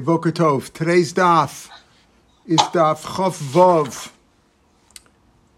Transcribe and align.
Boker 0.00 0.32
Tov. 0.32 0.72
Today's 0.72 1.12
daf 1.12 1.70
is 2.46 2.58
daf 2.58 3.02
Chof 3.04 3.40
Vov 3.52 4.10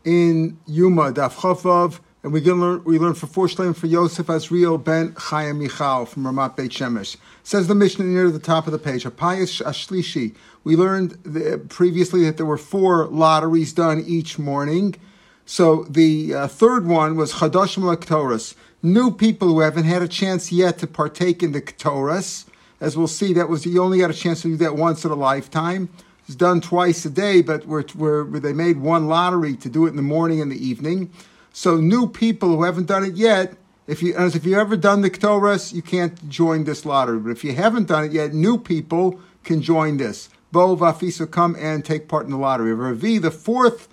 in 0.05 0.59
Yuma, 0.67 1.13
daf 1.13 1.35
Chof 1.35 1.63
Vov, 1.63 2.01
and 2.23 2.33
we 2.33 2.41
learn 2.41 2.83
we 2.85 2.99
learn 2.99 3.15
for 3.15 3.27
four 3.27 3.47
shleim 3.47 3.75
for 3.75 3.87
Yosef 3.87 4.27
Azriel 4.27 4.83
ben 4.83 5.13
Chaya 5.13 5.57
Michal 5.57 6.07
from 6.07 6.25
Ramat 6.25 6.57
Beit 6.57 6.73
Shemesh. 6.73 7.17
Says 7.45 7.69
the 7.69 7.75
Mishnah 7.75 8.05
near 8.05 8.31
the 8.31 8.39
top 8.39 8.67
of 8.67 8.73
the 8.73 8.79
page. 8.79 9.05
A 9.05 9.11
pious 9.11 9.61
ashlishi. 9.61 10.35
We 10.65 10.77
learned 10.77 11.13
the, 11.23 11.59
previously 11.69 12.25
that 12.25 12.37
there 12.37 12.47
were 12.47 12.59
four 12.59 13.07
lotteries 13.07 13.73
done 13.73 14.03
each 14.07 14.39
morning. 14.39 14.97
So 15.45 15.85
the 15.85 16.35
uh, 16.35 16.49
third 16.49 16.87
one 16.87 17.15
was 17.17 17.35
Chadashim 17.35 17.85
Lektoras, 17.85 18.57
new 18.83 19.13
people 19.13 19.47
who 19.47 19.61
haven't 19.61 19.85
had 19.85 20.03
a 20.03 20.09
chance 20.09 20.51
yet 20.51 20.79
to 20.79 20.89
partake 20.89 21.43
in 21.43 21.53
the 21.53 21.63
Ktoras. 21.63 22.47
As 22.81 22.97
we'll 22.97 23.07
see, 23.07 23.33
that 23.35 23.49
was 23.49 23.65
you 23.65 23.83
only 23.83 23.99
got 23.99 24.11
a 24.11 24.15
chance 24.15 24.43
to 24.43 24.49
do 24.49 24.57
that 24.59 24.77
once 24.77 25.05
in 25.05 25.11
a 25.11 25.15
lifetime. 25.15 25.89
It's 26.27 26.35
done 26.35 26.61
twice 26.61 27.05
a 27.05 27.11
day, 27.11 27.41
but 27.41 27.67
we're, 27.67 27.85
we're, 27.95 28.25
they 28.25 28.53
made 28.53 28.79
one 28.79 29.07
lottery 29.07 29.57
to 29.57 29.69
do 29.69 29.87
it 29.87 29.91
in 29.91 29.97
the 29.97 30.03
morning 30.03 30.41
and 30.41 30.51
the 30.51 30.67
evening. 30.67 31.11
So 31.53 31.77
new 31.77 32.09
people 32.09 32.49
who 32.51 32.65
haven't 32.65 32.87
done 32.87 33.05
it 33.05 33.15
yet, 33.15 33.57
if 33.87 34.03
you 34.03 34.15
as 34.17 34.35
if 34.35 34.45
you 34.45 34.59
ever 34.59 34.77
done 34.77 35.03
the 35.03 35.11
Ktoras, 35.11 35.73
you 35.73 35.81
can't 35.81 36.29
join 36.29 36.65
this 36.65 36.85
lottery. 36.85 37.19
But 37.19 37.31
if 37.31 37.45
you 37.45 37.55
haven't 37.55 37.87
done 37.87 38.05
it 38.05 38.13
yet, 38.13 38.35
new 38.35 38.59
people 38.59 39.21
can 39.45 39.63
join 39.63 39.97
this. 39.97 40.29
Bo 40.51 40.77
Vafisa 40.77 41.31
come 41.31 41.57
and 41.59 41.85
take 41.85 42.09
part 42.09 42.25
in 42.25 42.33
the 42.33 42.37
lottery. 42.37 42.75
Ravi, 42.75 43.19
the 43.19 43.31
fourth 43.31 43.89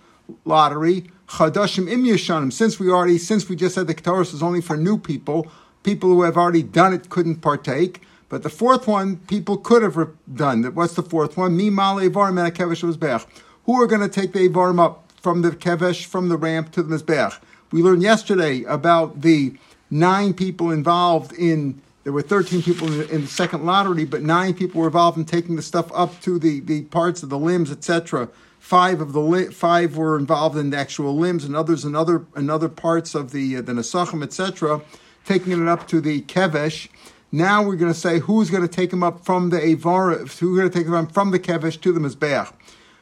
lottery, 0.46 1.12
Chadashim 1.28 1.90
Im 1.90 2.04
Yeshanim, 2.04 2.52
since 2.52 2.80
we 2.80 2.90
already, 2.90 3.18
since 3.18 3.48
we 3.48 3.56
just 3.56 3.76
said 3.76 3.88
the 3.88 3.94
Ktoros 3.94 4.34
is 4.34 4.42
only 4.42 4.62
for 4.62 4.76
new 4.76 4.98
people, 4.98 5.48
people 5.84 6.10
who 6.10 6.24
have 6.24 6.38
already 6.38 6.64
done 6.64 6.94
it 6.94 7.10
couldn't 7.10 7.38
partake. 7.38 8.02
But 8.34 8.42
the 8.42 8.50
fourth 8.50 8.88
one, 8.88 9.18
people 9.18 9.58
could 9.58 9.84
have 9.84 10.10
done. 10.34 10.64
What's 10.74 10.96
the 10.96 11.04
fourth 11.04 11.38
one? 11.38 11.56
Mi 11.56 11.70
Male 11.70 12.10
Evarim 12.10 12.44
and 12.44 12.56
Kevesh 12.56 12.84
Mizbech. 12.84 13.28
Who 13.66 13.80
are 13.80 13.86
going 13.86 14.02
to 14.02 14.10
take 14.10 14.34
the 14.34 14.50
Evarim 14.50 14.80
up 14.80 15.12
from 15.22 15.44
the 15.44 15.52
Kevesh, 15.52 16.06
from 16.06 16.30
the 16.30 16.36
ramp 16.36 16.72
to 16.72 16.82
the 16.82 16.96
Mizbech? 16.96 17.40
We 17.72 17.84
learned 17.84 18.02
yesterday 18.02 18.64
about 18.64 19.22
the 19.22 19.56
nine 19.92 20.34
people 20.34 20.72
involved 20.72 21.32
in 21.34 21.80
there 22.06 22.12
were 22.12 22.24
13 22.24 22.64
people 22.64 22.88
in 22.88 22.98
the, 22.98 23.10
in 23.10 23.22
the, 23.22 23.28
second 23.28 23.68
lottery, 23.68 24.04
but 24.04 24.24
nine 24.24 24.56
people 24.56 24.82
were 24.82 24.88
involved 24.88 25.20
in 25.20 25.26
taking 25.26 25.56
the 25.56 25.62
stuff 25.62 25.92
up 25.94 26.20
to 26.22 26.40
the, 26.40 26.60
the 26.62 26.86
parts 26.86 27.22
of 27.22 27.30
the 27.30 27.38
limbs, 27.38 27.70
etc. 27.70 28.30
Five 28.58 29.00
of 29.00 29.14
the 29.14 29.22
li- 29.22 29.52
five 29.52 29.96
were 29.96 30.18
involved 30.18 30.58
in 30.58 30.72
the 30.72 30.78
actual 30.78 31.16
limbs, 31.16 31.46
and 31.46 31.56
others 31.56 31.86
in 31.86 31.96
other 31.96 32.26
in 32.36 32.50
other 32.50 32.68
parts 32.68 33.14
of 33.14 33.30
the 33.30 33.58
uh, 33.58 33.62
the 33.62 33.74
nesachim, 33.74 34.24
etc. 34.24 34.82
Taking 35.24 35.54
it 35.54 35.68
up 35.70 35.88
to 35.90 36.02
the 36.02 36.22
kevesh. 36.24 36.90
Now 37.34 37.64
we're 37.64 37.78
going 37.78 37.92
to 37.92 38.00
say 38.00 38.20
who's 38.20 38.52
going 38.52 38.62
to 38.62 38.68
take 38.68 38.92
them 38.92 39.02
up 39.02 39.26
from 39.26 39.50
the 39.50 39.58
avar, 39.58 40.20
who's 40.20 40.40
going 40.40 40.70
to 40.70 40.78
take 40.78 40.86
them 40.86 41.08
from 41.08 41.32
the 41.32 41.40
kevesh 41.40 41.82
to 41.82 41.92
the 41.92 42.00
mizbeach. 42.00 42.54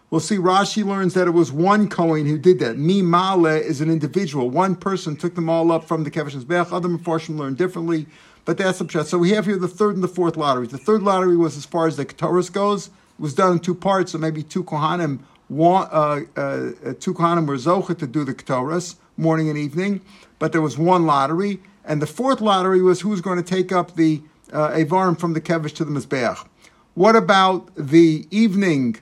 We'll 0.09 0.21
see. 0.21 0.37
Rashi 0.37 0.85
learns 0.85 1.15
that 1.15 1.27
it 1.27 1.31
was 1.31 1.51
one 1.51 1.89
Kohen 1.89 2.25
who 2.25 2.37
did 2.37 2.59
that. 2.59 2.77
Mi 2.77 3.01
Male 3.01 3.47
is 3.47 3.81
an 3.81 3.91
individual. 3.91 4.49
One 4.49 4.77
person 4.77 5.17
took 5.17 5.35
them 5.35 5.49
all 5.49 5.69
up 5.69 5.83
from 5.83 6.05
the 6.05 6.11
kevesh 6.11 6.31
mizbeach. 6.31 6.71
Other 6.71 6.87
Mepharshim 6.87 7.37
learn 7.37 7.55
differently. 7.55 8.05
But 8.45 8.57
that's 8.57 8.79
the 8.79 8.85
pshat. 8.85 9.05
So 9.07 9.17
we 9.17 9.31
have 9.31 9.45
here 9.45 9.57
the 9.57 9.67
third 9.67 9.95
and 9.95 10.03
the 10.03 10.07
fourth 10.07 10.37
lotteries. 10.37 10.69
The 10.69 10.77
third 10.77 11.03
lottery 11.03 11.35
was 11.35 11.57
as 11.57 11.65
far 11.65 11.87
as 11.87 11.97
the 11.97 12.05
Ketoris 12.05 12.49
goes. 12.49 12.87
It 12.87 12.93
was 13.19 13.33
done 13.33 13.51
in 13.51 13.59
two 13.59 13.75
parts, 13.75 14.13
so 14.13 14.17
maybe 14.17 14.43
two 14.43 14.63
Kohanim, 14.63 15.19
uh, 15.59 16.21
uh, 16.39 16.93
two 17.01 17.13
Kohanim 17.13 17.47
were 17.47 17.57
Zocha 17.57 17.97
to 17.99 18.07
do 18.07 18.23
the 18.23 18.33
Ketoris, 18.33 18.95
morning 19.17 19.49
and 19.49 19.57
evening. 19.57 19.99
But 20.39 20.53
there 20.53 20.61
was 20.61 20.77
one 20.77 21.05
lottery. 21.05 21.59
And 21.83 22.01
the 22.01 22.07
fourth 22.07 22.41
lottery 22.41 22.81
was 22.81 23.01
who's 23.01 23.21
going 23.21 23.37
to 23.37 23.43
take 23.43 23.71
up 23.71 23.95
the 23.95 24.21
uh, 24.53 24.69
Avarim 24.69 25.19
from 25.19 25.33
the 25.33 25.41
Kevish 25.41 25.73
to 25.75 25.85
the 25.85 25.91
Mizbeach. 25.91 26.45
What 26.93 27.15
about 27.15 27.73
the 27.75 28.27
evening? 28.31 28.97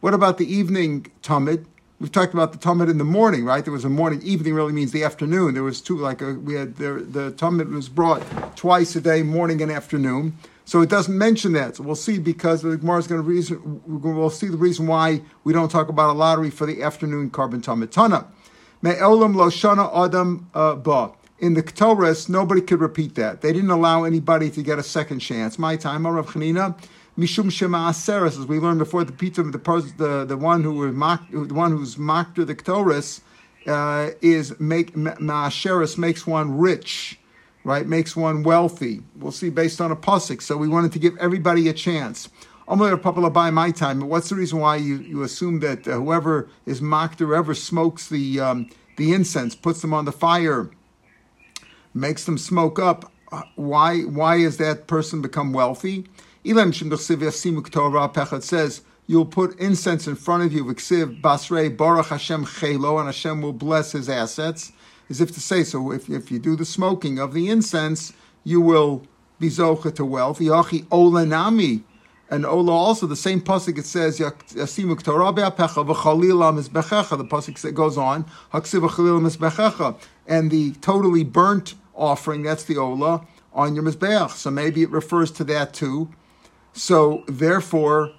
What 0.00 0.14
about 0.14 0.38
the 0.38 0.52
evening 0.52 1.06
Tamid? 1.22 1.66
We've 1.98 2.10
talked 2.10 2.34
about 2.34 2.52
the 2.52 2.58
Tamid 2.58 2.90
in 2.90 2.98
the 2.98 3.04
morning, 3.04 3.44
right? 3.44 3.64
There 3.64 3.72
was 3.72 3.84
a 3.84 3.88
morning. 3.88 4.20
Evening 4.22 4.54
really 4.54 4.72
means 4.72 4.90
the 4.90 5.04
afternoon. 5.04 5.54
There 5.54 5.62
was 5.62 5.80
two, 5.80 5.96
like 5.96 6.20
a, 6.20 6.34
we 6.34 6.54
had 6.54 6.76
the, 6.76 6.94
the 6.94 7.32
Tamid 7.32 7.72
was 7.72 7.88
brought 7.88 8.22
twice 8.56 8.96
a 8.96 9.00
day, 9.00 9.22
morning 9.22 9.62
and 9.62 9.70
afternoon. 9.70 10.36
So 10.64 10.80
it 10.80 10.88
doesn't 10.88 11.16
mention 11.16 11.52
that. 11.52 11.76
So 11.76 11.82
we'll 11.82 11.94
see 11.94 12.18
because 12.18 12.62
the 12.62 12.76
Gemara 12.76 12.98
is 12.98 13.06
going 13.06 13.20
to 13.20 13.28
reason. 13.28 13.82
We'll 13.86 14.30
see 14.30 14.48
the 14.48 14.56
reason 14.56 14.86
why 14.86 15.22
we 15.44 15.52
don't 15.52 15.70
talk 15.70 15.88
about 15.88 16.10
a 16.10 16.12
lottery 16.12 16.50
for 16.50 16.66
the 16.66 16.82
afternoon 16.82 17.30
korban 17.30 17.62
Tamid 17.62 17.90
Tana. 17.90 18.26
Me'olam 18.80 19.34
lo 19.34 19.48
shana 19.48 20.06
adam 20.06 20.48
uh, 20.54 20.74
ba. 20.74 21.12
In 21.42 21.54
the 21.54 21.62
Ketores, 21.62 22.28
nobody 22.28 22.60
could 22.60 22.80
repeat 22.80 23.16
that. 23.16 23.40
They 23.40 23.52
didn't 23.52 23.72
allow 23.72 24.04
anybody 24.04 24.48
to 24.50 24.62
get 24.62 24.78
a 24.78 24.82
second 24.84 25.18
chance. 25.18 25.58
My 25.58 25.74
time, 25.74 26.06
Rav 26.06 26.28
Chanina, 26.28 26.78
Mishum 27.18 27.50
Shema 27.50 27.90
Aseres, 27.90 28.38
as 28.38 28.46
we 28.46 28.60
learned 28.60 28.78
before, 28.78 29.02
the 29.02 29.10
pizza, 29.10 29.42
the 29.42 29.58
the 29.98 30.24
the 30.24 30.36
one 30.36 30.62
who 30.62 30.72
was 30.74 30.94
mocked, 30.94 31.32
the 31.32 31.52
one 31.52 31.72
who's 31.72 31.98
mocked 31.98 32.36
the 32.36 32.54
Ktoris, 32.54 33.22
uh, 33.66 34.10
is 34.20 34.58
make 34.60 34.94
Ma'asheris 34.94 35.98
makes 35.98 36.28
one 36.28 36.56
rich, 36.56 37.18
right? 37.64 37.88
Makes 37.88 38.14
one 38.14 38.44
wealthy. 38.44 39.02
We'll 39.16 39.32
see 39.32 39.50
based 39.50 39.80
on 39.80 39.90
a 39.90 39.96
pasuk. 39.96 40.42
So 40.42 40.56
we 40.56 40.68
wanted 40.68 40.92
to 40.92 41.00
give 41.00 41.16
everybody 41.18 41.68
a 41.68 41.72
chance. 41.72 42.28
by 42.68 43.50
my 43.50 43.72
time. 43.72 44.00
What's 44.08 44.28
the 44.28 44.36
reason 44.36 44.60
why 44.60 44.76
you, 44.76 44.98
you 44.98 45.24
assume 45.24 45.58
that 45.58 45.88
uh, 45.88 45.94
whoever 45.94 46.48
is 46.66 46.80
mocked 46.80 47.20
or 47.20 47.26
whoever 47.26 47.52
smokes 47.52 48.08
the 48.08 48.38
um, 48.38 48.70
the 48.96 49.12
incense, 49.12 49.56
puts 49.56 49.80
them 49.80 49.92
on 49.92 50.04
the 50.04 50.12
fire, 50.12 50.70
makes 51.94 52.24
them 52.24 52.38
smoke 52.38 52.78
up? 52.78 53.12
Uh, 53.30 53.42
why 53.56 54.02
why 54.02 54.36
is 54.36 54.58
that 54.58 54.86
person 54.86 55.22
become 55.22 55.52
wealthy? 55.52 56.06
It 56.44 58.44
says, 58.44 58.82
You'll 59.06 59.26
put 59.26 59.58
incense 59.58 60.06
in 60.06 60.16
front 60.16 60.44
of 60.44 60.52
you, 60.52 60.64
Viksiv 60.64 61.20
Basrei 61.20 61.76
Baruch 61.76 62.06
Hashem 62.06 62.46
Chelo, 62.46 62.98
and 62.98 63.06
Hashem 63.06 63.42
will 63.42 63.52
bless 63.52 63.92
his 63.92 64.08
assets. 64.08 64.72
As 65.10 65.20
if 65.20 65.32
to 65.32 65.40
say, 65.40 65.64
so 65.64 65.92
if, 65.92 66.08
if 66.08 66.30
you 66.30 66.38
do 66.38 66.56
the 66.56 66.64
smoking 66.64 67.18
of 67.18 67.34
the 67.34 67.48
incense, 67.48 68.12
you 68.44 68.60
will 68.60 69.02
be 69.38 69.48
zocha 69.48 69.94
to 69.96 70.04
wealth. 70.04 70.38
Yachi 70.38 70.84
Olanami. 70.86 71.82
And 72.30 72.46
Ola 72.46 72.72
also, 72.72 73.06
the 73.06 73.16
same 73.16 73.42
pasuk 73.42 73.76
it 73.76 73.84
says, 73.84 74.18
Yasimuk 74.18 75.02
Torah 75.02 75.32
be'apecha 75.32 75.86
v'chalila 75.86 76.58
mizbechecha. 76.58 77.18
The 77.18 77.24
pasuk 77.24 77.60
that 77.60 77.72
goes 77.72 77.98
on, 77.98 78.24
Haksiv 78.54 78.88
v'chalila 78.88 79.28
mizbechecha. 79.28 80.00
And 80.26 80.50
the 80.50 80.72
totally 80.74 81.24
burnt 81.24 81.74
offering, 81.94 82.42
that's 82.42 82.64
the 82.64 82.76
Ola, 82.76 83.26
on 83.52 83.74
your 83.74 83.84
mizbeach. 83.84 84.30
So 84.30 84.50
maybe 84.50 84.82
it 84.82 84.90
refers 84.90 85.30
to 85.32 85.44
that 85.44 85.74
too. 85.74 86.08
So 86.72 87.24
therefore, 87.28 88.12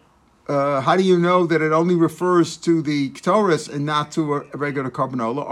uh, 0.48 0.82
how 0.82 0.98
do 0.98 1.04
you 1.04 1.18
know 1.18 1.46
that 1.48 1.62
it 1.62 1.72
only 1.72 1.96
refers 1.96 2.58
to 2.58 2.82
the 2.82 3.12
Ktoris 3.12 3.74
and 3.74 3.86
not 3.86 4.12
to 4.12 4.36
a 4.36 4.58
regular 4.58 4.92
Carbanola? 4.92 5.48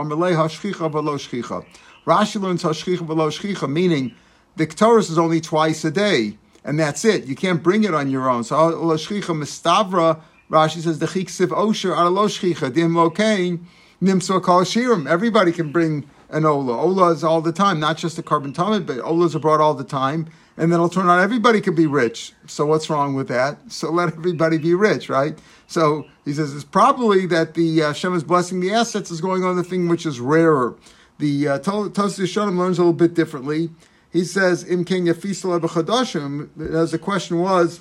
Rashi 2.05 2.41
learns 2.41 2.63
hashchicha 2.63 3.07
v'lo 3.07 3.29
shchicha, 3.29 3.69
meaning 3.69 4.13
the 4.55 4.67
Ktoris 4.67 5.09
is 5.09 5.17
only 5.17 5.39
twice 5.39 5.85
a 5.85 5.91
day, 5.91 6.37
and 6.63 6.79
that's 6.79 7.05
it. 7.05 7.25
You 7.25 7.35
can't 7.35 7.63
bring 7.63 7.83
it 7.83 7.93
on 7.93 8.09
your 8.09 8.29
own. 8.29 8.43
So 8.43 8.67
lo 8.67 8.97
shchicha 8.97 9.35
mistavra, 9.35 10.21
Rashi 10.49 10.81
says 10.81 10.99
the 10.99 11.05
chiksiv 11.05 11.47
osher 11.47 11.95
lo 12.11 12.27
shchicha 12.27 12.73
dim 12.73 12.93
lokain 12.93 13.59
nimso 14.01 14.41
kol 14.41 14.61
shirim. 14.61 15.07
Everybody 15.07 15.51
can 15.51 15.71
bring 15.71 16.09
an 16.31 16.45
ola. 16.45 16.77
Ola 16.77 17.11
is 17.11 17.23
all 17.23 17.41
the 17.41 17.51
time, 17.51 17.79
not 17.79 17.97
just 17.97 18.15
the 18.15 18.23
korban 18.23 18.53
tamid, 18.53 18.85
but 18.85 18.97
olas 18.97 19.35
are 19.35 19.39
brought 19.39 19.61
all 19.61 19.73
the 19.73 19.83
time 19.83 20.27
and 20.57 20.71
then 20.71 20.77
it'll 20.77 20.89
turn 20.89 21.09
out 21.09 21.19
everybody 21.19 21.59
could 21.61 21.75
be 21.75 21.87
rich. 21.87 22.33
So 22.45 22.65
what's 22.65 22.89
wrong 22.89 23.15
with 23.15 23.27
that? 23.29 23.57
So 23.71 23.89
let 23.91 24.13
everybody 24.13 24.57
be 24.57 24.73
rich, 24.75 25.09
right? 25.09 25.37
So 25.67 26.05
he 26.25 26.33
says 26.33 26.53
it's 26.53 26.63
probably 26.63 27.25
that 27.27 27.53
the 27.55 27.81
uh, 27.81 27.87
Hashem 27.87 28.13
is 28.13 28.23
blessing 28.23 28.59
the 28.59 28.71
assets 28.71 29.09
is 29.09 29.21
going 29.21 29.43
on 29.43 29.55
the 29.55 29.63
thing 29.63 29.87
which 29.87 30.05
is 30.05 30.19
rarer. 30.19 30.75
The 31.17 31.47
uh, 31.47 31.59
Tosfos 31.59 32.19
Yeshanim 32.19 32.57
learns 32.57 32.77
a 32.77 32.81
little 32.81 32.93
bit 32.93 33.13
differently. 33.13 33.69
He 34.11 34.23
says 34.23 34.69
Im 34.69 34.83
King. 34.83 35.07
As 35.07 35.21
the 35.21 36.99
question 37.01 37.39
was, 37.39 37.79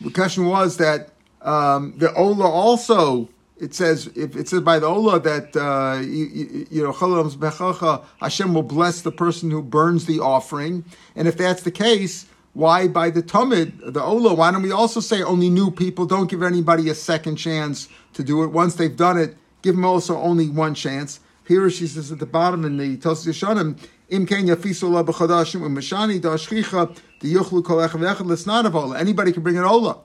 the 0.00 0.10
question 0.10 0.46
was 0.46 0.76
that 0.76 1.10
um, 1.42 1.94
the 1.96 2.14
Ola 2.14 2.48
also 2.48 3.28
it 3.60 3.74
says 3.74 4.06
if 4.14 4.36
it 4.36 4.48
says 4.48 4.60
by 4.60 4.78
the 4.78 4.86
Ola 4.86 5.20
that 5.20 5.56
uh, 5.56 6.00
you, 6.00 6.66
you, 6.70 6.82
know 6.82 8.04
Hashem 8.20 8.54
will 8.54 8.62
bless 8.62 9.00
the 9.02 9.12
person 9.12 9.50
who 9.50 9.62
burns 9.62 10.06
the 10.06 10.20
offering, 10.20 10.84
and 11.16 11.28
if 11.28 11.36
that's 11.36 11.62
the 11.62 11.70
case, 11.70 12.26
why 12.54 12.88
by 12.88 13.10
the 13.10 13.22
Tumid 13.22 13.92
the 13.92 14.02
Ola? 14.02 14.34
Why 14.34 14.50
don't 14.50 14.62
we 14.62 14.72
also 14.72 15.00
say 15.00 15.22
only 15.22 15.50
new 15.50 15.70
people? 15.70 16.06
Don't 16.06 16.30
give 16.30 16.42
anybody 16.42 16.88
a 16.88 16.94
second 16.94 17.36
chance 17.36 17.88
to 18.14 18.22
do 18.22 18.42
it. 18.42 18.48
Once 18.48 18.74
they've 18.74 18.96
done 18.96 19.18
it, 19.18 19.36
give 19.62 19.74
them 19.74 19.84
also 19.84 20.16
only 20.18 20.48
one 20.48 20.74
chance. 20.74 21.20
Here 21.46 21.68
she 21.70 21.86
says 21.86 22.12
at 22.12 22.18
the 22.18 22.26
bottom 22.26 22.64
in 22.64 22.76
the 22.76 22.96
Tosfos 22.98 23.26
Yeshanim, 23.26 23.78
Im 24.10 24.26
ken 24.26 24.46
yafisola 24.46 25.04
b'chadashim 25.04 25.60
u'mashani 25.60 26.20
da'ashchicha 26.20 26.96
the 27.20 27.34
yuchlu 27.34 27.62
kol 27.64 27.76
echad 27.76 28.00
echad 28.00 28.26
l'snadav 28.26 28.74
Ola. 28.74 28.98
Anybody 28.98 29.32
can 29.32 29.42
bring 29.42 29.58
an 29.58 29.64
Ola. 29.64 29.98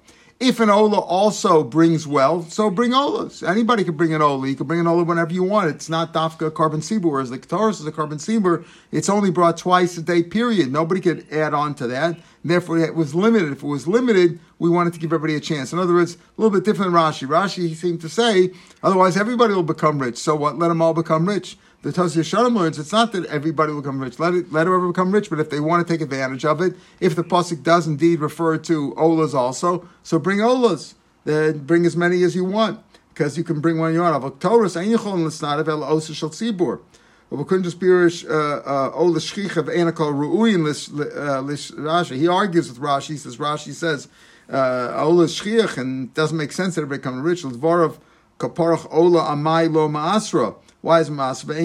If 0.45 0.59
an 0.59 0.69
Ola 0.69 0.99
also 0.99 1.63
brings 1.63 2.05
wealth, 2.05 2.51
so 2.51 2.69
bring 2.69 2.91
Olas. 2.91 3.47
Anybody 3.47 3.85
can 3.85 3.95
bring 3.95 4.13
an 4.13 4.21
Ola. 4.21 4.45
You 4.45 4.57
can 4.57 4.67
bring 4.67 4.81
an 4.81 4.87
Ola 4.87 5.05
whenever 5.05 5.31
you 5.31 5.41
want. 5.41 5.69
It's 5.69 5.87
not 5.87 6.11
Dafka 6.11 6.51
korban 6.51 6.81
sibur, 6.81 7.11
whereas 7.11 7.29
the 7.29 7.37
Taurus 7.37 7.79
is 7.79 7.85
a 7.85 7.93
korban 7.93 8.15
sibur. 8.15 8.65
It's 8.91 9.07
only 9.07 9.31
brought 9.31 9.55
twice 9.55 9.97
a 9.97 10.01
day, 10.01 10.21
period. 10.21 10.69
Nobody 10.69 10.99
could 10.99 11.25
add 11.31 11.53
on 11.53 11.75
to 11.75 11.87
that. 11.87 12.17
Therefore, 12.43 12.77
it 12.77 12.93
was 12.93 13.15
limited. 13.15 13.53
If 13.53 13.63
it 13.63 13.67
was 13.67 13.87
limited, 13.87 14.37
we 14.63 14.69
wanted 14.69 14.93
to 14.93 14.99
give 14.99 15.11
everybody 15.11 15.35
a 15.35 15.39
chance. 15.39 15.73
In 15.73 15.79
other 15.79 15.93
words, 15.93 16.15
a 16.15 16.41
little 16.41 16.57
bit 16.57 16.63
different 16.63 16.93
than 16.93 17.01
Rashi. 17.01 17.27
Rashi 17.27 17.67
he 17.67 17.75
seemed 17.75 18.01
to 18.01 18.09
say, 18.09 18.51
otherwise 18.81 19.17
everybody 19.17 19.53
will 19.53 19.61
become 19.61 19.99
rich. 19.99 20.17
So 20.17 20.35
what? 20.35 20.57
Let 20.57 20.69
them 20.69 20.81
all 20.81 20.93
become 20.93 21.27
rich 21.27 21.57
the 21.83 21.91
Tosir 21.91 22.23
Shalom 22.23 22.55
learns 22.55 22.79
it's 22.79 22.93
not 22.93 23.11
that 23.11 23.25
everybody 23.25 23.73
will 23.73 23.81
become 23.81 23.99
rich. 23.99 24.17
Let 24.17 24.33
it, 24.33 24.53
let 24.53 24.67
whoever 24.67 24.87
become 24.87 25.11
rich, 25.11 25.29
but 25.29 25.41
if 25.41 25.49
they 25.49 25.59
want 25.59 25.85
to 25.85 25.93
take 25.93 25.99
advantage 25.99 26.45
of 26.45 26.61
it, 26.61 26.77
if 27.01 27.13
the 27.13 27.25
pasuk 27.25 27.61
does 27.61 27.87
indeed 27.87 28.21
refer 28.21 28.57
to 28.57 28.93
olas 28.93 29.33
also, 29.33 29.85
so 30.01 30.17
bring 30.17 30.37
olas. 30.37 30.93
Then 31.25 31.59
bring 31.59 31.85
as 31.85 31.97
many 31.97 32.23
as 32.23 32.35
you 32.35 32.45
want 32.45 32.79
because 33.09 33.37
you 33.37 33.43
can 33.43 33.59
bring 33.59 33.79
one 33.79 33.93
you 33.93 33.99
want. 33.99 34.15
Of 34.15 34.23
el 34.23 34.31
osa 35.83 36.13
shel 36.13 36.29
tzibur. 36.29 36.79
We 37.29 37.43
couldn't 37.45 37.63
just 37.63 37.79
be 37.79 37.87
of 37.87 37.93
ruuyin 37.95 38.21
uh, 41.17 41.41
lish 41.41 41.71
Rashi. 41.71 42.15
He 42.15 42.27
argues 42.27 42.69
with 42.69 42.79
Rashi. 42.79 43.07
He 43.07 43.17
says 43.17 43.37
Rashi 43.37 43.73
says 43.73 44.07
Uh, 44.49 44.93
ola 44.97 45.25
shchich 45.25 45.77
and 45.77 46.09
it 46.09 46.13
doesn't 46.13 46.37
make 46.37 46.51
sense 46.51 46.75
that 46.75 46.81
everybody 46.81 46.99
become 46.99 47.21
rich. 47.21 47.43
L'dvarav 47.43 47.97
kaparach 48.39 48.87
ola 48.91 49.21
amai 49.23 49.71
lo 49.71 49.87
maasra. 49.87 50.55
Why 50.83 50.99
is 50.99 51.09
Maasr? 51.09 51.55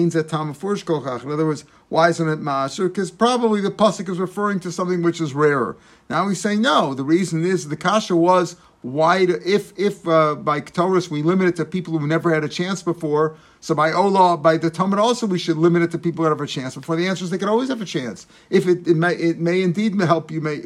In 1.25 1.31
other 1.31 1.45
words, 1.45 1.65
why 1.89 2.07
isn't 2.07 2.29
it 2.29 2.39
Maasr? 2.39 2.87
Because 2.87 3.11
probably 3.11 3.59
the 3.59 3.69
Pasuk 3.69 4.07
is 4.07 4.17
referring 4.17 4.61
to 4.61 4.71
something 4.71 5.03
which 5.03 5.19
is 5.19 5.33
rarer. 5.33 5.75
Now 6.09 6.29
he's 6.29 6.39
saying 6.39 6.61
no. 6.61 6.93
The 6.93 7.03
reason 7.03 7.45
is 7.45 7.67
the 7.67 7.75
Kasha 7.75 8.15
was 8.15 8.55
why, 8.81 9.25
do, 9.25 9.37
if 9.45 9.77
if 9.77 10.07
uh, 10.07 10.35
by 10.35 10.61
Ktoris 10.61 11.09
we 11.09 11.21
limit 11.21 11.47
it 11.49 11.57
to 11.57 11.65
people 11.65 11.97
who 11.97 12.07
never 12.07 12.33
had 12.33 12.45
a 12.45 12.49
chance 12.49 12.81
before, 12.81 13.35
so 13.59 13.75
by 13.75 13.91
Ola, 13.91 14.37
by 14.37 14.55
the 14.55 14.71
Tamid 14.71 14.99
also 14.99 15.27
we 15.27 15.37
should 15.37 15.57
limit 15.57 15.81
it 15.81 15.91
to 15.91 15.97
people 15.97 16.23
who 16.23 16.29
have 16.29 16.39
a 16.39 16.47
chance 16.47 16.75
before. 16.75 16.95
The 16.95 17.07
answer 17.07 17.25
is 17.25 17.29
they 17.29 17.37
could 17.37 17.49
always 17.49 17.67
have 17.67 17.81
a 17.81 17.85
chance. 17.85 18.25
If 18.49 18.67
it, 18.67 18.87
it 18.87 18.95
may 18.95 19.15
it 19.15 19.39
may 19.39 19.61
indeed 19.63 19.99
help 19.99 20.31
you 20.31 20.39
may 20.39 20.61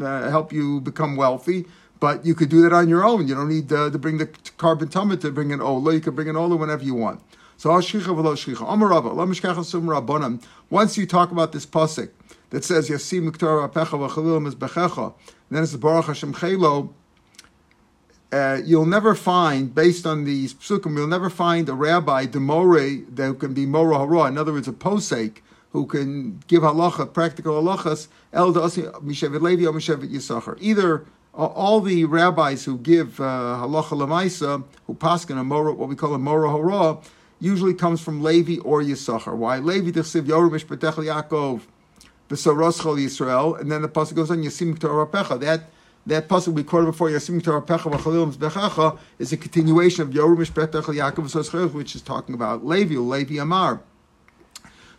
uh, 0.00 0.30
help 0.30 0.52
you 0.52 0.80
become 0.80 1.16
wealthy, 1.16 1.66
but 1.98 2.24
you 2.24 2.36
could 2.36 2.50
do 2.50 2.62
that 2.62 2.72
on 2.72 2.88
your 2.88 3.04
own. 3.04 3.26
You 3.26 3.34
don't 3.34 3.48
need 3.48 3.72
uh, 3.72 3.90
to 3.90 3.98
bring 3.98 4.18
the 4.18 4.26
korban 4.26 4.88
Tamid 4.88 5.20
to 5.22 5.32
bring 5.32 5.50
an 5.52 5.60
Ola. 5.60 5.92
You 5.92 6.00
can 6.00 6.14
bring 6.14 6.28
an 6.28 6.36
Ola 6.36 6.54
whenever 6.54 6.84
you 6.84 6.94
want. 6.94 7.20
So. 7.56 7.70
Once 7.70 7.92
you 7.92 8.00
talk 11.06 11.30
about 11.30 11.52
this 11.52 11.66
pasuk 11.66 12.10
that 12.50 12.64
says 12.64 12.90
Yasim 12.90 13.30
Miktar 13.30 13.68
Apecha 13.68 13.98
v'chalil 13.98 14.52
mizbechecha, 14.52 15.14
then 15.50 15.62
it's 15.62 15.72
the 15.72 15.78
Baruch 15.78 16.04
Hashem 16.04 16.34
Chelo. 16.34 16.92
Uh, 18.32 18.60
you'll 18.64 18.86
never 18.86 19.14
find, 19.14 19.74
based 19.74 20.04
on 20.04 20.24
these 20.24 20.52
psukim, 20.52 20.96
you'll 20.96 21.06
never 21.06 21.30
find 21.30 21.68
a 21.68 21.74
rabbi, 21.74 22.26
the 22.26 22.40
more, 22.40 22.78
that 22.78 23.36
can 23.38 23.54
be 23.54 23.66
mora 23.66 23.98
hara. 23.98 24.24
In 24.24 24.36
other 24.36 24.52
words, 24.52 24.66
a 24.68 24.72
posek 24.72 25.38
who 25.70 25.86
can 25.86 26.42
give 26.48 26.62
halacha, 26.62 27.12
practical 27.12 27.62
halachas, 27.62 28.08
el 28.32 28.52
mishevet 28.52 29.40
levi 29.40 29.64
or 29.66 29.72
mishevet 29.72 30.10
yisachar. 30.12 30.56
Either 30.60 31.06
all 31.34 31.80
the 31.80 32.04
rabbis 32.04 32.64
who 32.64 32.78
give 32.78 33.20
uh, 33.20 33.24
halacha 33.62 33.90
lemaisa, 33.90 34.64
who 34.86 34.94
paskin 34.94 35.38
a 35.38 35.44
mora, 35.44 35.72
what 35.72 35.88
we 35.88 35.94
call 35.94 36.14
a 36.14 36.18
mora 36.18 36.50
hara, 36.50 36.98
usually 37.40 37.74
comes 37.74 38.00
from 38.00 38.22
Levi 38.22 38.58
or 38.62 38.82
Yisachar. 38.82 39.36
Why? 39.36 39.58
Levi 39.58 39.90
Dechsiv 39.90 40.22
Yorumish 40.22 40.64
Betech 40.64 40.94
Yaakov 40.94 41.62
Yisrael, 42.28 43.60
and 43.60 43.70
then 43.70 43.82
the 43.82 43.88
pasuk 43.88 44.14
goes 44.14 44.30
on 44.30 44.42
Yasim 44.42 44.76
Pecha. 44.78 45.38
That 45.40 45.68
that 46.06 46.28
pasuk 46.28 46.54
we 46.54 46.62
quoted 46.62 46.86
before 46.86 47.08
Yasim 47.08 47.40
Pecha 47.40 47.62
V'Chalil 47.64 48.32
Mizbechacha 48.32 48.98
is 49.18 49.32
a 49.32 49.36
continuation 49.36 50.02
of 50.02 50.10
Yorumish 50.10 50.52
Betech 50.52 50.84
Yaakov 50.84 51.24
B'Soroschol, 51.24 51.72
which 51.72 51.94
is 51.94 52.02
talking 52.02 52.34
about 52.34 52.64
Levi, 52.64 52.94
Levi 52.94 53.40
Amar. 53.40 53.82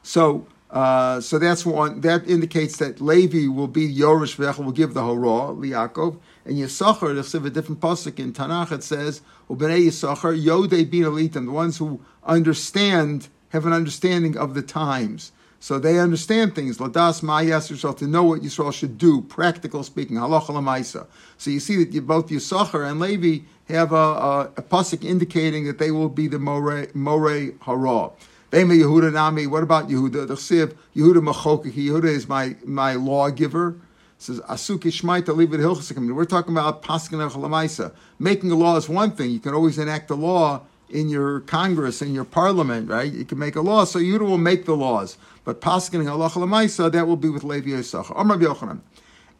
So. 0.03 0.47
Uh, 0.69 1.21
so 1.21 1.39
that's 1.39 1.65
one 1.65 2.01
that 2.01 2.27
indicates 2.27 2.75
that 2.75 2.99
Levi 2.99 3.47
will 3.47 3.69
be 3.69 3.87
Yorish 3.87 4.35
Vechel 4.35 4.65
will 4.65 4.73
give 4.73 4.93
the 4.93 4.99
Horah 4.99 5.57
Liakov 5.57 6.19
and 6.43 6.57
Yisachar. 6.57 7.13
There's 7.13 7.33
a 7.33 7.49
different 7.49 7.79
pasuk 7.79 8.19
in 8.19 8.33
Tanakh. 8.33 8.73
It 8.73 8.83
says 8.83 9.21
Ubnei 9.49 9.87
Yisachar 9.87 10.37
Yodei 10.37 10.91
Bin 10.91 11.03
Elitim, 11.03 11.45
the 11.45 11.51
ones 11.51 11.77
who 11.77 12.01
understand, 12.25 13.29
have 13.51 13.65
an 13.65 13.71
understanding 13.71 14.35
of 14.35 14.55
the 14.55 14.61
times. 14.61 15.31
So 15.59 15.79
they 15.79 15.99
understand 15.99 16.55
things. 16.55 16.77
Ladas 16.77 17.21
Ma'ayas 17.23 17.71
Yisrael, 17.71 17.97
to 17.97 18.07
know 18.07 18.23
what 18.23 18.41
Yisrael 18.41 18.71
should 18.71 18.97
do, 18.97 19.21
practical 19.21 19.83
speaking, 19.83 20.17
halacha 20.17 20.49
lamaisa. 20.49 21.07
So 21.37 21.49
you 21.49 21.59
see 21.59 21.83
that 21.83 21.93
you, 21.93 22.01
both 22.01 22.29
Yisachar 22.29 22.89
and 22.89 22.99
Levi 22.99 23.45
have 23.67 23.91
a, 23.91 23.95
a, 23.95 24.41
a 24.57 24.61
pasuk 24.61 25.03
indicating 25.03 25.65
that 25.65 25.79
they 25.79 25.91
will 25.91 26.09
be 26.09 26.27
the 26.27 26.37
Morei 26.37 26.93
More 26.93 27.51
Hara. 27.61 28.11
Bema 28.49 28.73
Yehuda 28.75 29.11
Nami, 29.11 29.47
what 29.47 29.63
about 29.63 29.89
Yehuda? 29.89 30.27
The 30.27 30.35
Chsiv, 30.35 30.75
Yehuda 30.95 31.33
Machokik, 31.33 31.73
Yehuda 31.73 32.05
is 32.05 32.29
my, 32.29 32.55
my 32.63 32.93
lawgiver. 32.93 33.75
Says 34.19 34.39
Asuki 34.41 34.91
Shmaita 34.91 35.35
Leave 35.35 35.53
it 35.53 35.59
Hilchasikim. 35.59 36.11
We're 36.15 36.25
talking 36.25 36.53
about 36.53 36.81
Paskin 36.81 37.19
Lamaisa. 37.29 37.93
Making 38.17 38.51
a 38.51 38.55
law 38.55 38.75
is 38.77 38.89
one 38.89 39.11
thing. 39.11 39.29
You 39.29 39.39
can 39.39 39.53
always 39.53 39.77
enact 39.77 40.09
a 40.09 40.15
law 40.15 40.63
in 40.89 41.09
your 41.09 41.41
Congress, 41.41 42.01
in 42.01 42.13
your 42.13 42.23
parliament, 42.23 42.89
right? 42.89 43.11
You 43.11 43.25
can 43.25 43.37
make 43.37 43.55
a 43.55 43.61
law, 43.61 43.83
so 43.83 43.99
you 43.99 44.17
will 44.19 44.37
make 44.37 44.65
the 44.65 44.75
laws. 44.75 45.17
But 45.43 45.61
paskin 45.61 46.03
halacha 46.03 46.41
lemaisa, 46.41 46.91
that 46.91 47.07
will 47.07 47.17
be 47.17 47.29
with 47.29 47.43
Levi 47.43 47.69
Yisachar. 47.71 48.19
Amar 48.19 48.37
Yochanan. 48.37 48.81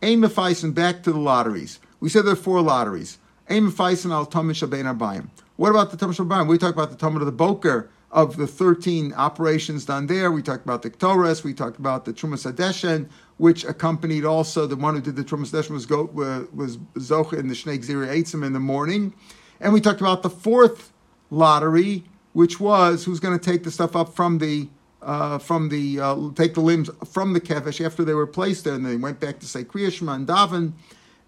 Aim 0.01 0.21
Feisen 0.23 0.73
back 0.73 1.03
to 1.03 1.11
the 1.11 1.19
lotteries. 1.19 1.79
We 1.99 2.09
said 2.09 2.25
there 2.25 2.33
are 2.33 2.35
four 2.35 2.61
lotteries. 2.61 3.17
Aim 3.49 3.71
Feisen 3.71 4.11
al 4.11 4.25
Tamish 4.25 4.67
Abayim. 4.67 5.29
What 5.55 5.69
about 5.69 5.91
the 5.91 5.97
Tamish 5.97 6.23
Abayim? 6.23 6.47
We 6.47 6.57
talked 6.57 6.77
about 6.77 6.91
the 6.91 6.97
Tamid 6.97 7.21
of 7.21 7.25
the 7.25 7.31
Boker 7.31 7.89
of 8.11 8.37
the 8.37 8.47
13 8.47 9.13
operations 9.13 9.85
done 9.85 10.07
there. 10.07 10.31
We 10.31 10.41
talked 10.41 10.63
about 10.63 10.81
the 10.81 10.89
Ktores. 10.89 11.43
We 11.43 11.53
talked 11.53 11.79
about 11.79 12.05
the 12.05 12.13
Trumas 12.13 12.49
Adeshen, 12.49 13.09
which 13.37 13.65
accompanied 13.65 14.23
also 14.23 14.65
the 14.65 14.75
one 14.75 14.95
who 14.95 15.01
did 15.01 15.15
the 15.15 15.23
Trumas 15.23 15.51
Adeshen 15.51 15.71
was, 15.71 15.85
go, 15.85 16.03
uh, 16.17 16.45
was 16.55 16.77
Zocha 16.95 17.39
in 17.39 17.47
the 17.47 17.53
Shnei 17.53 17.79
Gziri 17.79 18.07
Eitzim 18.07 18.45
in 18.45 18.53
the 18.53 18.59
morning. 18.59 19.13
And 19.59 19.73
we 19.73 19.81
talked 19.81 20.01
about 20.01 20.23
the 20.23 20.29
fourth 20.29 20.91
lottery, 21.29 22.03
which 22.33 22.59
was 22.59 23.05
who's 23.05 23.19
going 23.19 23.37
to 23.37 23.43
take 23.43 23.63
the 23.63 23.71
stuff 23.71 23.95
up 23.95 24.15
from 24.15 24.37
the 24.37 24.69
uh, 25.01 25.37
from 25.37 25.69
the 25.69 25.99
uh, 25.99 26.29
take 26.35 26.53
the 26.53 26.61
limbs 26.61 26.89
from 27.05 27.33
the 27.33 27.41
kevesh 27.41 27.85
after 27.85 28.03
they 28.03 28.13
were 28.13 28.27
placed 28.27 28.63
there, 28.63 28.73
and 28.73 28.85
they 28.85 28.95
went 28.95 29.19
back 29.19 29.39
to 29.39 29.45
say 29.45 29.63
Kriyashma 29.63 30.15
and 30.15 30.27
Davin. 30.27 30.73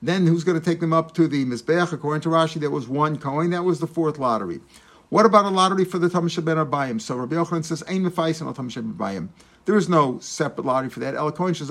Then 0.02 0.28
who's 0.28 0.44
going 0.44 0.60
to 0.60 0.64
take 0.64 0.80
them 0.80 0.94
up 0.94 1.14
to 1.16 1.28
the 1.28 1.46
mizbeach? 1.46 1.92
According 1.92 2.22
to 2.22 2.30
Rashi, 2.30 2.56
there 2.56 2.70
was 2.70 2.88
one 2.88 3.18
Kohen. 3.18 3.50
That 3.50 3.66
was 3.66 3.80
the 3.80 3.88
fourth 3.88 4.18
lottery. 4.18 4.62
What 5.10 5.26
about 5.26 5.46
a 5.46 5.50
lottery 5.50 5.86
for 5.86 5.98
the 5.98 6.08
Tamashah 6.08 6.46
ben? 6.46 7.00
So 7.00 7.16
Rabbi 7.16 7.36
Yochanan 7.36 7.66
says, 7.66 7.84
"Ein 7.88 8.04
mefais 8.04 8.46
al 8.46 8.54
Tamashah 8.54 8.76
ben 8.76 8.94
Abayim." 8.94 9.30
There 9.66 9.76
is 9.76 9.90
no 9.90 10.20
separate 10.20 10.66
lottery 10.66 10.90
for 10.90 11.02
that. 11.02 11.16
El 11.16 11.32
Whoever 11.32 11.66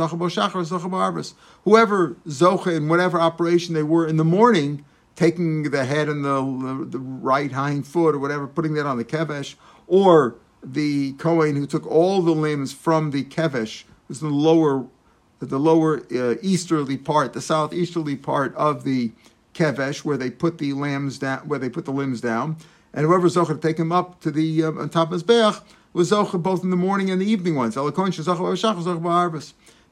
zocha 2.27 2.77
in 2.77 2.89
whatever 2.89 3.21
operation 3.21 3.75
they 3.75 3.83
were 3.83 4.07
in 4.07 4.17
the 4.17 4.25
morning 4.25 4.85
taking 5.19 5.65
the 5.65 5.85
head 5.85 6.09
and 6.09 6.25
the, 6.25 6.87
the 6.89 7.01
right 7.01 7.51
hind 7.51 7.85
foot 7.85 8.15
or 8.15 8.21
whatever, 8.21 8.47
putting 8.47 8.75
that 8.75 8.87
on 8.87 8.97
the 8.99 9.05
kevesh, 9.05 9.57
or 9.89 10.37
the 10.63 11.13
Kohen 11.15 11.57
who 11.57 11.67
took 11.67 11.85
all 11.89 12.23
the 12.23 12.31
limbs 12.31 12.73
from 12.73 13.11
the 13.11 13.25
kevesh, 13.25 13.83
was 14.07 14.21
the 14.21 14.29
lower, 14.29 14.87
the 15.41 15.59
lower 15.59 16.03
uh, 16.15 16.37
easterly 16.41 16.97
part, 16.97 17.33
the 17.33 17.41
southeasterly 17.41 18.15
part 18.15 18.55
of 18.55 18.85
the 18.85 19.11
kevesh, 19.55 20.05
where 20.05 20.17
they 20.17 20.31
put 20.31 20.59
the 20.59 20.73
lambs 20.73 21.19
down, 21.19 21.41
where 21.49 21.59
they 21.59 21.69
put 21.69 21.85
the 21.85 21.91
limbs 21.91 22.21
down, 22.21 22.57
and 22.95 23.05
whoever 23.05 23.27
zocher 23.27 23.61
to 23.61 23.69
take 23.69 23.77
him 23.77 23.91
up 23.91 24.21
to 24.21 24.31
the 24.31 24.63
um, 24.63 24.79
on 24.79 24.89
top 24.89 25.09
of 25.09 25.15
his 25.15 25.25
bech 25.25 25.57
was 25.93 26.13
zocher 26.13 26.41
both 26.41 26.63
in 26.63 26.71
the 26.71 26.77
morning 26.77 27.11
and 27.11 27.21
the 27.21 27.27
evening 27.27 27.57
ones. 27.57 27.75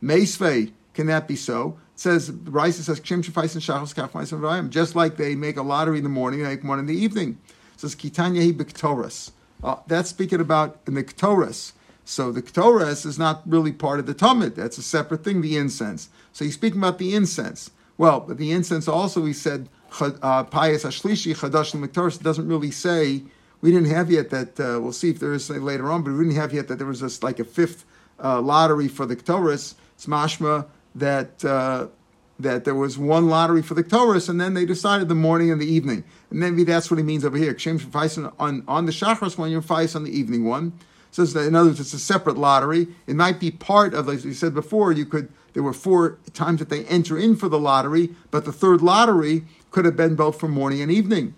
Meisvei, 0.03 0.73
can 0.97 1.07
that 1.07 1.29
be 1.29 1.37
so? 1.37 1.79
It 1.95 2.01
says 2.01 2.31
Raisa 2.31 2.83
says 2.83 3.01
Kshim 3.01 3.23
Shafais 3.23 3.55
and 3.55 3.63
Shachos 3.63 3.95
Kafmais 3.95 4.59
and 4.59 4.73
just 4.73 4.97
like 4.97 5.17
they 5.17 5.35
make 5.35 5.59
a 5.59 5.63
lottery 5.63 5.99
in 5.99 6.05
the 6.05 6.11
morning, 6.11 6.43
they 6.43 6.49
make 6.49 6.65
one 6.65 6.79
in 6.79 6.87
the 6.87 6.97
evening. 6.97 7.39
It 7.75 7.81
says 7.81 7.95
Kitanya 7.95 8.45
Hi 8.45 8.53
Biktoras. 8.53 9.31
Uh, 9.63 9.77
that's 9.87 10.09
speaking 10.09 10.41
about 10.41 10.81
in 10.87 10.95
the 10.95 11.05
Ktoras. 11.05 11.73
So 12.07 12.33
the 12.33 12.41
Ktoras 12.41 13.05
is 13.05 13.19
not 13.19 13.43
really 13.45 13.73
part 13.73 14.01
of 14.01 14.07
the 14.07 14.15
Tamid. 14.15 14.55
That's 14.55 14.79
a 14.79 14.83
separate 14.83 15.23
thing, 15.23 15.43
the 15.43 15.59
incense. 15.59 16.09
So 16.33 16.47
he's 16.47 16.55
speaking 16.55 16.79
about 16.79 16.99
the 16.99 17.15
incense. 17.15 17.71
Well, 17.99 18.21
but 18.21 18.39
the 18.39 18.53
incense 18.53 18.89
also, 18.89 19.25
he 19.27 19.33
said, 19.35 19.69
uh, 20.01 20.45
Payas 20.45 20.85
Ashlishi, 20.85 21.35
Chadash 21.37 21.75
Miktoras, 21.75 22.23
doesn't 22.23 22.49
really 22.49 22.71
say, 22.71 23.23
we 23.61 23.71
didn't 23.71 23.91
have 23.91 24.11
yet 24.11 24.31
that, 24.31 24.61
uh, 24.61 24.81
we'll 24.81 24.93
see 24.93 25.11
if 25.11 25.19
there 25.19 25.33
is 25.35 25.51
later 25.51 25.91
on, 25.91 26.03
but 26.03 26.13
we 26.13 26.25
didn't 26.25 26.37
have 26.37 26.55
yet 26.55 26.69
that 26.69 26.77
there 26.79 26.87
was 26.87 27.01
just 27.01 27.23
like 27.23 27.39
a 27.39 27.45
fifth 27.45 27.85
uh, 28.23 28.41
lottery 28.41 28.89
for 28.89 29.05
the 29.05 29.17
Ktoras. 29.17 29.75
It's 29.95 30.07
mashma 30.07 30.67
that 30.97 31.45
uh, 31.45 31.89
that 32.39 32.65
there 32.65 32.75
was 32.75 32.99
one 32.99 33.29
lottery 33.29 33.63
for 33.63 33.75
the 33.75 33.83
Taurus, 33.83 34.29
and 34.29 34.41
then 34.41 34.55
they 34.55 34.67
decided 34.67 35.09
the 35.09 35.15
morning 35.15 35.51
and 35.51 35.61
the 35.61 35.67
evening. 35.67 36.05
And 36.31 36.41
maybe 36.41 36.65
that's 36.65 36.91
what 36.91 36.99
he 36.99 37.03
means 37.03 37.25
over 37.25 37.39
here. 37.39 37.57
on, 38.39 38.65
on 38.69 38.87
the 38.87 38.93
Shachris 38.93 39.39
one, 39.39 39.51
you're 39.51 39.63
Fais 39.63 39.95
on 39.95 40.05
the 40.05 40.17
evening 40.17 40.45
one. 40.45 40.73
says 41.11 41.33
that 41.33 41.47
in 41.47 41.55
other 41.55 41.71
words, 41.71 41.81
it's 41.81 41.95
a 41.95 41.99
separate 41.99 42.37
lottery. 42.37 42.89
It 43.07 43.17
might 43.17 43.41
be 43.41 43.51
part 43.51 43.95
of, 43.95 44.07
like 44.09 44.23
we 44.23 44.35
said 44.35 44.53
before, 44.53 44.93
you 44.93 45.07
could 45.07 45.33
there 45.55 45.63
were 45.63 45.73
four 45.73 46.19
times 46.35 46.59
that 46.59 46.69
they 46.69 46.85
enter 46.85 47.17
in 47.17 47.35
for 47.35 47.49
the 47.49 47.59
lottery, 47.59 48.11
but 48.31 48.45
the 48.45 48.53
third 48.53 48.83
lottery 48.83 49.47
could 49.71 49.87
have 49.87 49.97
been 49.97 50.15
both 50.15 50.39
for 50.39 50.49
morning 50.49 50.83
and 50.83 50.93
evening. 50.93 51.35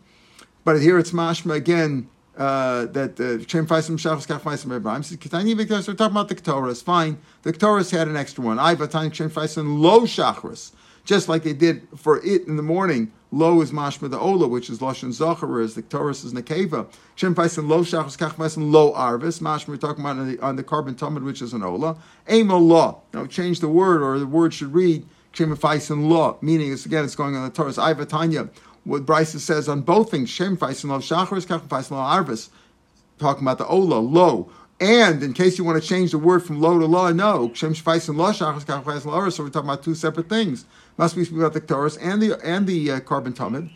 But 0.65 0.83
here 0.83 0.99
it's 0.99 1.13
mashma 1.13 1.55
again 1.55 2.09
uh, 2.39 2.87
that 2.87 3.17
Shem 3.49 3.67
Faisim 3.67 3.99
Shachas 3.99 4.27
Kach 4.27 4.41
Faisim 4.41 4.75
Abraham 4.75 5.03
says 5.03 5.19
Ketani 5.19 5.55
Viktas. 5.55 5.89
We're 5.89 5.95
talking 5.95 6.17
about 6.17 6.29
the 6.29 6.37
Ketores. 6.37 6.83
Fine, 6.83 7.19
the 7.43 7.53
Ketores 7.53 7.91
had 7.91 8.07
an 8.09 8.17
extra 8.17 8.45
one. 8.45 8.59
I 8.59 8.77
Vatani 8.77 9.13
Shem 9.13 9.29
Faisim 9.29 9.81
Lo 9.81 10.03
Shachris, 10.03 10.73
just 11.05 11.29
like 11.29 11.43
they 11.43 11.53
did 11.53 11.87
for 11.97 12.25
it 12.25 12.47
in 12.47 12.57
the 12.57 12.63
morning. 12.63 13.13
Lo 13.31 13.61
is 13.61 13.73
mashma 13.73 14.09
the 14.09 14.19
ola, 14.19 14.49
which 14.49 14.71
is 14.71 14.79
lashon 14.79 15.13
zachar, 15.13 15.47
whereas 15.47 15.75
the 15.75 15.83
Taurus 15.83 16.25
is 16.25 16.33
nekeva. 16.33 16.87
Shem 17.15 17.35
Faisin 17.35 17.69
lo 17.69 17.83
shachas 17.83 18.17
kach 18.17 18.33
Faisin 18.37 18.73
lo 18.73 18.95
arvis. 18.95 19.41
Mashma 19.41 19.69
we're 19.69 19.77
talking 19.77 20.03
about 20.03 20.17
on 20.17 20.31
the, 20.31 20.39
on 20.41 20.57
the 20.57 20.65
korban 20.65 20.95
tumid, 20.95 21.23
which 21.23 21.43
is 21.43 21.53
an 21.53 21.63
ola. 21.63 21.99
Amo 22.27 22.57
law. 22.57 23.03
Now 23.13 23.27
change 23.27 23.61
the 23.61 23.69
word, 23.69 24.01
or 24.01 24.19
the 24.19 24.27
word 24.27 24.55
should 24.55 24.73
read 24.73 25.07
Shem 25.33 25.55
Faisin 25.55 26.09
law, 26.09 26.39
meaning 26.41 26.73
it's 26.73 26.87
again 26.87 27.05
it's 27.05 27.15
going 27.15 27.37
on 27.37 27.45
the 27.45 27.51
Taurus. 27.51 27.77
Ivatanya. 27.77 28.49
What 28.89 29.05
Bryce 29.05 29.33
says 29.43 29.69
on 29.69 29.83
both 29.83 30.11
things, 30.11 30.31
Shem 30.31 30.57
Faisin 30.57 30.89
lo 30.89 30.99
shachar 30.99 31.45
kach 31.47 31.61
Faisin 31.69 31.91
lo 31.91 31.99
arvis. 31.99 32.49
Talking 33.19 33.43
about 33.43 33.59
the 33.59 33.67
ola 33.67 33.99
lo. 33.99 34.51
And 34.81 35.23
in 35.23 35.35
case 35.35 35.59
you 35.59 35.65
want 35.65 35.83
to 35.83 35.87
change 35.87 36.13
the 36.13 36.19
word 36.19 36.43
from 36.43 36.59
lo 36.59 36.79
to 36.79 36.87
law, 36.87 37.11
no. 37.11 37.53
Shem 37.53 37.75
Shvais 37.75 38.09
and 38.09 38.17
lo 38.17 38.33
shachas 38.33 38.65
kach 38.65 39.05
lo 39.05 39.29
So 39.29 39.43
we're 39.43 39.51
talking 39.51 39.69
about 39.69 39.83
two 39.83 39.95
separate 39.95 40.31
things. 40.31 40.65
Must 40.97 41.15
be 41.15 41.25
speaking 41.25 41.43
about 41.43 41.53
the 41.53 41.61
Taurus 41.61 41.99
and 41.99 42.23
the 42.23 42.41
and 42.43 42.67
the 42.67 42.93
uh, 42.93 43.01
korban 43.01 43.35
tumid. 43.35 43.71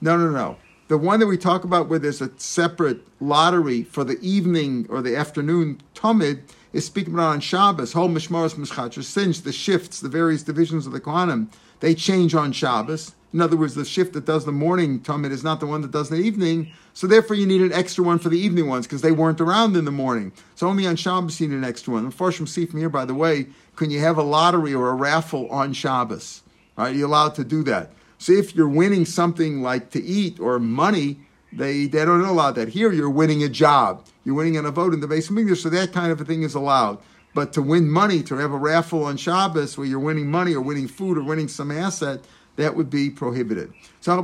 No, 0.00 0.16
no, 0.16 0.30
no. 0.30 0.56
The 0.88 0.98
one 0.98 1.20
that 1.20 1.26
we 1.28 1.38
talk 1.38 1.62
about 1.62 1.88
where 1.88 2.00
there's 2.00 2.20
a 2.20 2.30
separate 2.36 3.00
lottery 3.20 3.84
for 3.84 4.02
the 4.02 4.18
evening 4.20 4.86
or 4.90 5.02
the 5.02 5.14
afternoon 5.14 5.80
tumid 5.94 6.40
is 6.72 6.84
speaking 6.84 7.14
about 7.14 7.28
on 7.28 7.40
Shabbos. 7.40 7.92
Whole 7.92 8.08
mishmaros 8.08 8.54
mishchatra, 8.54 9.04
since 9.04 9.40
the 9.40 9.52
shifts, 9.52 10.00
the 10.00 10.08
various 10.08 10.42
divisions 10.42 10.84
of 10.84 10.92
the 10.92 11.00
Kohanim, 11.00 11.48
they 11.82 11.96
change 11.96 12.32
on 12.34 12.52
Shabbos. 12.52 13.12
In 13.34 13.40
other 13.40 13.56
words, 13.56 13.74
the 13.74 13.84
shift 13.84 14.12
that 14.12 14.24
does 14.24 14.44
the 14.44 14.52
morning 14.52 15.00
tumid 15.00 15.32
is 15.32 15.42
not 15.42 15.58
the 15.58 15.66
one 15.66 15.82
that 15.82 15.90
does 15.90 16.10
the 16.10 16.16
evening. 16.16 16.70
So 16.94 17.08
therefore, 17.08 17.34
you 17.34 17.44
need 17.44 17.60
an 17.60 17.72
extra 17.72 18.04
one 18.04 18.20
for 18.20 18.28
the 18.28 18.38
evening 18.38 18.68
ones 18.68 18.86
because 18.86 19.02
they 19.02 19.10
weren't 19.10 19.40
around 19.40 19.74
in 19.74 19.84
the 19.84 19.90
morning. 19.90 20.32
So 20.54 20.68
only 20.68 20.86
on 20.86 20.94
Shabbos 20.94 21.40
you 21.40 21.48
need 21.48 21.56
an 21.56 21.64
extra 21.64 21.92
one. 21.92 22.08
The 22.08 22.14
Farshim 22.14 22.46
see 22.46 22.66
from 22.66 22.78
here, 22.78 22.88
by 22.88 23.04
the 23.04 23.14
way, 23.14 23.46
can 23.74 23.90
you 23.90 23.98
have 23.98 24.16
a 24.16 24.22
lottery 24.22 24.72
or 24.72 24.90
a 24.90 24.94
raffle 24.94 25.50
on 25.50 25.72
Shabbos? 25.72 26.42
Are 26.78 26.90
you 26.90 27.04
allowed 27.04 27.34
to 27.34 27.44
do 27.44 27.64
that? 27.64 27.90
So 28.18 28.32
if 28.32 28.54
you're 28.54 28.68
winning 28.68 29.04
something 29.04 29.60
like 29.60 29.90
to 29.90 30.00
eat 30.00 30.38
or 30.38 30.60
money, 30.60 31.18
they, 31.52 31.86
they 31.86 32.04
don't 32.04 32.20
allow 32.20 32.52
that. 32.52 32.68
Here 32.68 32.92
you're 32.92 33.10
winning 33.10 33.42
a 33.42 33.48
job. 33.48 34.06
You're 34.24 34.36
winning 34.36 34.56
an 34.56 34.70
vote 34.70 34.94
in 34.94 35.00
the 35.00 35.08
base 35.08 35.28
of 35.30 35.36
English, 35.36 35.64
so 35.64 35.68
that 35.70 35.92
kind 35.92 36.12
of 36.12 36.20
a 36.20 36.24
thing 36.24 36.44
is 36.44 36.54
allowed. 36.54 36.98
But 37.34 37.52
to 37.54 37.62
win 37.62 37.88
money, 37.88 38.22
to 38.24 38.36
have 38.36 38.52
a 38.52 38.58
raffle 38.58 39.04
on 39.04 39.16
Shabbos 39.16 39.78
where 39.78 39.86
you're 39.86 39.98
winning 39.98 40.30
money 40.30 40.54
or 40.54 40.60
winning 40.60 40.88
food 40.88 41.16
or 41.16 41.22
winning 41.22 41.48
some 41.48 41.70
asset, 41.70 42.20
that 42.56 42.76
would 42.76 42.90
be 42.90 43.08
prohibited. 43.08 43.72
So 44.00 44.20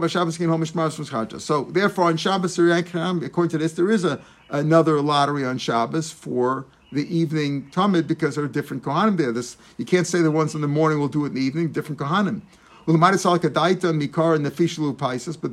therefore, 1.71 2.05
on 2.05 2.17
Shabbos, 2.17 2.59
um, 2.59 3.23
according 3.25 3.51
to 3.51 3.59
this, 3.59 3.73
there 3.73 3.91
is 3.91 4.05
a, 4.05 4.21
another 4.51 5.01
lottery 5.01 5.47
on 5.47 5.57
Shabbos 5.59 6.11
for 6.11 6.67
the 6.93 7.15
evening 7.15 7.71
Tamid 7.71 8.07
because 8.07 8.35
there 8.37 8.45
are 8.45 8.49
different 8.49 8.83
Kohanim 8.83 9.17
there. 9.17 9.33
This 9.33 9.57
you 9.77 9.85
can't 9.85 10.07
say 10.07 10.21
the 10.21 10.31
ones 10.31 10.55
in 10.55 10.61
the 10.61 10.69
morning 10.69 10.99
will 10.99 11.09
do 11.09 11.25
it 11.25 11.29
in 11.29 11.35
the 11.35 11.41
evening, 11.41 11.73
different 11.73 11.99
Kohanim. 12.01 12.43
But 12.87 12.95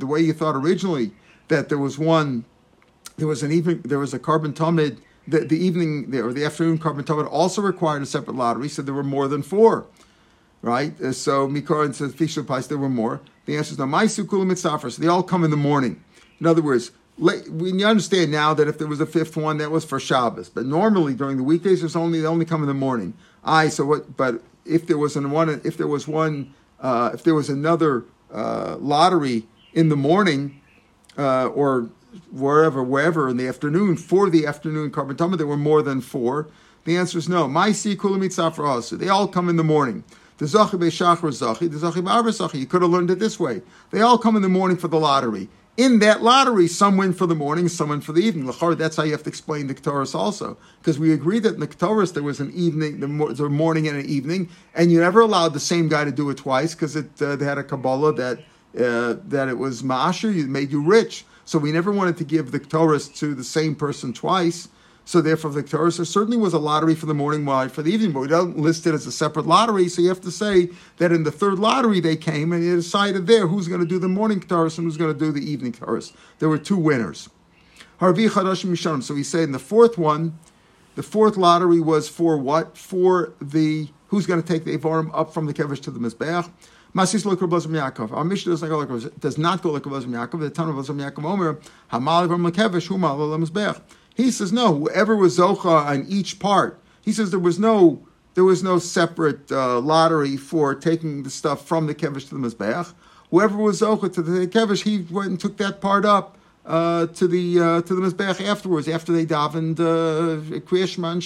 the 0.00 0.06
way 0.06 0.20
you 0.20 0.32
thought 0.32 0.56
originally 0.56 1.10
that 1.48 1.68
there 1.68 1.78
was 1.78 1.98
one, 1.98 2.44
there 3.18 3.26
was 3.26 3.42
an 3.42 3.52
evening, 3.52 3.82
there 3.84 3.98
was 3.98 4.14
a 4.14 4.18
korban 4.18 4.54
Tamid, 4.54 4.98
the, 5.28 5.40
the 5.40 5.58
evening 5.58 6.10
there 6.10 6.26
or 6.26 6.32
the 6.32 6.44
afternoon 6.44 6.78
korban 6.78 7.02
Tamid 7.02 7.28
also 7.30 7.62
required 7.62 8.02
a 8.02 8.06
separate 8.06 8.36
lottery, 8.36 8.68
so 8.68 8.82
there 8.82 8.94
were 8.94 9.02
more 9.02 9.28
than 9.28 9.42
four 9.42 9.86
right? 10.66 11.00
Uh, 11.00 11.12
so 11.12 11.48
Mikar 11.48 11.84
and 11.84 12.14
Fisher 12.14 12.42
Pais, 12.42 12.66
there 12.66 12.78
were 12.78 12.88
more. 12.88 13.20
The 13.46 13.56
answer 13.56 13.72
is 13.72 13.78
no. 13.78 13.84
Maisu 13.84 14.24
Kulam 14.24 14.50
Mitzafar. 14.50 14.90
So 14.90 15.00
they 15.00 15.08
all 15.08 15.22
come 15.22 15.44
in 15.44 15.50
the 15.50 15.56
morning. 15.56 16.02
In 16.40 16.46
other 16.46 16.60
words, 16.60 16.90
we 17.18 17.82
understand 17.82 18.30
now 18.30 18.52
that 18.52 18.68
if 18.68 18.76
there 18.76 18.88
was 18.88 19.00
a 19.00 19.06
fifth 19.06 19.36
one, 19.36 19.58
that 19.58 19.70
was 19.70 19.84
for 19.84 19.98
Shabbos. 19.98 20.50
But 20.50 20.66
normally 20.66 21.14
during 21.14 21.38
the 21.38 21.44
weekdays, 21.44 21.80
there's 21.80 21.96
only 21.96 22.20
they 22.20 22.26
only 22.26 22.44
come 22.44 22.62
in 22.62 22.68
the 22.68 22.74
morning. 22.74 23.14
I 23.42 23.68
so 23.68 23.86
what? 23.86 24.16
But 24.16 24.42
if 24.66 24.86
there 24.86 24.98
was 24.98 25.16
an 25.16 25.30
one, 25.30 25.60
if 25.64 25.76
there 25.78 25.86
was 25.86 26.06
one, 26.06 26.52
uh, 26.80 27.12
if 27.14 27.22
there 27.22 27.34
was 27.34 27.48
another 27.48 28.04
uh, 28.30 28.76
lottery 28.78 29.46
in 29.72 29.88
the 29.88 29.96
morning, 29.96 30.60
uh, 31.16 31.46
or 31.46 31.88
wherever, 32.30 32.82
wherever 32.82 33.28
in 33.28 33.36
the 33.36 33.48
afternoon 33.48 33.96
for 33.96 34.28
the 34.30 34.46
afternoon 34.46 34.90
korban 34.90 35.36
there 35.36 35.46
were 35.46 35.56
more 35.56 35.82
than 35.82 36.00
four. 36.00 36.48
The 36.84 36.96
answer 36.96 37.18
is 37.18 37.28
no. 37.28 37.48
My 37.48 37.72
si 37.72 37.96
kulam 37.96 38.98
They 38.98 39.08
all 39.08 39.28
come 39.28 39.48
in 39.48 39.56
the 39.56 39.64
morning. 39.64 40.04
The 40.38 40.44
Zachi 40.44 40.78
Be'Shachar 40.78 41.20
Zachi, 41.32 41.70
the 41.70 41.78
Zachi 41.78 42.04
Be'Arba 42.04 42.28
Zachi. 42.28 42.60
You 42.60 42.66
could 42.66 42.82
have 42.82 42.90
learned 42.90 43.10
it 43.10 43.18
this 43.18 43.40
way. 43.40 43.62
They 43.90 44.02
all 44.02 44.18
come 44.18 44.36
in 44.36 44.42
the 44.42 44.48
morning 44.48 44.76
for 44.76 44.86
the 44.86 44.98
lottery. 44.98 45.48
In 45.76 45.98
that 45.98 46.22
lottery, 46.22 46.68
some 46.68 46.96
win 46.96 47.12
for 47.12 47.26
the 47.26 47.34
morning, 47.34 47.68
some 47.68 47.90
win 47.90 48.00
for 48.00 48.12
the 48.12 48.22
evening. 48.22 48.46
That's 48.46 48.96
how 48.96 49.02
you 49.02 49.12
have 49.12 49.22
to 49.24 49.28
explain 49.28 49.66
the 49.66 49.74
Ketores 49.74 50.14
also. 50.14 50.56
Because 50.80 50.98
we 50.98 51.12
agree 51.12 51.38
that 51.40 51.54
in 51.54 51.60
the 51.60 51.66
Ketores 51.66 52.14
there 52.14 52.22
was 52.22 52.40
an 52.40 52.50
evening, 52.52 53.00
the 53.00 53.08
morning 53.08 53.86
and 53.88 53.98
an 53.98 54.06
evening, 54.06 54.48
and 54.74 54.90
you 54.90 55.00
never 55.00 55.20
allowed 55.20 55.52
the 55.52 55.60
same 55.60 55.88
guy 55.88 56.04
to 56.04 56.12
do 56.12 56.30
it 56.30 56.38
twice 56.38 56.74
because 56.74 56.96
it 56.96 57.20
uh, 57.20 57.36
they 57.36 57.44
had 57.44 57.58
a 57.58 57.64
Kabbalah 57.64 58.14
that 58.14 58.38
uh, 58.78 59.16
that 59.28 59.48
it 59.48 59.58
was 59.58 59.82
Ma'asher, 59.82 60.34
it 60.34 60.48
made 60.48 60.70
you 60.70 60.82
rich. 60.82 61.24
So 61.46 61.58
we 61.58 61.72
never 61.72 61.90
wanted 61.90 62.18
to 62.18 62.24
give 62.24 62.50
the 62.50 62.60
Ketores 62.60 63.14
to 63.18 63.34
the 63.34 63.44
same 63.44 63.74
person 63.74 64.12
twice. 64.12 64.68
So 65.04 65.20
therefore, 65.20 65.52
the 65.52 65.62
Torah 65.62 65.92
there 65.92 66.04
certainly 66.04 66.36
was 66.36 66.52
a 66.52 66.58
lottery 66.58 66.96
for 66.96 67.06
the 67.06 67.14
morning, 67.14 67.46
lottery 67.46 67.70
for 67.70 67.82
the 67.82 67.92
evening, 67.92 68.10
but 68.10 68.20
we 68.20 68.26
don't 68.26 68.58
list 68.58 68.88
it 68.88 68.92
as 68.92 69.06
a 69.06 69.12
separate 69.12 69.46
lottery. 69.46 69.88
So 69.88 70.02
you 70.02 70.08
have 70.08 70.20
to 70.22 70.32
say 70.32 70.70
that 70.96 71.12
in 71.12 71.22
the 71.22 71.30
third 71.30 71.60
lottery 71.60 72.00
they 72.00 72.16
came 72.16 72.52
and 72.52 72.60
they 72.60 72.74
decided 72.74 73.28
there 73.28 73.46
who's 73.46 73.68
going 73.68 73.80
to 73.80 73.86
do 73.86 74.00
the 74.00 74.08
morning 74.08 74.40
Torah 74.40 74.64
and 74.64 74.84
who's 74.84 74.96
going 74.96 75.12
to 75.12 75.18
do 75.18 75.30
the 75.30 75.48
evening 75.48 75.70
Torah. 75.70 76.02
There 76.40 76.48
were 76.48 76.58
two 76.58 76.76
winners. 76.76 77.30
Harvi 78.00 78.28
Chadash. 78.28 79.02
So 79.04 79.14
he 79.14 79.22
said 79.22 79.44
in 79.44 79.52
the 79.52 79.60
fourth 79.60 79.96
one, 79.96 80.36
the 80.96 81.04
fourth 81.04 81.36
lottery 81.36 81.78
was 81.78 82.08
for 82.08 82.36
what? 82.36 82.76
For 82.76 83.32
the 83.40 83.88
who's 84.08 84.26
going 84.26 84.42
to 84.42 84.46
take 84.46 84.64
the 84.64 84.76
Avarim 84.76 85.10
up 85.14 85.32
from 85.32 85.46
the 85.46 85.54
Kevish 85.54 85.80
to 85.82 85.92
the 85.92 86.00
Mizbeach. 86.00 86.50
Masis 86.96 87.26
lo 87.26 87.36
Blazim 87.36 87.72
Yaakov. 87.72 88.10
Our 88.10 88.24
mission 88.24 88.50
does 88.52 88.62
not 88.62 88.70
go 88.70 88.78
like 88.78 89.20
does 89.20 89.36
not 89.36 89.60
go 89.60 89.70
like 89.70 89.82
Blazim 89.82 90.12
Yaakov. 90.12 90.40
The 90.40 90.62
of 90.62 90.74
Blazim 90.74 90.96
Yaakov 90.96 91.24
Omer 91.26 91.58
Hamal 91.92 92.26
Lekevish. 92.26 93.80
He 94.14 94.30
says 94.30 94.50
no. 94.50 94.74
Whoever 94.74 95.14
was 95.14 95.36
zocha 95.36 95.84
on 95.84 96.06
each 96.08 96.38
part, 96.38 96.80
he 97.02 97.12
says 97.12 97.30
there 97.32 97.38
was 97.38 97.58
no 97.58 98.06
there 98.32 98.44
was 98.44 98.62
no 98.62 98.78
separate 98.78 99.52
uh, 99.52 99.78
lottery 99.78 100.38
for 100.38 100.74
taking 100.74 101.22
the 101.22 101.28
stuff 101.28 101.66
from 101.66 101.86
the 101.86 101.94
kevish 101.94 102.30
to 102.30 102.34
the 102.34 102.48
mizbeach. 102.48 102.94
Whoever 103.30 103.58
was 103.58 103.82
zocha 103.82 104.10
to 104.14 104.22
the 104.22 104.46
kevish, 104.46 104.82
he 104.82 105.06
went 105.12 105.28
and 105.28 105.38
took 105.38 105.58
that 105.58 105.82
part 105.82 106.06
up 106.06 106.38
uh, 106.64 107.08
to 107.08 107.28
the 107.28 107.60
uh, 107.60 107.82
to 107.82 107.94
the 107.94 108.00
mizbeach 108.00 108.42
afterwards, 108.42 108.88
after 108.88 109.12
they 109.12 109.26
davened 109.26 109.80
uh, 109.80 110.60
kriyashma 110.60 111.12
and 111.12 111.22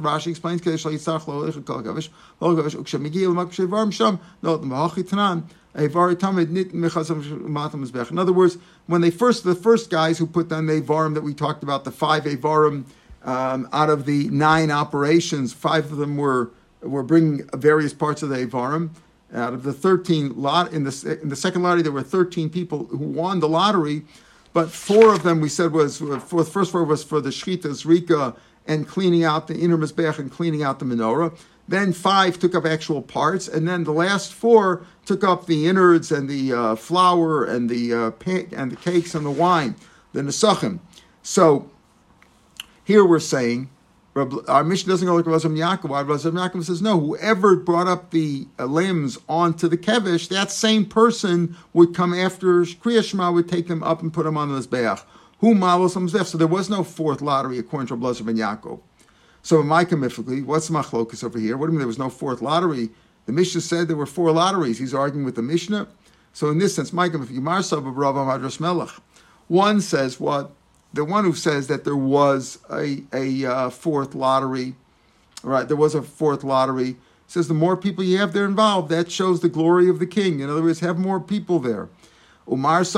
Rashi 0.00 0.26
explains 0.28 0.60
in 8.10 8.18
other 8.18 8.32
words, 8.32 8.58
when 8.86 9.00
they 9.00 9.10
first, 9.10 9.44
the 9.44 9.54
first 9.54 9.90
guys 9.90 10.18
who 10.18 10.26
put 10.26 10.48
down 10.48 10.66
the 10.66 10.80
Avarim 10.80 11.14
that 11.14 11.22
we 11.22 11.32
talked 11.32 11.62
about, 11.62 11.84
the 11.84 11.90
five 11.90 12.24
Avarim 12.24 12.84
um, 13.24 13.68
out 13.72 13.88
of 13.88 14.04
the 14.04 14.28
nine 14.30 14.70
operations, 14.70 15.52
five 15.52 15.90
of 15.90 15.98
them 15.98 16.16
were 16.16 16.50
were 16.80 17.04
bringing 17.04 17.48
various 17.54 17.94
parts 17.94 18.22
of 18.22 18.28
the 18.28 18.46
Avarim. 18.46 18.90
Out 19.32 19.54
of 19.54 19.62
the 19.62 19.72
13 19.72 20.34
lot 20.36 20.72
in 20.72 20.84
the 20.84 21.18
in 21.22 21.30
the 21.30 21.36
second 21.36 21.62
lottery, 21.62 21.82
there 21.82 21.92
were 21.92 22.02
13 22.02 22.50
people 22.50 22.84
who 22.86 22.98
won 22.98 23.40
the 23.40 23.48
lottery, 23.48 24.02
but 24.52 24.70
four 24.70 25.12
of 25.14 25.22
them 25.22 25.40
we 25.40 25.48
said 25.48 25.72
was 25.72 25.98
for 25.98 26.06
the 26.44 26.50
first 26.50 26.72
four 26.72 26.84
was 26.84 27.02
for 27.02 27.20
the 27.20 27.30
Shchitas 27.30 27.84
Rika 27.84 28.34
and 28.66 28.86
cleaning 28.86 29.24
out 29.24 29.48
the 29.48 29.58
inner 29.58 29.76
mizbech 29.76 30.18
and 30.18 30.30
cleaning 30.30 30.62
out 30.62 30.78
the 30.78 30.84
menorah. 30.84 31.36
Then 31.68 31.92
five 31.92 32.38
took 32.38 32.54
up 32.54 32.66
actual 32.66 33.02
parts, 33.02 33.48
and 33.48 33.66
then 33.66 33.84
the 33.84 33.92
last 33.92 34.32
four 34.32 34.84
took 35.06 35.24
up 35.24 35.46
the 35.46 35.66
innards 35.66 36.10
and 36.10 36.28
the 36.28 36.52
uh, 36.52 36.74
flour 36.74 37.44
and 37.44 37.70
the 37.70 37.94
uh, 37.94 38.10
and 38.26 38.72
the 38.72 38.76
cakes 38.76 39.14
and 39.14 39.24
the 39.24 39.30
wine, 39.30 39.76
the 40.12 40.22
nesachim. 40.22 40.80
So 41.22 41.70
here 42.84 43.04
we're 43.04 43.20
saying 43.20 43.70
our 44.14 44.62
mission 44.62 44.90
doesn't 44.90 45.06
go 45.06 45.14
like 45.14 45.24
Razam 45.24 45.56
Yaakov. 45.56 46.06
Razam 46.06 46.32
Yaakov 46.32 46.64
says 46.64 46.82
no. 46.82 47.00
Whoever 47.00 47.56
brought 47.56 47.86
up 47.86 48.10
the 48.10 48.46
uh, 48.58 48.66
limbs 48.66 49.18
onto 49.28 49.68
the 49.68 49.78
kevish, 49.78 50.28
that 50.28 50.50
same 50.50 50.84
person 50.84 51.56
would 51.72 51.94
come 51.94 52.12
after 52.12 52.60
Kriyashma 52.62 53.32
would 53.32 53.48
take 53.48 53.68
them 53.68 53.82
up 53.82 54.02
and 54.02 54.12
put 54.12 54.24
them 54.24 54.36
on 54.36 54.52
the 54.52 54.60
mizbeach. 54.60 55.02
Who 55.38 55.54
malos 55.54 56.26
So 56.26 56.36
there 56.36 56.46
was 56.46 56.68
no 56.68 56.84
fourth 56.84 57.22
lottery 57.22 57.58
according 57.58 57.88
to 57.88 57.96
Razam 57.96 58.28
and 58.28 58.38
Yaakov. 58.38 58.80
So 59.42 59.62
commifically, 59.62 60.44
what's 60.44 60.68
machlokus 60.70 61.24
over 61.24 61.38
here? 61.38 61.56
What 61.56 61.66
do 61.66 61.72
you 61.72 61.72
mean 61.72 61.80
there 61.80 61.86
was 61.86 61.98
no 61.98 62.10
fourth 62.10 62.42
lottery? 62.42 62.90
The 63.26 63.32
Mishnah 63.32 63.60
said 63.62 63.88
there 63.88 63.96
were 63.96 64.06
four 64.06 64.30
lotteries. 64.30 64.78
He's 64.78 64.94
arguing 64.94 65.24
with 65.24 65.36
the 65.36 65.42
Mishnah. 65.42 65.88
So 66.32 66.50
in 66.50 66.58
this 66.58 66.74
sense, 66.74 66.92
Micah, 66.92 67.20
if 67.22 67.30
you 67.30 67.40
marsav 67.40 67.86
of 67.86 67.96
Rav 67.96 68.14
Madras 68.14 68.60
Melech, 68.60 68.90
one 69.48 69.80
says 69.80 70.20
what 70.20 70.52
the 70.92 71.04
one 71.04 71.24
who 71.24 71.34
says 71.34 71.68
that 71.68 71.84
there 71.84 71.96
was 71.96 72.58
a 72.70 73.02
a 73.12 73.44
uh, 73.44 73.70
fourth 73.70 74.14
lottery, 74.14 74.74
right? 75.42 75.66
There 75.66 75.76
was 75.76 75.94
a 75.94 76.02
fourth 76.02 76.44
lottery. 76.44 76.96
Says 77.26 77.48
the 77.48 77.54
more 77.54 77.78
people 77.78 78.04
you 78.04 78.18
have 78.18 78.34
there 78.34 78.44
involved, 78.44 78.90
that 78.90 79.10
shows 79.10 79.40
the 79.40 79.48
glory 79.48 79.88
of 79.88 79.98
the 79.98 80.06
king. 80.06 80.40
In 80.40 80.50
other 80.50 80.62
words, 80.62 80.80
have 80.80 80.98
more 80.98 81.18
people 81.18 81.58
there. 81.60 81.88
Umar 82.50 82.80
It's 82.80 82.94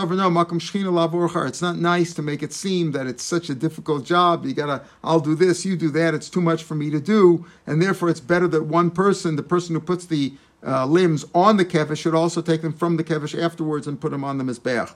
not 1.63 1.77
nice 1.77 2.15
to 2.15 2.23
make 2.23 2.43
it 2.43 2.53
seem 2.53 2.93
that 2.93 3.07
it's 3.07 3.23
such 3.23 3.51
a 3.51 3.55
difficult 3.55 4.05
job. 4.05 4.45
You 4.45 4.55
gotta, 4.55 4.83
I'll 5.03 5.21
do 5.21 5.35
this, 5.35 5.65
you 5.65 5.77
do 5.77 5.91
that. 5.91 6.15
It's 6.15 6.31
too 6.31 6.41
much 6.41 6.63
for 6.63 6.75
me 6.75 6.91
to 6.91 7.01
do, 7.01 7.45
and 7.67 7.81
therefore 7.81 8.09
it's 8.09 8.21
better 8.21 8.49
that 8.49 8.65
one 8.65 8.91
person, 8.91 9.37
the 9.37 9.43
person 9.43 9.75
who 9.75 9.81
puts 9.81 10.07
the 10.07 10.35
uh, 10.67 10.87
limbs 10.87 11.27
on 11.35 11.59
the 11.59 11.65
kevish, 11.65 11.99
should 11.99 12.15
also 12.15 12.41
take 12.41 12.63
them 12.63 12.73
from 12.73 12.97
the 12.97 13.05
kevish 13.05 13.41
afterwards 13.41 13.87
and 13.87 14.01
put 14.01 14.13
them 14.13 14.25
on 14.25 14.39
the 14.39 14.45
mizbeach. 14.45 14.95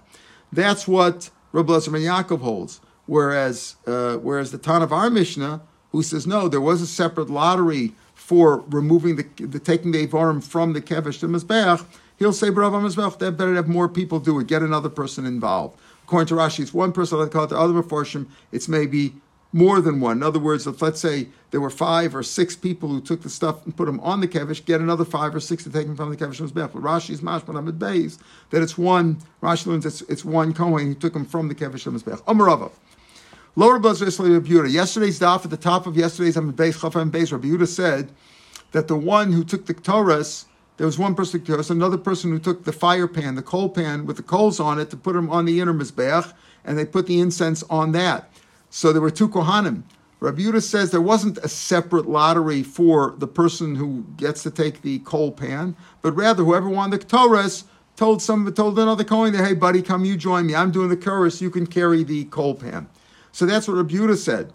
That's 0.50 0.88
what 0.88 1.30
Rabbi 1.52 1.74
ben 1.74 2.00
Yaakov 2.00 2.40
holds. 2.40 2.80
Whereas, 3.08 3.74
uh, 3.86 4.18
whereas 4.18 4.52
the 4.52 4.58
Tan 4.58 4.82
of 4.82 4.92
our 4.92 5.10
Mishnah, 5.10 5.60
who 5.90 6.04
says 6.04 6.24
no, 6.24 6.46
there 6.46 6.60
was 6.60 6.80
a 6.80 6.86
separate 6.86 7.28
lottery 7.28 7.94
for 8.14 8.62
removing 8.68 9.16
the, 9.16 9.24
the 9.44 9.58
taking 9.58 9.90
the 9.90 10.06
Avarim 10.06 10.44
from 10.44 10.74
the 10.74 10.80
kevish 10.80 11.18
to 11.20 11.26
mizbeach 11.26 11.84
he'll 12.18 12.32
say 12.32 12.48
Barav 12.48 12.72
Mizbech, 12.72 13.18
that 13.18 13.32
better 13.32 13.54
have 13.54 13.68
more 13.68 13.88
people 13.88 14.20
do 14.20 14.38
it, 14.38 14.46
get 14.46 14.62
another 14.62 14.88
person 14.88 15.24
involved. 15.24 15.78
According 16.04 16.28
to 16.28 16.34
Rashi, 16.34 16.60
it's 16.60 16.74
one 16.74 16.92
person, 16.92 17.18
like 17.18 17.30
call 17.30 17.44
it 17.44 17.50
the 17.50 17.58
other 17.58 17.74
Meforshim, 17.74 18.26
it's 18.52 18.68
maybe 18.68 19.14
more 19.52 19.80
than 19.80 20.00
one. 20.00 20.18
In 20.18 20.22
other 20.22 20.38
words, 20.38 20.66
if 20.66 20.82
let's 20.82 21.00
say 21.00 21.28
there 21.50 21.60
were 21.60 21.70
five 21.70 22.14
or 22.14 22.22
six 22.22 22.54
people 22.54 22.90
who 22.90 23.00
took 23.00 23.22
the 23.22 23.30
stuff 23.30 23.64
and 23.64 23.74
put 23.74 23.86
them 23.86 23.98
on 24.00 24.20
the 24.20 24.28
kevish, 24.28 24.64
get 24.64 24.80
another 24.80 25.06
five 25.06 25.34
or 25.34 25.40
six 25.40 25.64
to 25.64 25.70
take 25.70 25.86
them 25.86 25.96
from 25.96 26.10
the 26.10 26.16
kevish 26.16 26.40
mizbech. 26.40 26.72
But 26.72 26.82
Rashi's 26.82 27.22
mashman 27.22 27.58
amid 27.58 27.78
beis 27.78 28.18
that 28.50 28.62
it's 28.62 28.76
one. 28.76 29.18
Rashi 29.42 29.66
learns 29.66 29.86
it's, 29.86 30.02
it's 30.02 30.24
one 30.24 30.52
kohen 30.52 30.86
who 30.86 30.94
took 30.94 31.14
them 31.14 31.24
from 31.24 31.48
the 31.48 31.54
kevish 31.54 31.90
mizbech. 31.90 32.22
Amarava. 33.58 34.00
Lower 34.18 34.34
Rabbi 34.34 34.68
Yesterday's 34.68 35.20
daf 35.20 35.44
at 35.44 35.50
the 35.50 35.56
top 35.56 35.86
of 35.86 35.96
yesterday's 35.96 36.36
amid 36.36 36.56
beis 36.56 36.78
chafam 36.78 37.10
beis. 37.10 37.32
Rabbi 37.32 37.48
Yehuda 37.48 37.68
said 37.68 38.12
that 38.72 38.88
the 38.88 38.96
one 38.96 39.32
who 39.32 39.44
took 39.44 39.66
the 39.66 39.74
Torahs 39.74 40.44
there 40.76 40.86
was 40.86 40.96
one 40.96 41.16
person, 41.16 41.42
there 41.42 41.56
was 41.56 41.70
another 41.70 41.98
person 41.98 42.30
who 42.30 42.38
took 42.38 42.62
the 42.62 42.72
fire 42.72 43.08
pan, 43.08 43.34
the 43.34 43.42
coal 43.42 43.68
pan 43.68 44.06
with 44.06 44.16
the 44.16 44.22
coals 44.22 44.60
on 44.60 44.78
it, 44.78 44.90
to 44.90 44.96
put 44.96 45.14
them 45.14 45.28
on 45.28 45.44
the 45.44 45.58
inner 45.58 45.74
mizbeach, 45.74 46.32
and 46.64 46.78
they 46.78 46.84
put 46.84 47.08
the 47.08 47.18
incense 47.18 47.64
on 47.64 47.90
that. 47.92 48.30
So 48.70 48.92
there 48.92 49.02
were 49.02 49.10
two 49.10 49.28
kohanim. 49.28 49.82
Rabbi 50.20 50.42
Yudah 50.42 50.62
says 50.62 50.92
there 50.92 51.00
wasn't 51.00 51.38
a 51.38 51.48
separate 51.48 52.08
lottery 52.08 52.62
for 52.62 53.16
the 53.18 53.26
person 53.26 53.74
who 53.74 54.04
gets 54.16 54.44
to 54.44 54.52
take 54.52 54.82
the 54.82 55.00
coal 55.00 55.32
pan, 55.32 55.74
but 56.00 56.12
rather 56.12 56.44
whoever 56.44 56.68
won 56.68 56.90
the 56.90 56.98
Torahs 57.00 57.64
told 57.96 58.22
some 58.22 58.52
told 58.52 58.78
another 58.78 59.02
Kohen, 59.02 59.34
hey 59.34 59.54
buddy, 59.54 59.82
come 59.82 60.04
you 60.04 60.16
join 60.16 60.46
me. 60.46 60.54
I'm 60.54 60.70
doing 60.70 60.90
the 60.90 60.96
chorus, 60.96 61.42
you 61.42 61.50
can 61.50 61.66
carry 61.66 62.04
the 62.04 62.24
coal 62.26 62.54
pan. 62.54 62.88
So 63.38 63.46
that's 63.46 63.68
what 63.68 63.76
Yudah 63.86 64.16
said. 64.16 64.52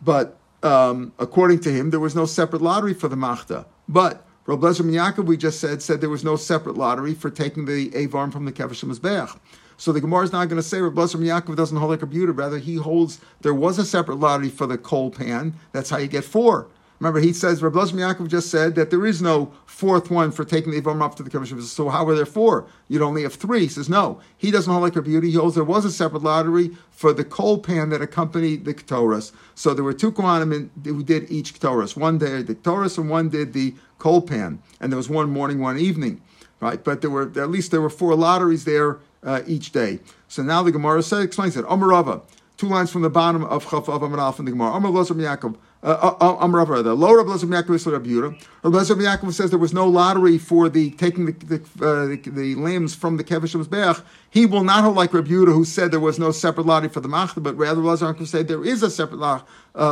But 0.00 0.38
um, 0.62 1.12
according 1.18 1.60
to 1.60 1.70
him, 1.70 1.90
there 1.90 2.00
was 2.00 2.16
no 2.16 2.24
separate 2.24 2.62
lottery 2.62 2.94
for 2.94 3.06
the 3.06 3.14
Machta. 3.14 3.66
But 3.90 4.26
Rabbi 4.46 4.68
Lezer 4.68 4.90
Yaakov, 4.90 5.26
we 5.26 5.36
just 5.36 5.60
said, 5.60 5.82
said 5.82 6.00
there 6.00 6.08
was 6.08 6.24
no 6.24 6.36
separate 6.36 6.78
lottery 6.78 7.12
for 7.12 7.28
taking 7.28 7.66
the 7.66 7.90
Avarm 7.90 8.32
from 8.32 8.46
the 8.46 8.52
Kevish 8.52 8.82
Mizbeach. 8.84 9.38
So 9.76 9.92
the 9.92 10.00
Gemara 10.00 10.24
is 10.24 10.32
not 10.32 10.48
going 10.48 10.56
to 10.56 10.66
say 10.66 10.80
Rabbi 10.80 11.02
Lezer 11.02 11.16
Yaakov 11.16 11.56
doesn't 11.56 11.76
hold 11.76 11.90
like 11.90 12.00
a 12.00 12.06
Buda. 12.06 12.32
Rather, 12.32 12.56
he 12.56 12.76
holds 12.76 13.20
there 13.42 13.52
was 13.52 13.78
a 13.78 13.84
separate 13.84 14.18
lottery 14.18 14.48
for 14.48 14.66
the 14.66 14.78
coal 14.78 15.10
pan. 15.10 15.52
That's 15.72 15.90
how 15.90 15.98
you 15.98 16.08
get 16.08 16.24
four. 16.24 16.68
Remember, 17.02 17.18
he 17.18 17.32
says, 17.32 17.64
Rabbi 17.64 17.80
Yaakov 17.80 18.28
just 18.28 18.48
said 18.48 18.76
that 18.76 18.90
there 18.90 19.04
is 19.04 19.20
no 19.20 19.52
fourth 19.66 20.08
one 20.08 20.30
for 20.30 20.44
taking 20.44 20.70
the 20.70 20.78
Ivam 20.78 21.02
up 21.02 21.16
to 21.16 21.24
the 21.24 21.30
Kiddush. 21.30 21.52
So 21.64 21.88
how 21.88 22.06
are 22.06 22.14
there 22.14 22.24
four? 22.24 22.64
You'd 22.86 23.02
only 23.02 23.24
have 23.24 23.34
three. 23.34 23.62
He 23.62 23.68
says, 23.68 23.88
no. 23.88 24.20
He 24.36 24.52
doesn't 24.52 24.70
hold 24.70 24.84
like 24.84 24.94
Rabbi 24.94 25.08
Yehuda. 25.10 25.24
He 25.24 25.32
holds 25.32 25.56
there 25.56 25.64
was 25.64 25.84
a 25.84 25.90
separate 25.90 26.22
lottery 26.22 26.70
for 26.92 27.12
the 27.12 27.24
coal 27.24 27.58
pan 27.58 27.88
that 27.88 28.02
accompanied 28.02 28.64
the 28.64 28.72
Ketores. 28.72 29.32
So 29.56 29.74
there 29.74 29.82
were 29.82 29.92
two 29.92 30.12
Kohanim 30.12 30.70
who 30.84 31.02
did 31.02 31.28
each 31.28 31.58
Ketores. 31.58 31.96
One 31.96 32.18
did 32.18 32.46
the 32.46 32.54
Ketores 32.54 32.96
and 32.96 33.10
one 33.10 33.30
did 33.30 33.52
the 33.52 33.74
coal 33.98 34.22
pan. 34.22 34.62
And 34.80 34.92
there 34.92 34.96
was 34.96 35.08
one 35.08 35.28
morning, 35.28 35.58
one 35.58 35.80
evening. 35.80 36.22
Right? 36.60 36.84
But 36.84 37.00
there 37.00 37.10
were, 37.10 37.22
at 37.22 37.50
least 37.50 37.72
there 37.72 37.82
were 37.82 37.90
four 37.90 38.14
lotteries 38.14 38.64
there 38.64 39.00
uh, 39.24 39.40
each 39.44 39.72
day. 39.72 39.98
So 40.28 40.44
now 40.44 40.62
the 40.62 40.70
Gemara 40.70 41.02
says, 41.02 41.24
explains 41.24 41.56
it. 41.56 41.64
Omarava, 41.64 42.22
two 42.58 42.68
lines 42.68 42.92
from 42.92 43.02
the 43.02 43.10
bottom 43.10 43.42
of 43.42 43.68
Chaf 43.68 43.88
of 43.88 44.02
Amanaf 44.02 44.38
in 44.38 44.44
the 44.44 44.52
Gemara. 44.52 44.74
Amar 44.74 44.92
Yaakov. 44.92 45.56
Uh, 45.82 46.14
uh, 46.20 46.24
uh, 46.24 46.36
Amar 46.40 46.64
Rav 46.64 46.84
Lezer 46.84 47.48
Yaakov 47.48 47.74
is 47.74 47.86
Rav 47.86 48.04
Yehuda. 48.04 48.40
Lezer 48.62 48.94
Yaakov 48.94 49.32
says 49.32 49.50
there 49.50 49.58
was 49.58 49.74
no 49.74 49.88
lottery 49.88 50.38
for 50.38 50.68
the 50.68 50.92
taking 50.92 51.26
the 51.26 51.32
the, 51.32 51.56
uh, 51.84 52.06
the, 52.06 52.16
the 52.30 52.54
lambs 52.54 52.94
from 52.94 53.16
the 53.16 53.24
Kevish 53.24 53.56
of 53.56 54.04
He 54.30 54.46
will 54.46 54.62
not 54.62 54.84
hold 54.84 54.94
like 54.94 55.12
Rav 55.12 55.24
Yehuda, 55.24 55.52
who 55.52 55.64
said 55.64 55.90
there 55.90 55.98
was 55.98 56.20
no 56.20 56.30
separate 56.30 56.66
lottery 56.66 56.88
for 56.88 57.00
the 57.00 57.08
Machta, 57.08 57.40
but 57.40 57.56
rather 57.56 57.80
Rav 57.80 57.98
Lezer 57.98 58.14
Yaakov 58.14 58.28
said 58.28 58.46
there 58.46 58.64
is 58.64 58.84
a 58.84 58.90
separate 58.90 59.20
uh, 59.20 59.42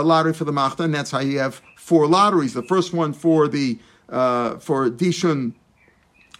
lottery 0.04 0.32
for 0.32 0.44
the 0.44 0.52
Machta, 0.52 0.84
and 0.84 0.94
that's 0.94 1.10
how 1.10 1.18
you 1.18 1.40
have 1.40 1.60
four 1.76 2.06
lotteries. 2.06 2.54
The 2.54 2.62
first 2.62 2.92
one 2.92 3.12
for 3.12 3.48
the 3.48 3.76
uh, 4.08 4.58
for 4.58 4.88
Dishun, 4.90 5.54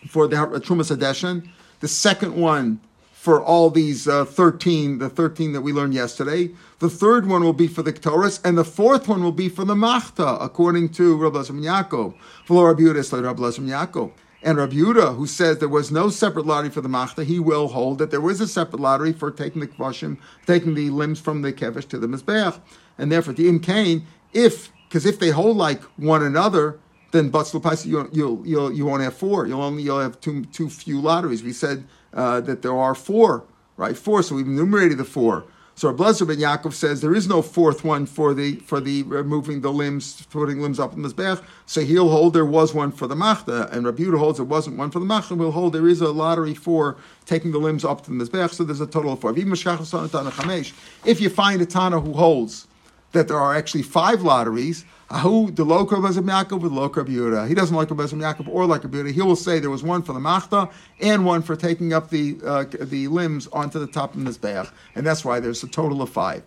for 0.06 0.28
the 0.28 0.36
Trumas 0.36 0.96
Adeshan. 0.96 1.48
The 1.80 1.88
second 1.88 2.36
one 2.36 2.80
for 3.20 3.44
all 3.44 3.68
these 3.68 4.08
uh, 4.08 4.24
13, 4.24 4.96
the 4.96 5.10
13 5.10 5.52
that 5.52 5.60
we 5.60 5.74
learned 5.74 5.92
yesterday. 5.92 6.48
The 6.78 6.88
third 6.88 7.28
one 7.28 7.44
will 7.44 7.52
be 7.52 7.66
for 7.66 7.82
the 7.82 7.92
Ketores, 7.92 8.40
and 8.42 8.56
the 8.56 8.64
fourth 8.64 9.08
one 9.08 9.22
will 9.22 9.30
be 9.30 9.50
for 9.50 9.66
the 9.66 9.74
Machta, 9.74 10.42
according 10.42 10.88
to 10.94 11.18
Rabbi 11.18 11.36
Lazar 11.36 11.52
Yaakov. 11.52 12.14
For 12.46 12.68
Rabbi 12.68 12.84
Rabbi 12.84 13.42
Yaakov. 13.42 14.12
And 14.42 14.56
Rabbi 14.56 14.76
who 14.76 15.26
says 15.26 15.58
there 15.58 15.68
was 15.68 15.90
no 15.90 16.08
separate 16.08 16.46
lottery 16.46 16.70
for 16.70 16.80
the 16.80 16.88
Machta, 16.88 17.22
he 17.22 17.38
will 17.38 17.68
hold 17.68 17.98
that 17.98 18.10
there 18.10 18.22
was 18.22 18.40
a 18.40 18.48
separate 18.48 18.80
lottery 18.80 19.12
for 19.12 19.30
taking 19.30 19.60
the 19.60 19.68
Kvashim, 19.68 20.16
taking 20.46 20.74
the 20.74 20.88
limbs 20.88 21.20
from 21.20 21.42
the 21.42 21.52
Kevish 21.52 21.88
to 21.88 21.98
the 21.98 22.06
Mizbeach. 22.06 22.58
And 22.96 23.12
therefore, 23.12 23.34
the 23.34 23.50
Im 23.50 24.06
if, 24.32 24.72
because 24.88 25.04
if 25.04 25.18
they 25.18 25.28
hold 25.28 25.58
like 25.58 25.82
one 25.98 26.22
another, 26.22 26.78
then 27.12 27.30
Batzlu 27.30 27.60
Paisa, 27.60 27.86
you'll, 27.86 28.46
you'll, 28.46 28.72
you 28.72 28.86
won't 28.86 29.02
have 29.02 29.14
four. 29.14 29.46
You'll 29.46 29.62
only 29.62 29.82
you'll 29.82 30.00
have 30.00 30.20
too, 30.20 30.44
too 30.46 30.68
few 30.68 31.00
lotteries. 31.00 31.42
We 31.42 31.52
said 31.52 31.84
uh, 32.14 32.40
that 32.42 32.62
there 32.62 32.76
are 32.76 32.94
four, 32.94 33.44
right? 33.76 33.96
Four. 33.96 34.22
So 34.22 34.34
we've 34.36 34.46
enumerated 34.46 34.98
the 34.98 35.04
four. 35.04 35.44
So 35.80 35.90
Blazer 35.94 36.26
ben 36.26 36.36
Yaakov 36.36 36.74
says 36.74 37.00
there 37.00 37.14
is 37.14 37.26
no 37.26 37.40
fourth 37.40 37.84
one 37.84 38.04
for 38.04 38.34
the 38.34 38.56
for 38.56 38.80
the 38.80 39.02
removing 39.04 39.62
the 39.62 39.72
limbs, 39.72 40.26
putting 40.26 40.60
limbs 40.60 40.78
up 40.78 40.92
in 40.92 41.00
the 41.00 41.08
mizbech. 41.08 41.42
So 41.64 41.80
he'll 41.80 42.10
hold 42.10 42.34
there 42.34 42.44
was 42.44 42.74
one 42.74 42.92
for 42.92 43.06
the 43.06 43.16
machta, 43.16 43.66
and 43.72 43.86
Rabbi 43.86 44.04
holds 44.14 44.36
there 44.36 44.44
wasn't 44.44 44.76
one 44.76 44.90
for 44.90 44.98
the 44.98 45.06
machta. 45.06 45.32
And 45.32 45.40
we'll 45.40 45.52
hold 45.52 45.72
there 45.72 45.88
is 45.88 46.02
a 46.02 46.10
lottery 46.10 46.52
for 46.52 46.98
taking 47.24 47.50
the 47.50 47.58
limbs 47.58 47.82
up 47.82 48.04
to 48.04 48.10
the 48.10 48.22
mizbech. 48.22 48.50
So 48.50 48.62
there's 48.62 48.82
a 48.82 48.86
total 48.86 49.14
of 49.14 49.20
four. 49.20 49.32
If 49.34 51.20
you 51.20 51.30
find 51.30 51.62
a 51.62 51.66
tana 51.66 52.00
who 52.00 52.12
holds 52.12 52.66
that 53.12 53.28
there 53.28 53.38
are 53.38 53.54
actually 53.54 53.82
five 53.82 54.20
lotteries, 54.20 54.84
Ahu 55.10 55.50
the 55.50 55.64
loka 55.64 55.90
Bezim 55.90 56.30
Yaakov 56.30 56.60
with 56.60 56.70
loka 56.70 57.04
Yehuda. 57.04 57.48
He 57.48 57.54
doesn't 57.54 57.74
like 57.74 57.88
Bezim 57.88 58.20
Yaakov 58.20 58.46
or 58.48 58.64
like 58.64 58.82
Yehuda. 58.82 59.12
He 59.12 59.20
will 59.20 59.34
say 59.34 59.58
there 59.58 59.70
was 59.70 59.82
one 59.82 60.02
for 60.02 60.12
the 60.12 60.20
machta 60.20 60.70
and 61.00 61.24
one 61.24 61.42
for 61.42 61.56
taking 61.56 61.92
up 61.92 62.10
the 62.10 62.38
uh, 62.44 62.64
the 62.80 63.08
limbs 63.08 63.48
onto 63.48 63.80
the 63.80 63.88
top 63.88 64.14
of 64.14 64.24
the 64.24 64.30
mizbeach, 64.30 64.70
and 64.94 65.04
that's 65.04 65.24
why 65.24 65.40
there's 65.40 65.64
a 65.64 65.68
total 65.68 66.00
of 66.00 66.10
five. 66.10 66.42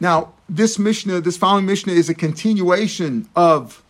Now, 0.00 0.32
this 0.48 0.78
Mishnah, 0.78 1.20
this 1.20 1.36
following 1.36 1.66
Mishnah, 1.66 1.92
is 1.92 2.08
a 2.08 2.14
continuation 2.14 3.28
of 3.36 3.84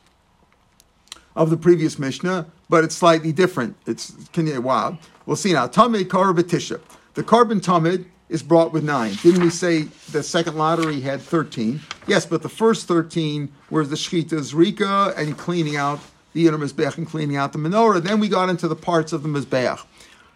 of 1.35 1.49
the 1.49 1.57
previous 1.57 1.99
Mishnah, 1.99 2.47
but 2.69 2.85
it's 2.85 2.95
slightly 2.95 3.33
different. 3.33 3.77
It's 3.87 4.13
wow. 4.37 4.99
We'll 5.25 5.37
see 5.37 5.53
now. 5.53 5.69
Tamid 5.69 6.05
Karabatisha. 6.05 6.81
The 7.15 7.23
carbon 7.23 7.61
Tamid 7.61 8.07
is 8.31 8.43
brought 8.45 8.73
with 8.73 8.85
nine. 8.85 9.13
Didn't 9.23 9.43
we 9.43 9.51
say 9.51 9.83
the 10.13 10.23
second 10.23 10.57
lottery 10.57 11.01
had 11.01 11.21
13? 11.21 11.81
Yes, 12.07 12.25
but 12.25 12.43
the 12.43 12.49
first 12.49 12.87
13 12.87 13.53
were 13.69 13.85
the 13.85 13.97
Shechita 13.97 14.39
Zrika 14.39 15.17
and 15.19 15.37
cleaning 15.37 15.77
out 15.77 16.01
the 16.33 16.47
inner 16.47 16.57
Mizbeach 16.57 16.97
and 16.97 17.07
cleaning 17.07 17.37
out 17.37 17.53
the 17.53 17.59
menorah. 17.59 18.01
Then 18.01 18.21
we 18.21 18.29
got 18.29 18.49
into 18.49 18.69
the 18.69 18.77
parts 18.77 19.13
of 19.13 19.25
the 19.25 19.29
Mizbeach, 19.29 19.85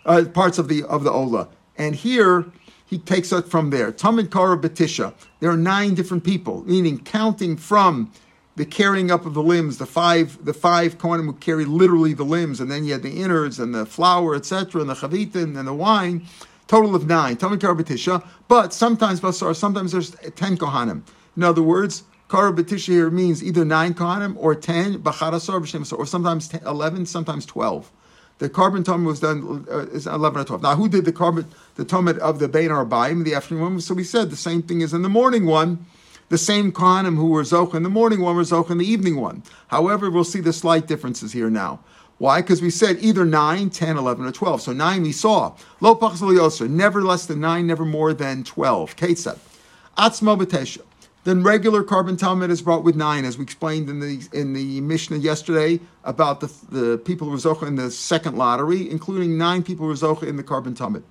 uh, 0.05 0.25
parts 0.35 0.59
of 0.59 0.67
the 0.69 0.83
of 0.85 1.05
the 1.05 1.11
Ola. 1.13 1.49
And 1.79 1.95
here 1.95 2.47
he 2.85 2.99
takes 2.99 3.31
it 3.33 3.47
from 3.47 3.71
there. 3.71 3.93
Tamid 3.93 4.31
Kara 4.31 4.59
Betisha. 4.59 5.15
There 5.39 5.51
are 5.51 5.57
nine 5.57 5.95
different 5.95 6.25
people, 6.25 6.65
meaning 6.65 6.99
counting 6.99 7.57
from 7.57 8.13
the 8.57 8.67
carrying 8.67 9.11
up 9.11 9.25
of 9.25 9.35
the 9.35 9.43
limbs, 9.43 9.79
the 9.79 9.87
five, 9.87 10.45
the 10.45 10.55
five 10.55 10.99
Kohanim 10.99 11.27
who 11.27 11.33
carry 11.35 11.65
literally 11.65 12.13
the 12.13 12.25
limbs, 12.25 12.61
and 12.61 12.71
then 12.71 12.85
you 12.85 12.93
had 12.93 13.03
the 13.03 13.23
innards 13.23 13.59
and 13.59 13.75
the 13.75 13.87
flour, 13.87 14.35
etc., 14.35 14.81
and 14.81 14.91
the 14.91 14.95
chavitin 14.95 15.57
and 15.57 15.67
the 15.67 15.75
wine 15.75 16.27
total 16.67 16.95
of 16.95 17.07
nine. 17.07 17.37
Tamid 17.37 17.59
Karabatisha, 17.59 18.27
but 18.49 18.73
sometimes 18.73 19.21
Basar, 19.21 19.55
sometimes 19.55 19.93
there's 19.93 20.11
ten 20.37 20.57
Kohanim. 20.57 21.03
In 21.37 21.43
other 21.43 21.63
words, 21.63 22.05
Karabatisha 22.29 22.89
here 22.89 23.11
means 23.11 23.43
either 23.43 23.65
nine 23.65 23.95
Kohanim 23.95 24.37
or 24.39 24.55
ten, 24.55 24.99
Bacharasar, 25.03 25.99
or 25.99 26.07
sometimes 26.07 26.49
10, 26.49 26.63
11, 26.67 27.07
sometimes 27.07 27.47
12. 27.47 27.91
The 28.39 28.51
korban 28.51 28.83
tumid 28.83 29.07
was 29.07 29.21
done 29.21 29.67
uh, 29.71 29.87
is 29.93 30.07
eleven 30.07 30.41
or 30.41 30.45
twelve. 30.45 30.63
Now, 30.63 30.75
who 30.75 30.89
did 30.89 31.05
the 31.05 31.13
korban 31.13 31.47
the 31.77 31.85
tumid 31.85 32.19
of 32.19 32.41
the 32.41 32.49
Bein 32.49 32.71
Arbaim 32.71 33.25
the 33.25 33.35
afternoon 33.35 33.63
one? 33.63 33.81
So 33.81 33.95
we 33.95 34.03
said 34.03 34.31
the 34.31 34.37
same 34.37 34.63
thing 34.63 34.83
as 34.83 34.93
in 34.93 35.03
the 35.03 35.09
morning 35.09 35.47
one. 35.47 35.87
The 36.31 36.39
same 36.39 36.73
Kohanim 36.73 37.17
who 37.17 37.29
were 37.29 37.43
Zoch 37.43 37.75
in 37.75 37.85
the 37.85 37.91
morning 37.91 38.21
one 38.21 38.35
were 38.35 38.43
Zoch 38.43 38.71
in 38.71 38.79
the 38.79 38.87
evening 38.87 39.21
one. 39.21 39.43
However, 39.69 40.11
we'll 40.11 40.25
see 40.25 40.41
the 40.41 40.53
slight 40.53 40.89
differences 40.89 41.33
here 41.33 41.51
now. 41.51 41.81
Why? 42.19 42.41
Because 42.41 42.63
we 42.63 42.71
said 42.71 42.99
either 43.01 43.25
9, 43.25 43.71
10, 43.71 43.97
11, 43.97 44.25
or 44.25 44.33
12. 44.33 44.63
So 44.63 44.73
9 44.73 45.03
we 45.03 45.13
saw. 45.13 45.55
Lo 45.81 45.99
never 46.69 47.03
less 47.03 47.27
than 47.27 47.41
9, 47.41 47.67
never 47.67 47.85
more 47.85 48.15
than 48.15 48.45
12. 48.45 48.97
Kate 48.97 49.19
said. 49.19 49.39
Atzmo 49.99 50.39
b'tesha. 50.41 50.83
Then 51.25 51.43
regular 51.43 51.83
korban 51.83 52.19
tamid 52.19 52.51
is 52.51 52.61
brought 52.61 52.85
with 52.85 52.97
nine, 52.97 53.25
as 53.25 53.39
we 53.39 53.45
explained 53.45 53.89
in 53.89 54.01
the 54.01 54.29
in 54.35 54.53
the 54.53 54.83
Mishnah 54.83 55.17
yesterday 55.17 55.81
about 56.05 56.41
the 56.41 56.53
the 56.69 56.99
people 56.99 57.31
who 57.31 57.49
were 57.49 57.67
in 57.67 57.77
the 57.77 57.91
second 57.91 58.37
lottery, 58.37 58.91
including 58.91 59.39
nine 59.39 59.63
people 59.63 59.87
who 59.87 60.07
were 60.07 60.27
in 60.27 60.37
the 60.37 60.43
korban 60.43 60.77
tamid. 60.77 61.03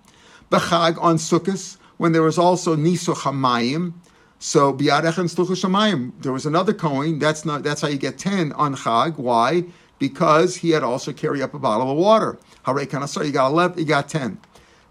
Bechag 0.51 1.01
on 1.01 1.15
Sukkot, 1.15 1.77
when 1.97 2.11
there 2.11 2.21
was 2.21 2.37
also 2.37 2.75
Niso 2.75 3.15
Hamayim, 3.15 3.93
so 4.37 4.71
Biad 4.71 5.03
Echem 5.03 5.27
Shamayim, 5.27 6.11
there 6.21 6.31
was 6.31 6.45
another 6.45 6.73
Kohen. 6.73 7.17
That's 7.17 7.43
not 7.43 7.63
that's 7.63 7.81
how 7.81 7.87
you 7.87 7.97
get 7.97 8.19
ten 8.19 8.51
on 8.51 8.75
Chag. 8.75 9.17
Why? 9.17 9.63
Because 10.07 10.57
he 10.57 10.69
had 10.75 10.83
also 10.83 11.13
carry 11.13 11.41
up 11.41 11.53
a 11.53 11.59
bottle 11.59 11.89
of 11.89 11.97
water. 11.97 12.37
Hare 12.65 12.85
Kanasar, 12.91 13.25
you 13.25 13.31
got 13.31 13.47
eleven, 13.51 13.79
you 13.79 13.85
got 13.85 14.09
ten. 14.09 14.37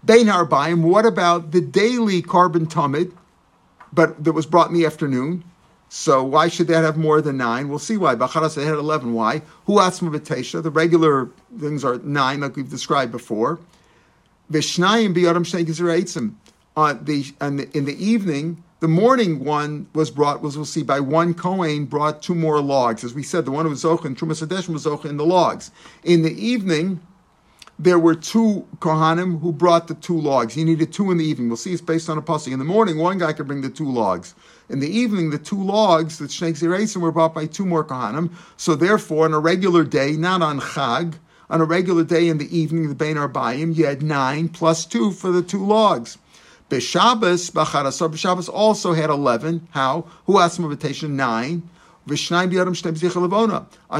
Bein 0.03 0.25
Harbayim, 0.25 0.81
what 0.81 1.05
about 1.05 1.51
the 1.51 1.61
daily 1.61 2.21
korban 2.21 2.65
tamid? 2.67 3.11
but 3.93 4.23
that 4.23 4.33
was 4.33 4.45
brought 4.45 4.69
in 4.69 4.73
the 4.73 4.85
afternoon. 4.85 5.43
So 5.89 6.23
why 6.23 6.47
should 6.47 6.67
that 6.67 6.83
have 6.83 6.97
more 6.97 7.21
than 7.21 7.37
nine? 7.37 7.69
We'll 7.69 7.77
see 7.77 7.97
why. 7.97 8.15
Bacharas 8.15 8.55
had 8.55 8.73
eleven. 8.73 9.13
Why? 9.13 9.43
Who 9.67 9.73
atzma 9.73 10.15
b'teisha? 10.15 10.63
The 10.63 10.71
regular 10.71 11.29
things 11.59 11.85
are 11.85 11.99
nine, 11.99 12.41
like 12.41 12.55
we've 12.55 12.69
described 12.69 13.11
before. 13.11 13.59
Vishnayim 14.51 15.15
biyadam 15.15 15.45
shnei 15.45 15.65
gizreitzim. 15.65 16.33
On 16.75 17.05
the 17.05 17.31
in 17.39 17.85
the 17.85 18.03
evening, 18.03 18.62
the 18.83 18.89
morning 18.89 19.45
one 19.45 19.87
was 19.93 20.11
brought, 20.11 20.41
was 20.41 20.57
we'll 20.57 20.65
see 20.65 20.83
by 20.83 20.99
one 20.99 21.33
Kohen 21.33 21.85
brought 21.85 22.21
two 22.21 22.35
more 22.35 22.59
logs. 22.59 23.05
As 23.05 23.13
we 23.13 23.23
said, 23.23 23.45
the 23.45 23.51
one 23.51 23.63
who 23.63 23.69
was 23.69 23.85
Zoch 23.85 24.03
and 24.03 24.17
Trumas 24.17 24.67
was 24.67 24.85
Zoch 24.85 25.05
in 25.05 25.15
the 25.15 25.25
logs. 25.25 25.71
In 26.03 26.21
the 26.21 26.33
evening, 26.33 26.99
there 27.79 27.97
were 27.97 28.13
two 28.13 28.67
Kohanim 28.79 29.39
who 29.39 29.53
brought 29.53 29.87
the 29.87 29.93
two 29.93 30.19
logs. 30.19 30.53
He 30.53 30.65
needed 30.65 30.91
two 30.91 31.11
in 31.11 31.17
the 31.17 31.23
evening. 31.23 31.47
We'll 31.47 31.55
see 31.55 31.71
it's 31.71 31.81
based 31.81 32.09
on 32.09 32.17
a 32.17 32.21
pasuk. 32.21 32.51
In 32.51 32.59
the 32.59 32.65
morning, 32.65 32.97
one 32.97 33.19
guy 33.19 33.31
could 33.31 33.47
bring 33.47 33.61
the 33.61 33.69
two 33.69 33.89
logs. 33.89 34.35
In 34.67 34.81
the 34.81 34.89
evening, 34.89 35.29
the 35.29 35.37
two 35.37 35.63
logs, 35.63 36.17
the 36.17 36.25
Shnei 36.25 36.51
Ziresim, 36.51 36.99
were 36.99 37.13
brought 37.13 37.33
by 37.33 37.45
two 37.45 37.65
more 37.65 37.85
Kohanim. 37.85 38.33
So 38.57 38.75
therefore, 38.75 39.23
on 39.23 39.33
a 39.33 39.39
regular 39.39 39.85
day, 39.85 40.17
not 40.17 40.41
on 40.41 40.59
Chag, 40.59 41.13
on 41.49 41.61
a 41.61 41.65
regular 41.65 42.03
day 42.03 42.27
in 42.27 42.37
the 42.37 42.53
evening, 42.53 42.89
the 42.89 42.95
Bein 42.95 43.15
Arbayim, 43.15 43.77
you 43.77 43.85
had 43.85 44.03
nine 44.03 44.49
plus 44.49 44.85
two 44.85 45.11
for 45.11 45.31
the 45.31 45.41
two 45.41 45.65
logs. 45.65 46.17
Beshabbos, 46.73 47.51
Bacharasar, 47.51 48.09
Beshabbos 48.09 48.49
also 48.51 48.93
had 48.93 49.11
11. 49.11 49.67
How? 49.71 50.07
Who 50.25 50.39
asked 50.39 50.57
him 50.57 50.65
invitation? 50.65 51.15
Nine. 51.15 51.69
On 52.09 52.15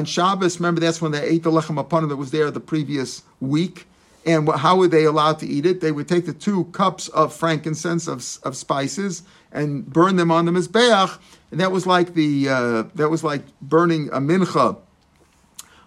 Shabbos, 0.06 0.60
remember 0.60 0.82
that's 0.82 1.00
when 1.00 1.12
they 1.12 1.22
ate 1.22 1.44
the 1.44 1.52
lechem 1.52 1.80
upon 1.80 2.10
that 2.10 2.16
was 2.16 2.32
there 2.32 2.50
the 2.50 2.60
previous 2.60 3.22
week. 3.40 3.86
And 4.26 4.50
how 4.50 4.78
were 4.78 4.88
they 4.88 5.04
allowed 5.04 5.38
to 5.40 5.48
eat 5.48 5.68
it? 5.68 5.82
They 5.82 5.92
would 5.92 6.08
take 6.08 6.26
the 6.26 6.34
two 6.34 6.66
cups 6.66 7.10
of 7.10 7.32
frankincense 7.32 8.08
of, 8.08 8.26
of 8.44 8.58
spices 8.58 9.22
and 9.52 9.86
burn 9.86 10.16
them 10.16 10.32
on 10.32 10.46
the 10.46 10.52
mizbeach, 10.52 11.20
and 11.52 11.60
that 11.60 11.72
was 11.72 11.86
like 11.86 12.16
the 12.16 12.50
uh, 12.50 12.84
that 12.96 13.10
was 13.10 13.24
like 13.24 13.44
burning 13.62 14.10
a 14.10 14.20
mincha 14.20 14.78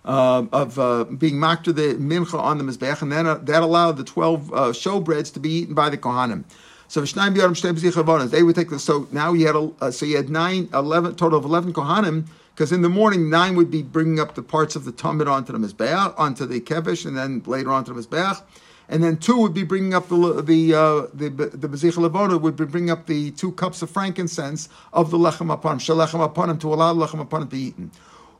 uh, 0.05 0.45
of 0.53 0.79
uh, 0.79 1.05
being 1.05 1.35
makter 1.35 1.75
the 1.75 1.95
mincha 1.95 2.39
on 2.39 2.59
the 2.59 2.65
mizbeach, 2.65 3.03
and 3.03 3.11
then 3.11 3.27
uh, 3.27 3.35
that 3.37 3.63
allowed 3.63 3.97
the 3.97 4.05
twelve 4.05 4.53
uh, 4.53 4.69
showbreads 4.69 5.33
to 5.33 5.41
be 5.41 5.51
eaten 5.51 5.75
by 5.75 5.91
the 5.91 5.99
kohanim. 5.99 6.45
So 6.89 7.01
they 7.01 8.43
would 8.43 8.57
take 8.57 8.71
the 8.71 8.79
so 8.79 9.09
now 9.11 9.33
you 9.33 9.47
had 9.47 9.57
a, 9.57 9.71
uh, 9.81 9.91
so 9.91 10.07
you 10.07 10.17
had 10.17 10.31
nine, 10.31 10.69
11, 10.73 11.17
total 11.17 11.39
of 11.39 11.45
eleven 11.45 11.73
kohanim 11.73 12.27
because 12.57 12.73
in 12.73 12.81
the 12.81 12.89
morning 12.89 13.29
nine 13.29 13.55
would 13.55 13.71
be 13.71 13.83
bringing 13.83 14.19
up 14.19 14.35
the 14.35 14.43
parts 14.43 14.77
of 14.77 14.87
the 14.87 14.93
tamid 14.93 15.31
onto 15.31 15.53
the 15.53 15.59
mizbeach, 15.59 16.19
onto 16.19 16.47
the 16.47 16.59
kevish, 16.59 17.05
and 17.05 17.15
then 17.17 17.43
later 17.45 17.71
onto 17.71 17.93
the 17.93 18.01
mizbeach, 18.01 18.41
and 18.89 19.05
then 19.05 19.19
two 19.19 19.37
would 19.37 19.53
be 19.53 19.63
bringing 19.63 19.93
up 19.93 20.09
the 20.09 20.43
the 20.43 20.73
uh, 20.73 21.07
the 21.13 21.29
the 21.29 21.69
levona 21.69 22.41
would 22.41 22.57
be 22.57 22.65
bringing 22.65 22.91
up 22.91 23.07
the 23.07 23.31
two 23.33 23.53
cups 23.53 23.83
of 23.83 23.91
frankincense 23.91 24.71
of 24.95 25.11
the 25.11 25.19
lechem 25.19 25.53
upon 25.53 25.79
shalechem 25.79 26.25
upon 26.25 26.59
to 26.59 26.73
allow 26.73 26.95
the 26.95 27.07
lechem 27.07 27.21
upon 27.21 27.41
to 27.41 27.47
be 27.47 27.59
eaten. 27.59 27.91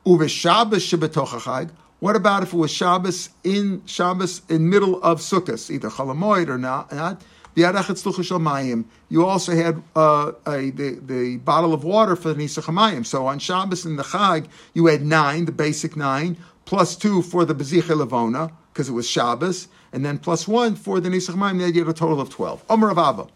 Uve 0.07 0.31
Shabbos 0.31 0.83
shebetochachag. 0.87 1.71
What 1.99 2.15
about 2.15 2.43
if 2.43 2.53
it 2.53 2.57
was 2.57 2.71
Shabbos 2.71 3.31
in 3.43 3.83
Shabbos 3.87 4.43
in 4.49 4.71
middle 4.71 5.03
of 5.03 5.21
Sukkot, 5.21 5.71
either 5.71 5.91
Chalamoid 5.91 6.49
or 6.49 6.59
not? 6.59 6.93
not 6.93 7.21
you 7.57 9.25
also 9.25 9.53
had 9.53 9.83
uh, 9.97 10.33
a, 10.47 10.71
the, 10.71 11.01
the 11.01 11.39
bottle 11.39 11.73
of 11.73 11.85
water 11.85 12.15
for 12.15 12.29
the 12.29 12.35
Nisa 12.35 12.61
Chamayim. 12.61 13.07
So 13.07 13.27
on 13.27 13.39
Shabbos 13.39 13.87
and 13.87 13.99
the 13.99 14.03
Chag, 14.03 14.49
you 14.75 14.87
had 14.87 15.03
nine, 15.03 15.47
the 15.47 15.53
basic 15.53 15.97
nine, 15.97 16.37
plus 16.67 16.97
two 16.97 17.23
for 17.23 17.47
the 17.47 17.55
Bezicha 17.55 17.97
Levona, 17.97 18.53
because 18.73 18.91
it 18.91 18.93
was 18.93 19.09
Shabbos, 19.09 19.69
and 19.93 20.05
then 20.05 20.19
plus 20.19 20.47
one 20.47 20.77
for 20.77 21.01
the 21.01 21.09
Nisa 21.09 21.33
Chamayim, 21.33 21.59
then 21.59 21.73
you 21.73 21.85
had 21.85 21.89
a 21.89 21.99
total 21.99 22.21
of 22.21 22.29
12. 22.29 22.63
Omer 22.69 22.91
of 22.91 22.99
Abba. 22.99 23.27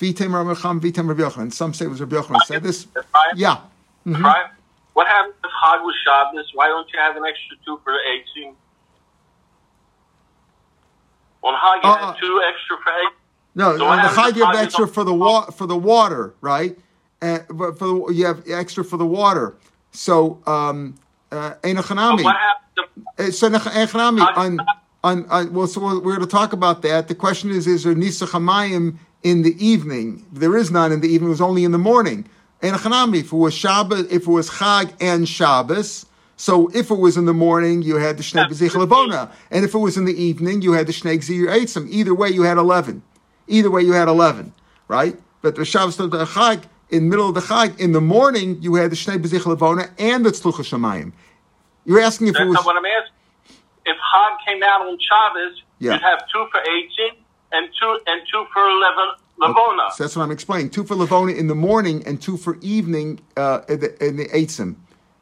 Vitem 0.00 0.30
Ramacham, 0.30 0.80
Vitem 0.80 1.08
Rabbi 1.08 1.22
Yochanan. 1.22 1.52
Some 1.52 1.72
say 1.72 1.84
it 1.84 1.88
was 1.88 2.00
Rabbi 2.00 2.16
Yochanan 2.16 2.40
said 2.46 2.64
this. 2.64 2.88
Yeah. 3.36 3.58
Mm-hmm. 4.04 4.22
What 4.94 5.06
happened 5.06 5.34
if 5.44 5.50
Chag 5.50 5.84
was 5.84 5.94
Shabbos? 6.04 6.50
Why 6.54 6.66
don't 6.66 6.88
you 6.92 6.98
have 6.98 7.16
an 7.16 7.24
extra 7.24 7.56
two 7.64 7.80
for 7.84 7.92
the 7.92 8.00
18? 8.42 8.56
On 11.44 11.54
Chag, 11.54 11.84
you 11.84 11.90
uh, 11.90 12.12
had 12.12 12.20
two 12.20 12.42
extra 12.44 12.76
for 12.82 12.90
18. 12.90 13.17
No, 13.54 13.76
so 13.76 13.78
the 13.78 13.84
chag 14.08 14.36
you 14.36 14.44
have 14.44 14.54
extra 14.56 14.86
for 14.86 15.04
the 15.04 15.14
wa- 15.14 15.50
for 15.50 15.66
the 15.66 15.76
water, 15.76 16.34
right? 16.40 16.78
And 17.20 17.44
for 17.48 17.72
the, 17.72 18.12
you 18.12 18.26
have 18.26 18.42
extra 18.48 18.84
for 18.84 18.96
the 18.96 19.06
water. 19.06 19.56
So 19.92 20.40
um 20.46 20.94
uh 21.32 21.54
enochanami. 21.62 22.22
So 23.32 23.50
enochanami 23.50 24.36
on 24.36 24.58
on, 25.04 25.26
on 25.30 25.52
well, 25.52 25.66
so 25.66 25.80
we're 25.80 26.00
going 26.00 26.20
to 26.20 26.26
talk 26.26 26.52
about 26.52 26.82
that. 26.82 27.08
The 27.08 27.14
question 27.14 27.50
is: 27.50 27.66
Is 27.66 27.84
there 27.84 27.94
nisachamayim 27.94 28.98
in 29.22 29.42
the 29.42 29.54
evening? 29.64 30.26
There 30.32 30.56
is 30.56 30.70
none 30.70 30.92
in 30.92 31.00
the 31.00 31.08
evening. 31.08 31.28
It 31.28 31.30
was 31.30 31.40
only 31.40 31.64
in 31.64 31.72
the 31.72 31.78
morning. 31.78 32.28
Enochanami. 32.62 33.20
If 33.20 33.32
it 33.32 33.36
was 33.36 33.54
Shabbos, 33.54 34.06
if 34.10 34.22
it 34.22 34.26
was 34.26 34.50
Chag 34.50 34.92
and 35.00 35.28
Shabbos. 35.28 36.06
So 36.36 36.68
if 36.68 36.92
it 36.92 36.98
was 36.98 37.16
in 37.16 37.24
the 37.24 37.34
morning, 37.34 37.82
you 37.82 37.96
had 37.96 38.16
the 38.16 38.22
Shnei 38.22 38.46
Bezich. 38.48 39.30
And 39.50 39.64
if 39.64 39.74
it 39.74 39.78
was 39.78 39.96
in 39.96 40.04
the 40.04 40.14
evening, 40.22 40.62
you 40.62 40.72
had 40.72 40.86
the 40.86 40.92
Shnei 40.92 41.18
Eitzim. 41.18 41.88
Either 41.90 42.14
way, 42.14 42.28
you 42.28 42.42
had 42.42 42.58
11. 42.58 43.02
Either 43.48 43.70
way, 43.70 43.82
you 43.82 43.92
had 43.92 44.08
11, 44.08 44.52
right? 44.86 45.16
But 45.42 45.56
the 45.56 45.64
Shabbos 45.64 45.96
the 45.96 46.08
Chag, 46.08 46.64
in 46.90 47.08
middle 47.08 47.28
of 47.28 47.34
the 47.34 47.40
Chag, 47.40 47.78
in 47.78 47.92
the 47.92 48.00
morning, 48.00 48.62
you 48.62 48.74
had 48.74 48.90
the 48.90 48.96
Shnei 48.96 49.18
Bezich 49.18 49.40
Levona 49.40 49.90
and 49.98 50.24
the 50.24 50.30
Tzlucha 50.30 50.64
Shemayim. 50.64 51.12
You're 51.84 52.00
asking 52.00 52.28
if 52.28 52.34
That's 52.34 52.44
it 52.44 52.48
was... 52.48 52.54
not 52.54 52.66
what 52.66 52.76
I'm 52.76 52.84
asking. 52.84 53.14
If 53.86 53.96
Chag 53.96 54.46
came 54.46 54.62
out 54.62 54.82
on 54.82 54.98
Shabbos, 54.98 55.62
yeah. 55.78 55.92
you'd 55.92 56.02
have 56.02 56.20
two 56.32 56.46
for 56.52 56.60
18 56.60 57.22
and 57.52 57.68
two, 57.80 58.00
and 58.06 58.22
two 58.30 58.46
for 58.52 58.68
11 58.68 58.96
Levona. 59.40 59.86
Okay. 59.86 59.94
So 59.96 60.04
that's 60.04 60.16
what 60.16 60.22
I'm 60.22 60.30
explaining. 60.30 60.70
Two 60.70 60.84
for 60.84 60.94
Levona 60.94 61.36
in 61.36 61.46
the 61.46 61.54
morning 61.54 62.06
and 62.06 62.20
two 62.20 62.36
for 62.36 62.58
evening 62.60 63.20
uh, 63.36 63.62
in 63.68 63.80
the, 63.80 64.04
in 64.04 64.16
the 64.16 64.26
Eitzim. 64.26 64.76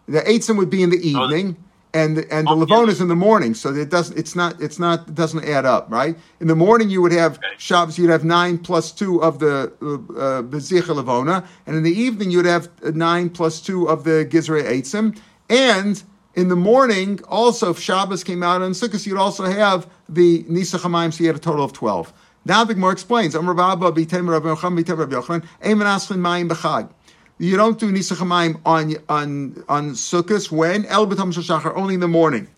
The 0.08 0.20
Eitzim 0.20 0.56
would 0.56 0.70
be 0.70 0.82
in 0.82 0.90
the 0.90 0.98
evening 0.98 1.56
and 1.94 2.18
and 2.30 2.46
the. 2.46 2.52
Levon 2.52 2.88
is 2.88 3.00
in 3.00 3.08
the 3.08 3.16
morning, 3.16 3.54
so 3.54 3.72
it 3.72 3.90
doesn't. 3.90 4.18
It's 4.18 4.36
not. 4.36 4.60
It's 4.60 4.78
not. 4.78 5.08
It 5.08 5.14
doesn't 5.14 5.44
add 5.44 5.64
up, 5.64 5.90
right? 5.90 6.16
In 6.40 6.48
the 6.48 6.56
morning, 6.56 6.90
you 6.90 7.02
would 7.02 7.12
have 7.12 7.38
okay. 7.38 7.46
Shabbos. 7.58 7.98
You'd 7.98 8.10
have 8.10 8.24
nine 8.24 8.58
plus 8.58 8.92
two 8.92 9.22
of 9.22 9.38
the 9.38 9.72
uh, 9.80 10.42
Bezicha 10.42 10.94
Levona, 10.94 11.46
and 11.66 11.76
in 11.76 11.82
the 11.82 11.92
evening, 11.92 12.30
you'd 12.30 12.46
have 12.46 12.68
nine 12.94 13.30
plus 13.30 13.60
two 13.60 13.88
of 13.88 14.04
the 14.04 14.28
Gizrei 14.30 14.64
Eitzim, 14.64 15.18
and 15.48 16.02
in 16.34 16.48
the 16.48 16.56
morning, 16.56 17.20
also 17.28 17.70
if 17.70 17.78
Shabbos 17.80 18.22
came 18.22 18.42
out 18.42 18.60
on 18.60 18.72
Sukkot, 18.72 19.06
you'd 19.06 19.16
also 19.16 19.44
have 19.44 19.88
the 20.08 20.44
Nisa 20.48 20.78
Chamayim, 20.78 21.12
so 21.12 21.22
you 21.24 21.28
had 21.28 21.36
a 21.36 21.40
total 21.40 21.64
of 21.64 21.72
twelve. 21.72 22.12
Now 22.44 22.62
the 22.62 22.74
Gemara 22.74 22.92
explains. 22.92 23.34
Baba 23.34 23.90
b'tem 23.90 24.28
Rabbi 24.28 24.48
Yochanan 24.48 24.78
b'tem 24.78 24.98
Rabbi 24.98 25.14
Yochanan. 25.16 25.44
Mayim 25.62 26.48
b'chag. 26.48 26.90
You 27.38 27.56
don't 27.58 27.78
do 27.78 27.92
Nisach 27.92 28.22
on 28.22 28.96
on 29.10 29.64
on 29.68 29.90
Sukkot 29.90 30.50
when 30.50 30.86
El 30.86 31.06
B'Tam 31.06 31.34
Shachar 31.34 31.76
only 31.76 31.92
in 31.92 32.00
the 32.00 32.08
morning, 32.08 32.48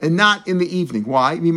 and 0.00 0.16
not 0.16 0.48
in 0.48 0.56
the 0.56 0.76
evening. 0.76 1.04
Why? 1.04 1.36
This 1.36 1.56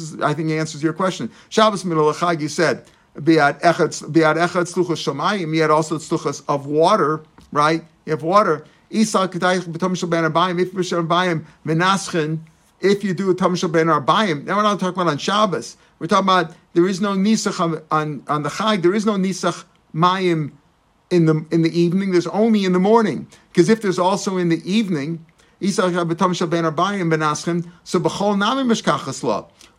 is, 0.00 0.20
I 0.22 0.32
think, 0.32 0.50
answers 0.50 0.82
your 0.82 0.94
question. 0.94 1.30
Shabbos 1.50 1.84
middle 1.84 2.08
of 2.08 2.16
chag. 2.16 2.40
You 2.40 2.48
said 2.48 2.86
biad 3.16 3.60
echad 3.60 3.90
tzluchas 4.00 5.04
shamayim. 5.04 5.54
You 5.54 5.60
had 5.60 5.70
also 5.70 5.98
tzluchas 5.98 6.42
of 6.48 6.64
water, 6.64 7.20
right? 7.52 7.84
You 8.06 8.12
have 8.12 8.22
water. 8.22 8.64
If. 8.90 9.12
If 12.80 13.02
you 13.04 13.12
do 13.12 13.30
a 13.30 13.34
Tam 13.34 13.54
Shabban 13.56 14.00
Arbayim, 14.00 14.44
now 14.44 14.56
we're 14.56 14.62
not 14.62 14.80
talking 14.80 15.02
about 15.02 15.10
on 15.10 15.18
Shabbos. 15.18 15.76
We're 15.98 16.06
talking 16.06 16.24
about 16.24 16.54
there 16.72 16.86
is 16.86 17.00
no 17.00 17.10
nisach 17.10 17.60
on, 17.60 17.82
on, 17.90 18.22
on 18.28 18.42
the 18.44 18.48
chag. 18.48 18.82
There 18.82 18.94
is 18.94 19.04
no 19.04 19.14
nisach 19.14 19.64
mayim 19.94 20.52
in 21.10 21.26
the 21.26 21.44
in 21.50 21.62
the 21.62 21.78
evening. 21.78 22.12
There's 22.12 22.26
only 22.28 22.64
in 22.64 22.72
the 22.72 22.78
morning 22.78 23.28
because 23.50 23.68
if 23.68 23.82
there's 23.82 23.98
also 23.98 24.36
in 24.36 24.48
the 24.48 24.62
evening, 24.70 25.24
so 25.70 25.90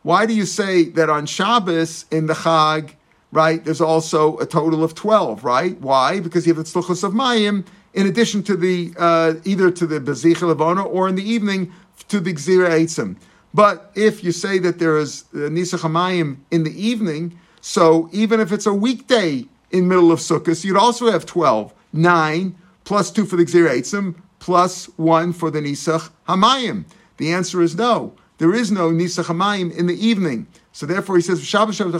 Why 0.01 0.25
do 0.25 0.33
you 0.33 0.45
say 0.45 0.83
that 0.83 1.09
on 1.09 1.25
Shabbos 1.25 2.05
in 2.11 2.25
the 2.25 2.33
Chag, 2.33 2.91
right? 3.31 3.63
There's 3.63 3.81
also 3.81 4.37
a 4.39 4.45
total 4.45 4.83
of 4.83 4.95
twelve, 4.95 5.43
right? 5.43 5.79
Why? 5.79 6.19
Because 6.19 6.45
you 6.45 6.53
have 6.53 6.63
the 6.65 6.69
tzluchos 6.69 7.03
of 7.03 7.13
mayim 7.13 7.65
in 7.93 8.07
addition 8.07 8.43
to 8.43 8.55
the 8.55 8.93
uh, 8.97 9.33
either 9.45 9.71
to 9.71 9.87
the 9.87 9.99
Bezicha 9.99 10.53
Levona 10.53 10.85
or 10.85 11.07
in 11.07 11.15
the 11.15 11.23
evening 11.23 11.71
to 12.09 12.19
the 12.19 12.33
Gzira 12.33 12.69
Eitzim. 12.69 13.17
But 13.53 13.91
if 13.95 14.23
you 14.23 14.31
say 14.31 14.59
that 14.59 14.79
there 14.79 14.97
is 14.97 15.25
uh, 15.33 15.37
Nisach 15.37 16.37
in 16.51 16.63
the 16.63 16.87
evening, 16.87 17.39
so 17.61 18.09
even 18.11 18.39
if 18.39 18.51
it's 18.51 18.65
a 18.65 18.73
weekday 18.73 19.45
in 19.71 19.87
middle 19.87 20.11
of 20.11 20.19
Sukkot, 20.19 20.63
you'd 20.63 20.77
also 20.77 21.11
have 21.11 21.25
12. 21.25 21.73
9 21.93 22.55
plus 22.83 23.11
2 23.11 23.25
for 23.25 23.35
the 23.35 23.45
Eitzim 23.45 24.15
plus 24.39 24.85
1 24.97 25.33
for 25.33 25.51
the 25.51 25.59
Nisach 25.59 26.09
Hamayim. 26.27 26.85
The 27.17 27.31
answer 27.33 27.61
is 27.61 27.75
no. 27.75 28.13
There 28.37 28.53
is 28.53 28.71
no 28.71 28.89
Nisach 28.89 29.25
Hamayim 29.25 29.75
in 29.75 29.87
the 29.87 30.05
evening. 30.05 30.47
So 30.71 30.85
therefore 30.85 31.17
he 31.17 31.21
says, 31.21 31.39
in 31.39 31.91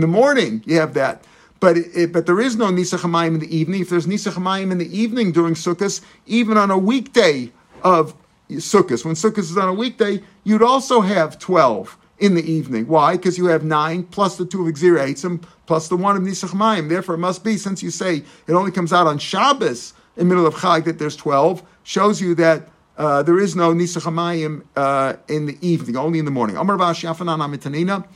the 0.00 0.06
morning 0.08 0.62
you 0.64 0.76
have 0.76 0.94
that. 0.94 1.24
But 1.60 1.76
it, 1.76 2.12
but 2.12 2.26
there 2.26 2.40
is 2.40 2.56
no 2.56 2.66
Nisach 2.66 3.00
Hamayim 3.00 3.34
in 3.34 3.40
the 3.40 3.56
evening. 3.56 3.82
If 3.82 3.90
there's 3.90 4.06
Nisach 4.06 4.32
Hamayim 4.32 4.72
in 4.72 4.78
the 4.78 4.98
evening 4.98 5.32
during 5.32 5.54
Sukkot, 5.54 6.00
even 6.26 6.56
on 6.56 6.70
a 6.70 6.78
weekday 6.78 7.52
of 7.82 8.14
Sukkot. 8.50 9.04
When 9.04 9.14
Sukkot 9.14 9.38
is 9.38 9.56
on 9.56 9.68
a 9.68 9.74
weekday, 9.74 10.22
you'd 10.44 10.62
also 10.62 11.02
have 11.02 11.38
12 11.38 11.96
in 12.22 12.34
the 12.34 12.50
evening. 12.50 12.86
Why? 12.86 13.16
Because 13.16 13.36
you 13.36 13.46
have 13.46 13.64
9 13.64 14.04
plus 14.04 14.36
the 14.36 14.46
2 14.46 14.62
of 14.62 14.68
Exir 14.68 15.44
plus 15.66 15.88
the 15.88 15.96
1 15.96 16.16
of 16.16 16.22
Nisach 16.22 16.50
Mayim. 16.50 16.88
Therefore, 16.88 17.16
it 17.16 17.18
must 17.18 17.42
be, 17.42 17.56
since 17.56 17.82
you 17.82 17.90
say 17.90 18.22
it 18.46 18.52
only 18.52 18.70
comes 18.70 18.92
out 18.92 19.08
on 19.08 19.18
Shabbos 19.18 19.92
in 20.16 20.28
middle 20.28 20.46
of 20.46 20.54
Chag, 20.54 20.84
that 20.84 21.00
there's 21.00 21.16
12, 21.16 21.64
shows 21.82 22.20
you 22.20 22.36
that 22.36 22.68
uh, 22.96 23.24
there 23.24 23.40
is 23.40 23.56
no 23.56 23.74
Nisach 23.74 24.04
Mayim 24.04 24.62
uh, 24.76 25.14
in 25.26 25.46
the 25.46 25.58
evening, 25.60 25.96
only 25.96 26.20
in 26.20 26.24
the 26.24 26.30
morning. 26.30 26.56
Amar 26.56 26.76
Vash 26.76 27.02
Amitanina 27.02 28.06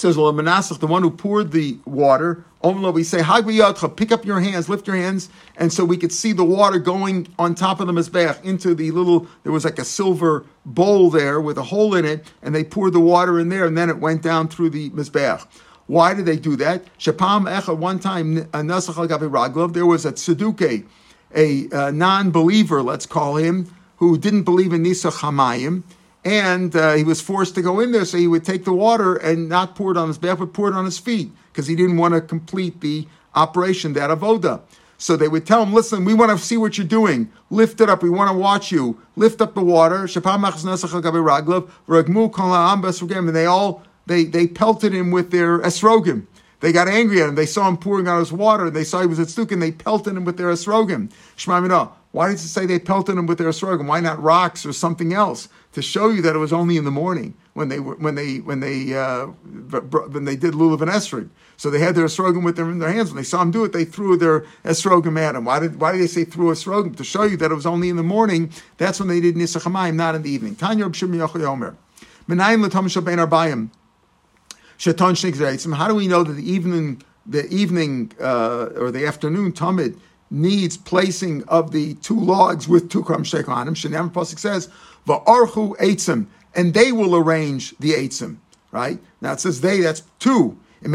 says, 0.00 0.16
well, 0.16 0.32
Manasseh, 0.32 0.74
the 0.74 0.86
one 0.86 1.02
who 1.02 1.10
poured 1.10 1.52
the 1.52 1.78
water, 1.84 2.44
we 2.62 3.04
say, 3.04 3.22
pick 3.96 4.12
up 4.12 4.24
your 4.24 4.40
hands, 4.40 4.68
lift 4.68 4.86
your 4.86 4.96
hands, 4.96 5.28
and 5.56 5.72
so 5.72 5.84
we 5.84 5.96
could 5.96 6.12
see 6.12 6.32
the 6.32 6.44
water 6.44 6.78
going 6.78 7.28
on 7.38 7.54
top 7.54 7.80
of 7.80 7.86
the 7.86 7.92
Mizbeach 7.92 8.42
into 8.44 8.74
the 8.74 8.90
little, 8.90 9.26
there 9.42 9.52
was 9.52 9.64
like 9.64 9.78
a 9.78 9.84
silver 9.84 10.44
bowl 10.64 11.10
there 11.10 11.40
with 11.40 11.58
a 11.58 11.62
hole 11.62 11.94
in 11.94 12.04
it, 12.04 12.26
and 12.42 12.54
they 12.54 12.64
poured 12.64 12.92
the 12.92 13.00
water 13.00 13.38
in 13.38 13.48
there, 13.48 13.66
and 13.66 13.76
then 13.76 13.88
it 13.88 13.98
went 13.98 14.22
down 14.22 14.48
through 14.48 14.70
the 14.70 14.90
Mizbeach. 14.90 15.46
Why 15.86 16.14
did 16.14 16.26
they 16.26 16.36
do 16.36 16.56
that? 16.56 16.84
Shapam 16.98 17.48
Echad, 17.50 17.78
one 17.78 17.98
time, 17.98 18.38
uh, 18.38 18.62
Raglov, 18.62 19.72
there 19.72 19.86
was 19.86 20.06
a 20.06 20.12
Tzeduke, 20.12 20.86
a, 21.34 21.92
non 21.92 22.30
believer, 22.30 22.82
let's 22.82 23.06
call 23.06 23.36
him, 23.36 23.74
who 23.96 24.16
didn't 24.16 24.44
believe 24.44 24.72
in 24.72 24.82
Nisach 24.82 25.18
Hamayim 25.20 25.82
and 26.24 26.74
uh, 26.76 26.94
he 26.94 27.04
was 27.04 27.20
forced 27.20 27.54
to 27.54 27.62
go 27.62 27.80
in 27.80 27.92
there, 27.92 28.04
so 28.04 28.18
he 28.18 28.26
would 28.26 28.44
take 28.44 28.64
the 28.64 28.72
water 28.72 29.16
and 29.16 29.48
not 29.48 29.74
pour 29.74 29.92
it 29.92 29.96
on 29.96 30.08
his 30.08 30.18
back, 30.18 30.38
but 30.38 30.52
pour 30.52 30.68
it 30.68 30.74
on 30.74 30.84
his 30.84 30.98
feet 30.98 31.30
because 31.52 31.66
he 31.66 31.74
didn't 31.74 31.96
want 31.96 32.14
to 32.14 32.20
complete 32.20 32.80
the 32.80 33.06
operation, 33.34 33.94
that 33.94 34.10
avoda. 34.10 34.60
So 34.98 35.16
they 35.16 35.28
would 35.28 35.46
tell 35.46 35.62
him, 35.62 35.72
listen, 35.72 36.04
we 36.04 36.12
want 36.12 36.30
to 36.30 36.44
see 36.44 36.58
what 36.58 36.76
you're 36.76 36.86
doing. 36.86 37.32
Lift 37.48 37.80
it 37.80 37.88
up. 37.88 38.02
We 38.02 38.10
want 38.10 38.30
to 38.30 38.36
watch 38.36 38.70
you. 38.70 39.00
Lift 39.16 39.40
up 39.40 39.54
the 39.54 39.62
water. 39.62 40.02
And 43.16 43.36
they 43.36 43.46
all, 43.46 43.82
they, 44.04 44.24
they 44.24 44.46
pelted 44.46 44.92
him 44.92 45.10
with 45.10 45.30
their 45.30 45.58
esrogim. 45.60 46.26
They 46.60 46.72
got 46.72 46.86
angry 46.86 47.22
at 47.22 47.30
him. 47.30 47.34
They 47.34 47.46
saw 47.46 47.66
him 47.66 47.78
pouring 47.78 48.08
out 48.08 48.18
his 48.18 48.30
water. 48.30 48.68
They 48.68 48.84
saw 48.84 49.00
he 49.00 49.06
was 49.06 49.18
at 49.18 49.30
stuk 49.30 49.52
and 49.52 49.62
they 49.62 49.72
pelted 49.72 50.14
him 50.14 50.26
with 50.26 50.36
their 50.36 50.48
esrogim. 50.48 51.10
Shema 51.34 51.88
Why 52.12 52.28
did 52.28 52.34
it 52.34 52.40
say 52.40 52.66
they 52.66 52.78
pelted 52.78 53.16
him 53.16 53.26
with 53.26 53.38
their 53.38 53.48
esrogim? 53.48 53.86
Why 53.86 54.00
not 54.00 54.22
rocks 54.22 54.66
or 54.66 54.74
something 54.74 55.14
else? 55.14 55.48
To 55.72 55.82
show 55.82 56.08
you 56.08 56.20
that 56.22 56.34
it 56.34 56.38
was 56.38 56.52
only 56.52 56.76
in 56.76 56.84
the 56.84 56.90
morning 56.90 57.34
when 57.54 57.68
they 57.68 57.78
when 57.78 58.14
they 58.14 58.38
when 58.38 58.60
they 58.60 58.94
uh, 58.94 59.26
when 59.26 60.24
they 60.24 60.36
did 60.36 60.54
lulav 60.54 60.80
and 60.80 60.90
esrog. 60.90 61.28
So 61.56 61.70
they 61.70 61.78
had 61.78 61.94
their 61.94 62.06
esrogim 62.06 62.44
with 62.44 62.56
them 62.56 62.70
in 62.72 62.78
their 62.78 62.92
hands. 62.92 63.10
When 63.10 63.16
they 63.16 63.22
saw 63.22 63.42
him 63.42 63.50
do 63.50 63.64
it, 63.64 63.72
they 63.72 63.84
threw 63.84 64.16
their 64.16 64.40
esrogim 64.64 65.18
at 65.18 65.34
him. 65.34 65.44
Why 65.44 65.60
did 65.60 65.80
why 65.80 65.92
did 65.92 66.00
they 66.00 66.06
say 66.06 66.24
threw 66.24 66.50
esrogim 66.50 66.96
to 66.96 67.04
show 67.04 67.22
you 67.22 67.36
that 67.36 67.52
it 67.52 67.54
was 67.54 67.66
only 67.66 67.88
in 67.88 67.96
the 67.96 68.02
morning? 68.02 68.50
That's 68.78 68.98
when 68.98 69.08
they 69.08 69.20
did 69.20 69.36
nisachamayim, 69.36 69.94
not 69.94 70.14
in 70.14 70.22
the 70.22 70.30
evening. 70.30 70.56
Tanya 70.56 70.86
Reb 70.86 70.94
Yomer. 70.94 71.76
Menayim 72.28 72.62
l'tam 72.64 72.86
shalbein 72.86 73.24
arbayim. 73.24 73.70
Sheton 74.78 75.74
How 75.74 75.88
do 75.88 75.94
we 75.94 76.08
know 76.08 76.24
that 76.24 76.32
the 76.32 76.50
evening 76.50 77.02
the 77.26 77.46
evening 77.48 78.12
uh, 78.20 78.70
or 78.76 78.90
the 78.90 79.06
afternoon 79.06 79.52
tamid 79.52 79.98
needs 80.30 80.76
placing 80.76 81.42
of 81.44 81.72
the 81.72 81.94
two 81.94 82.18
logs 82.18 82.68
with 82.68 82.90
two 82.90 83.02
kram 83.02 83.20
sheklanim? 83.20 83.74
Shenem 83.74 84.12
Pasuk 84.12 84.38
says 84.38 84.68
Va'archu 85.06 85.76
eitzim, 85.78 86.26
and 86.54 86.74
they 86.74 86.92
will 86.92 87.16
arrange 87.16 87.76
the 87.78 87.92
eitzim. 87.92 88.36
Right 88.72 89.00
now 89.20 89.32
it 89.32 89.40
says 89.40 89.60
they. 89.60 89.80
That's 89.80 90.02
two. 90.18 90.58
It 90.82 90.88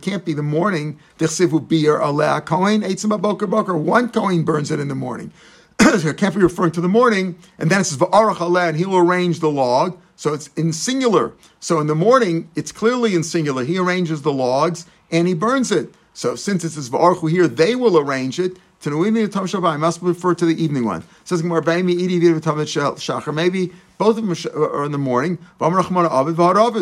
can't 0.00 0.24
be 0.24 0.32
the 0.32 0.42
morning. 0.42 0.98
One 1.18 1.28
Kohen 4.08 4.44
burns 4.44 4.70
it 4.70 4.80
in 4.80 4.88
the 4.88 4.94
morning. 4.94 5.32
so 5.80 6.08
it 6.08 6.16
can't 6.16 6.34
be 6.34 6.40
referring 6.40 6.72
to 6.72 6.80
the 6.80 6.88
morning. 6.88 7.38
And 7.58 7.70
then 7.70 7.82
it 7.82 7.84
says 7.84 8.00
and 8.00 8.76
he'll 8.76 8.96
arrange 8.96 9.40
the 9.40 9.50
log. 9.50 10.00
So 10.16 10.32
it's 10.32 10.46
in 10.56 10.72
singular. 10.72 11.34
So 11.60 11.78
in 11.78 11.88
the 11.88 11.94
morning, 11.94 12.48
it's 12.56 12.72
clearly 12.72 13.14
in 13.14 13.22
singular. 13.22 13.64
He 13.64 13.76
arranges 13.78 14.22
the 14.22 14.32
logs 14.32 14.86
and 15.10 15.28
he 15.28 15.34
burns 15.34 15.70
it. 15.70 15.94
So 16.18 16.34
since 16.34 16.64
it 16.64 16.70
says 16.70 16.90
v'archu 16.90 17.30
here, 17.30 17.46
they 17.46 17.76
will 17.76 17.96
arrange 17.96 18.40
it. 18.40 18.58
Tenuini 18.82 19.30
Tom 19.30 19.46
Shabbat 19.46 19.78
must 19.78 20.02
refer 20.02 20.34
to 20.34 20.46
the 20.46 20.60
evening 20.60 20.84
one. 20.84 21.04
Says 21.22 21.44
Maybe 21.44 23.72
both 23.98 24.18
of 24.18 24.26
them 24.26 24.32
uh, 24.32 24.60
are 24.60 24.84
in 24.84 24.90
the 24.90 24.98
morning. 24.98 25.38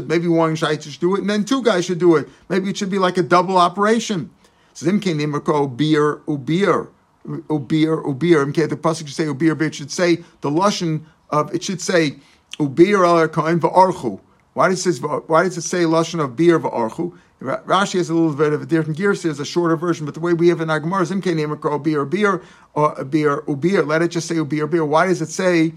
Maybe 0.09 0.29
one 0.29 0.55
guy 0.55 0.79
should 0.79 1.01
do 1.01 1.17
it, 1.17 1.21
and 1.21 1.29
then 1.29 1.45
two 1.45 1.63
guys 1.63 1.85
should 1.85 1.99
do 1.99 2.17
it. 2.17 2.31
Maybe 2.49 2.71
it 2.71 2.79
should 2.79 2.89
be 2.89 2.99
like 2.99 3.19
a 3.19 3.23
double 3.23 3.59
operation. 3.59 4.31
Zim 4.75 5.01
came 5.01 5.19
beer 5.19 5.37
ubir 5.37 6.89
ubir 7.27 7.27
ubir. 7.27 8.71
The 8.71 8.75
pasuk 8.75 9.07
should 9.07 9.17
say 9.17 9.27
ubir, 9.27 9.59
but 9.59 9.67
it 9.67 9.75
should 9.75 9.91
say 9.91 10.25
the 10.41 10.49
lashon 10.49 11.03
of 11.29 11.55
it 11.55 11.63
should 11.63 11.83
say 11.83 12.21
ubir 12.59 13.07
al 13.07 13.29
kohen 13.29 13.61
va'archu. 13.61 14.19
Why 14.57 14.71
does 14.71 14.87
it 14.87 14.95
say 14.95 15.01
why 15.03 15.43
does 15.43 15.59
it 15.59 15.63
say 15.65 15.83
lashon 15.83 16.19
of 16.19 16.35
beer 16.35 16.59
va'archu? 16.59 17.13
Rashi 17.43 17.99
has 17.99 18.09
a 18.09 18.15
little 18.15 18.33
bit 18.33 18.55
of 18.55 18.63
a 18.63 18.65
different 18.65 18.97
gear. 18.97 19.15
There's 19.15 19.39
a 19.39 19.45
shorter 19.45 19.77
version, 19.77 20.07
but 20.07 20.15
the 20.15 20.21
way 20.21 20.33
we 20.33 20.49
have 20.49 20.63
in 20.63 20.69
Agmar 20.69 21.03
is 21.03 21.11
Imke 21.11 21.37
name 21.37 21.55
called 21.59 21.85
beer 21.85 22.07
beer 22.07 22.43
or 22.73 23.05
beer 23.05 23.43
ubir. 23.43 23.87
Let 23.87 24.01
it 24.01 24.09
just 24.09 24.27
say 24.27 24.37
ubir 24.37 24.71
beer. 24.71 24.83
Why 24.83 25.09
does 25.09 25.21
it 25.21 25.29
say? 25.29 25.75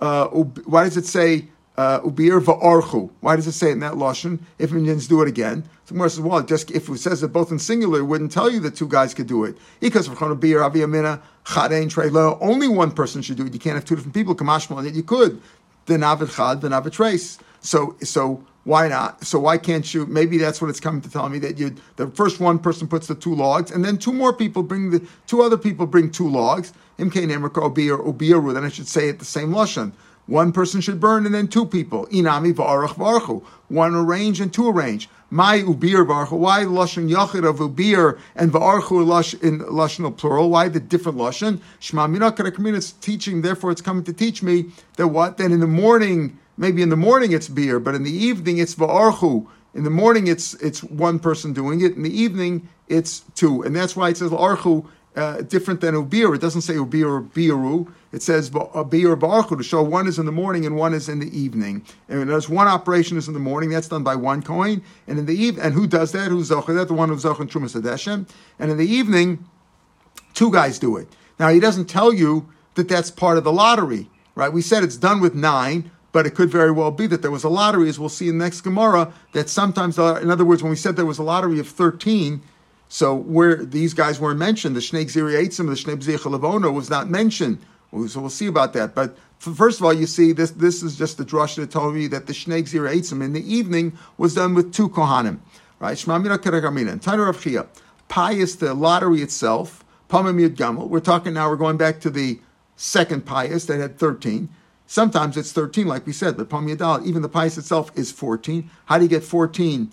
Uh, 0.00 0.28
why 0.28 0.84
does 0.84 0.96
it 0.96 1.04
say 1.04 1.48
uh, 1.76 2.00
ubir 2.00 2.40
va'archu? 2.40 3.10
Why 3.20 3.36
does 3.36 3.46
it 3.48 3.52
say 3.52 3.68
it 3.68 3.72
in 3.72 3.80
that 3.80 3.92
lashon? 3.92 4.38
If 4.58 4.72
Indians 4.72 5.08
do 5.08 5.20
it 5.20 5.28
again, 5.28 5.64
so 5.84 5.94
Gemara 5.94 6.08
says, 6.08 6.20
well, 6.20 6.40
just 6.40 6.70
if 6.70 6.88
it 6.88 6.98
says 6.98 7.22
it 7.22 7.34
both 7.34 7.52
in 7.52 7.58
singular, 7.58 7.98
it 7.98 8.04
wouldn't 8.04 8.32
tell 8.32 8.48
you 8.50 8.60
that 8.60 8.76
two 8.76 8.88
guys 8.88 9.12
could 9.12 9.26
do 9.26 9.44
it. 9.44 9.58
Because 9.78 10.08
for 10.08 10.34
beer 10.34 10.60
aviyamina 10.60 11.20
chadein 11.44 11.90
trelo, 11.90 12.38
only 12.40 12.66
one 12.66 12.92
person 12.92 13.20
should 13.20 13.36
do 13.36 13.44
it. 13.44 13.52
You 13.52 13.60
can't 13.60 13.74
have 13.74 13.84
two 13.84 13.96
different 13.96 14.14
people. 14.14 14.34
Kamashmal, 14.34 14.86
and 14.86 14.96
you 14.96 15.02
could. 15.02 15.42
The 15.84 15.96
navid 15.96 16.34
chad, 16.34 16.62
the 16.62 16.68
navid 16.68 16.92
trace. 16.92 17.38
So 17.66 17.96
so 18.02 18.44
why 18.62 18.88
not? 18.88 19.24
So 19.24 19.40
why 19.40 19.58
can't 19.58 19.92
you? 19.92 20.06
Maybe 20.06 20.38
that's 20.38 20.60
what 20.60 20.70
it's 20.70 20.80
coming 20.80 21.00
to 21.02 21.10
tell 21.10 21.28
me 21.28 21.38
that 21.40 21.58
you. 21.58 21.74
The 21.96 22.06
first 22.08 22.40
one 22.40 22.58
person 22.60 22.86
puts 22.86 23.08
the 23.08 23.14
two 23.14 23.34
logs, 23.34 23.70
and 23.70 23.84
then 23.84 23.98
two 23.98 24.12
more 24.12 24.32
people 24.32 24.62
bring 24.62 24.90
the 24.90 25.06
two 25.26 25.42
other 25.42 25.56
people 25.56 25.86
bring 25.86 26.10
two 26.10 26.28
logs. 26.28 26.72
Imke 26.98 27.26
nemerka 27.26 27.62
obir 27.62 27.98
obiru. 27.98 28.54
Then 28.54 28.64
I 28.64 28.68
should 28.68 28.88
say 28.88 29.08
it 29.08 29.18
the 29.18 29.24
same 29.24 29.50
lashon. 29.50 29.92
One 30.26 30.52
person 30.52 30.80
should 30.80 31.00
burn, 31.00 31.26
and 31.26 31.34
then 31.34 31.48
two 31.48 31.66
people. 31.66 32.06
Inami 32.06 32.52
va'arach 32.52 32.94
v'archu. 32.94 33.42
One 33.68 33.94
arrange 33.94 34.40
and 34.40 34.52
two 34.52 34.68
arrange. 34.68 35.08
My 35.30 35.58
ubir 35.58 36.06
v'archu. 36.06 36.38
Why 36.38 36.64
lashon 36.64 37.08
yachid 37.10 37.48
of 37.48 37.58
ubir 37.58 38.18
and 38.36 38.52
v'archu 38.52 39.04
lush 39.04 39.34
in 39.34 39.60
lashon 39.60 40.16
plural? 40.16 40.50
Why 40.50 40.68
the 40.68 40.80
different 40.80 41.18
lashon? 41.18 41.60
Shema 41.80 42.06
minakar 42.06 42.76
It's 42.76 42.92
teaching. 42.92 43.42
Therefore, 43.42 43.72
it's 43.72 43.82
coming 43.82 44.04
to 44.04 44.12
teach 44.12 44.42
me 44.42 44.66
that 44.96 45.08
what? 45.08 45.36
Then 45.38 45.50
in 45.50 45.60
the 45.60 45.66
morning 45.66 46.38
maybe 46.56 46.82
in 46.82 46.88
the 46.88 46.96
morning 46.96 47.32
it's 47.32 47.48
beer, 47.48 47.78
but 47.78 47.94
in 47.94 48.02
the 48.02 48.12
evening 48.12 48.58
it's 48.58 48.74
va'archu. 48.74 49.46
In 49.74 49.84
the 49.84 49.90
morning 49.90 50.26
it's 50.26 50.54
it's 50.54 50.82
one 50.82 51.18
person 51.18 51.52
doing 51.52 51.80
it. 51.82 51.92
In 51.96 52.02
the 52.02 52.22
evening 52.22 52.68
it's 52.88 53.20
two, 53.34 53.62
and 53.62 53.74
that's 53.76 53.94
why 53.94 54.08
it 54.08 54.16
says 54.16 54.30
archu. 54.30 54.86
Uh, 55.16 55.40
different 55.40 55.80
than 55.80 55.94
ubir. 55.94 56.34
It 56.34 56.42
doesn't 56.42 56.60
say 56.60 56.74
ubir 56.74 57.06
or 57.06 57.22
biru. 57.22 57.90
It 58.12 58.20
says 58.20 58.50
ubir 58.50 59.08
or 59.08 59.16
barchu 59.16 59.56
to 59.56 59.62
show 59.62 59.82
one 59.82 60.06
is 60.06 60.18
in 60.18 60.26
the 60.26 60.32
morning 60.32 60.66
and 60.66 60.76
one 60.76 60.92
is 60.92 61.08
in 61.08 61.20
the 61.20 61.38
evening. 61.38 61.86
And 62.10 62.28
there's 62.28 62.50
one 62.50 62.68
operation 62.68 63.16
is 63.16 63.26
in 63.26 63.32
the 63.32 63.40
morning. 63.40 63.70
That's 63.70 63.88
done 63.88 64.04
by 64.04 64.14
one 64.14 64.42
Kohen. 64.42 64.82
And 65.06 65.18
in 65.18 65.24
the 65.24 65.34
evening, 65.34 65.64
and 65.64 65.72
who 65.72 65.86
does 65.86 66.12
that? 66.12 66.28
Who's 66.28 66.50
zocher? 66.50 66.74
That 66.74 66.88
the 66.88 66.94
one 66.94 67.08
who's 67.08 67.24
in 67.24 67.32
trumas 67.32 67.80
hadeshem. 67.80 68.28
And 68.58 68.70
in 68.70 68.76
the 68.76 68.86
evening, 68.86 69.46
two 70.34 70.52
guys 70.52 70.78
do 70.78 70.98
it. 70.98 71.08
Now 71.38 71.48
he 71.48 71.60
doesn't 71.60 71.86
tell 71.86 72.12
you 72.12 72.46
that 72.74 72.86
that's 72.86 73.10
part 73.10 73.38
of 73.38 73.44
the 73.44 73.52
lottery, 73.52 74.10
right? 74.34 74.52
We 74.52 74.60
said 74.60 74.82
it's 74.82 74.98
done 74.98 75.20
with 75.20 75.34
nine 75.34 75.90
but 76.16 76.24
it 76.24 76.34
could 76.34 76.48
very 76.48 76.70
well 76.70 76.90
be 76.90 77.06
that 77.06 77.20
there 77.20 77.30
was 77.30 77.44
a 77.44 77.48
lottery, 77.50 77.90
as 77.90 78.00
we'll 78.00 78.08
see 78.08 78.30
in 78.30 78.38
the 78.38 78.44
next 78.46 78.62
Gemara, 78.62 79.12
that 79.32 79.50
sometimes, 79.50 79.98
uh, 79.98 80.14
in 80.14 80.30
other 80.30 80.46
words, 80.46 80.62
when 80.62 80.70
we 80.70 80.76
said 80.76 80.96
there 80.96 81.04
was 81.04 81.18
a 81.18 81.22
lottery 81.22 81.58
of 81.58 81.68
13, 81.68 82.40
so 82.88 83.14
where 83.14 83.62
these 83.62 83.92
guys 83.92 84.18
weren't 84.18 84.38
mentioned, 84.38 84.74
the 84.74 84.80
Shnei 84.80 85.04
Ziri 85.04 85.38
Eitzim, 85.38 85.66
the 85.66 85.74
Shnei 85.74 85.94
Bzei 85.94 86.72
was 86.72 86.88
not 86.88 87.10
mentioned. 87.10 87.58
So 88.08 88.18
we'll 88.18 88.30
see 88.30 88.46
about 88.46 88.72
that. 88.72 88.94
But 88.94 89.18
first 89.40 89.78
of 89.78 89.84
all, 89.84 89.92
you 89.92 90.06
see, 90.06 90.32
this 90.32 90.52
this 90.52 90.82
is 90.82 90.96
just 90.96 91.18
the 91.18 91.24
drush 91.26 91.56
that 91.56 91.70
told 91.70 91.94
me 91.94 92.06
that 92.06 92.26
the 92.26 92.32
Shnei 92.32 92.62
Ziri 92.62 92.94
Eitzim 92.96 93.22
in 93.22 93.34
the 93.34 93.54
evening 93.54 93.98
was 94.16 94.36
done 94.36 94.54
with 94.54 94.72
two 94.72 94.88
Kohanim. 94.88 95.40
Right? 95.80 95.98
Shma 95.98 96.22
Mina 96.22 96.38
Keregamina. 96.38 96.98
Tana 96.98 97.24
Rav 97.24 97.38
Chia. 97.42 97.66
pious, 98.08 98.54
the 98.54 98.72
lottery 98.72 99.20
itself, 99.20 99.84
Pamim 100.08 100.40
Yud 100.40 100.56
Gamel. 100.56 100.88
We're 100.88 101.00
talking 101.00 101.34
now, 101.34 101.50
we're 101.50 101.56
going 101.56 101.76
back 101.76 102.00
to 102.00 102.08
the 102.08 102.40
second 102.74 103.26
pious 103.26 103.66
that 103.66 103.78
had 103.80 103.98
13. 103.98 104.48
Sometimes 104.86 105.36
it's 105.36 105.52
13, 105.52 105.86
like 105.86 106.06
we 106.06 106.12
said, 106.12 106.36
but 106.36 106.48
Pam 106.48 106.66
Yadal, 106.66 107.04
even 107.04 107.22
the 107.22 107.28
pious 107.28 107.58
itself 107.58 107.90
is 107.96 108.12
14. 108.12 108.70
How 108.86 108.98
do 108.98 109.04
you 109.04 109.10
get 109.10 109.24
14 109.24 109.90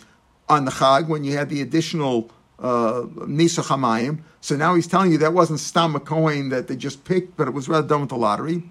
on 0.50 0.66
the 0.66 0.72
Chag 0.72 1.08
when 1.08 1.24
you 1.24 1.36
had 1.36 1.50
the 1.50 1.62
additional 1.62 2.30
uh, 2.60 3.06
Nisa 3.26 3.62
Chamayim? 3.62 4.20
So 4.42 4.56
now 4.56 4.76
he's 4.76 4.86
telling 4.86 5.12
you 5.12 5.18
that 5.20 5.34
wasn't 5.34 5.60
Stam 5.60 5.96
a 5.96 6.00
Kohen 6.00 6.50
that 6.50 6.68
they 6.68 6.76
just 6.76 7.06
picked, 7.06 7.36
but 7.38 7.48
it 7.48 7.52
was 7.52 7.68
rather 7.68 7.88
done 7.88 8.02
with 8.02 8.10
the 8.10 8.18
lottery. 8.18 8.64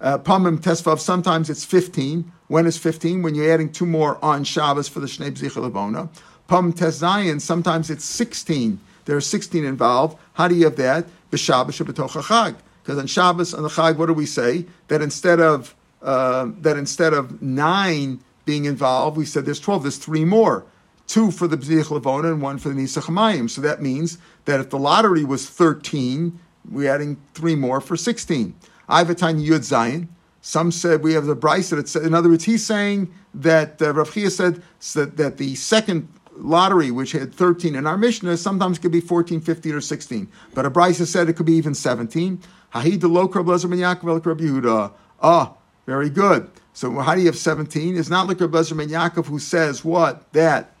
Uh, 0.00 0.18
Pamim 0.18 0.58
Tesvav, 0.58 0.98
sometimes 0.98 1.48
it's 1.48 1.64
15. 1.64 2.30
When 2.48 2.66
is 2.66 2.76
15? 2.76 3.22
When 3.22 3.34
you're 3.34 3.50
adding 3.50 3.72
two 3.72 3.86
more 3.86 4.22
on 4.22 4.44
Shabbos 4.44 4.88
for 4.88 5.00
the 5.00 5.06
Shnei 5.06 5.30
B'zicha. 5.30 6.08
Pam 6.48 6.72
Tezayin, 6.72 7.40
sometimes 7.40 7.88
it's 7.88 8.04
16. 8.04 8.78
There 9.06 9.16
are 9.16 9.22
16 9.22 9.64
involved. 9.64 10.18
How 10.34 10.48
do 10.48 10.54
you 10.54 10.64
have 10.64 10.76
that? 10.76 11.06
B'Shabbos 11.30 11.78
Chag. 11.78 12.56
Because 12.82 12.98
on 12.98 13.06
Shabbos 13.06 13.54
and 13.54 13.64
the 13.64 13.68
Chag, 13.68 13.96
what 13.96 14.06
do 14.06 14.12
we 14.12 14.26
say? 14.26 14.66
That 14.88 15.02
instead 15.02 15.40
of 15.40 15.74
uh, 16.02 16.48
that 16.60 16.76
instead 16.76 17.12
of 17.14 17.40
nine 17.40 18.20
being 18.44 18.64
involved, 18.64 19.16
we 19.16 19.24
said 19.24 19.44
there's 19.44 19.60
twelve. 19.60 19.82
There's 19.82 19.98
three 19.98 20.24
more, 20.24 20.64
two 21.06 21.30
for 21.30 21.46
the 21.46 21.56
B'zich 21.56 21.84
Levona 21.84 22.32
and 22.32 22.42
one 22.42 22.58
for 22.58 22.70
the 22.70 22.74
Nisach 22.74 23.04
Hamayim. 23.04 23.48
So 23.48 23.60
that 23.60 23.80
means 23.80 24.18
that 24.46 24.58
if 24.58 24.70
the 24.70 24.78
lottery 24.78 25.24
was 25.24 25.48
thirteen, 25.48 26.40
we're 26.68 26.92
adding 26.92 27.18
three 27.34 27.54
more 27.54 27.80
for 27.80 27.96
sixteen. 27.96 28.54
Ivatani 28.88 29.46
Yud 29.46 29.60
Zayin. 29.60 30.08
Some 30.40 30.72
said 30.72 31.04
we 31.04 31.14
have 31.14 31.26
the 31.26 31.36
Braisa 31.36 31.70
that 31.70 31.78
it's 31.78 31.94
in 31.94 32.14
other 32.14 32.28
words 32.28 32.44
he's 32.44 32.66
saying 32.66 33.14
that 33.32 33.80
uh, 33.80 33.94
Rav 33.94 34.12
Chia 34.12 34.28
said 34.28 34.60
that, 34.94 35.16
that 35.16 35.36
the 35.36 35.54
second 35.54 36.08
lottery, 36.42 36.90
which 36.90 37.12
had 37.12 37.34
13 37.34 37.74
in 37.74 37.86
our 37.86 37.96
Mishnah, 37.96 38.36
sometimes 38.36 38.78
could 38.78 38.92
be 38.92 39.00
14, 39.00 39.40
15, 39.40 39.74
or 39.74 39.80
16. 39.80 40.28
But 40.54 40.66
a 40.66 40.70
Braisa 40.70 41.06
said 41.06 41.28
it 41.28 41.34
could 41.34 41.46
be 41.46 41.54
even 41.54 41.74
17. 41.74 42.40
Hahid 42.74 42.98
delok 43.00 43.34
Rab 43.34 43.46
Lezer 43.46 43.68
ben 43.68 43.78
Yaakov 43.78 44.24
Rabbi 44.24 44.44
Yehuda. 44.44 44.92
Ah, 45.22 45.54
very 45.86 46.10
good. 46.10 46.50
So 46.72 46.98
how 47.00 47.14
do 47.14 47.20
you 47.20 47.26
have 47.26 47.36
17? 47.36 47.96
It's 47.96 48.08
not 48.08 48.26
like 48.28 48.40
Rab 48.40 48.52
Lezer 48.52 48.76
ben 48.76 48.88
Yaakov 48.88 49.26
who 49.26 49.38
says 49.38 49.84
what? 49.84 50.30
That 50.32 50.72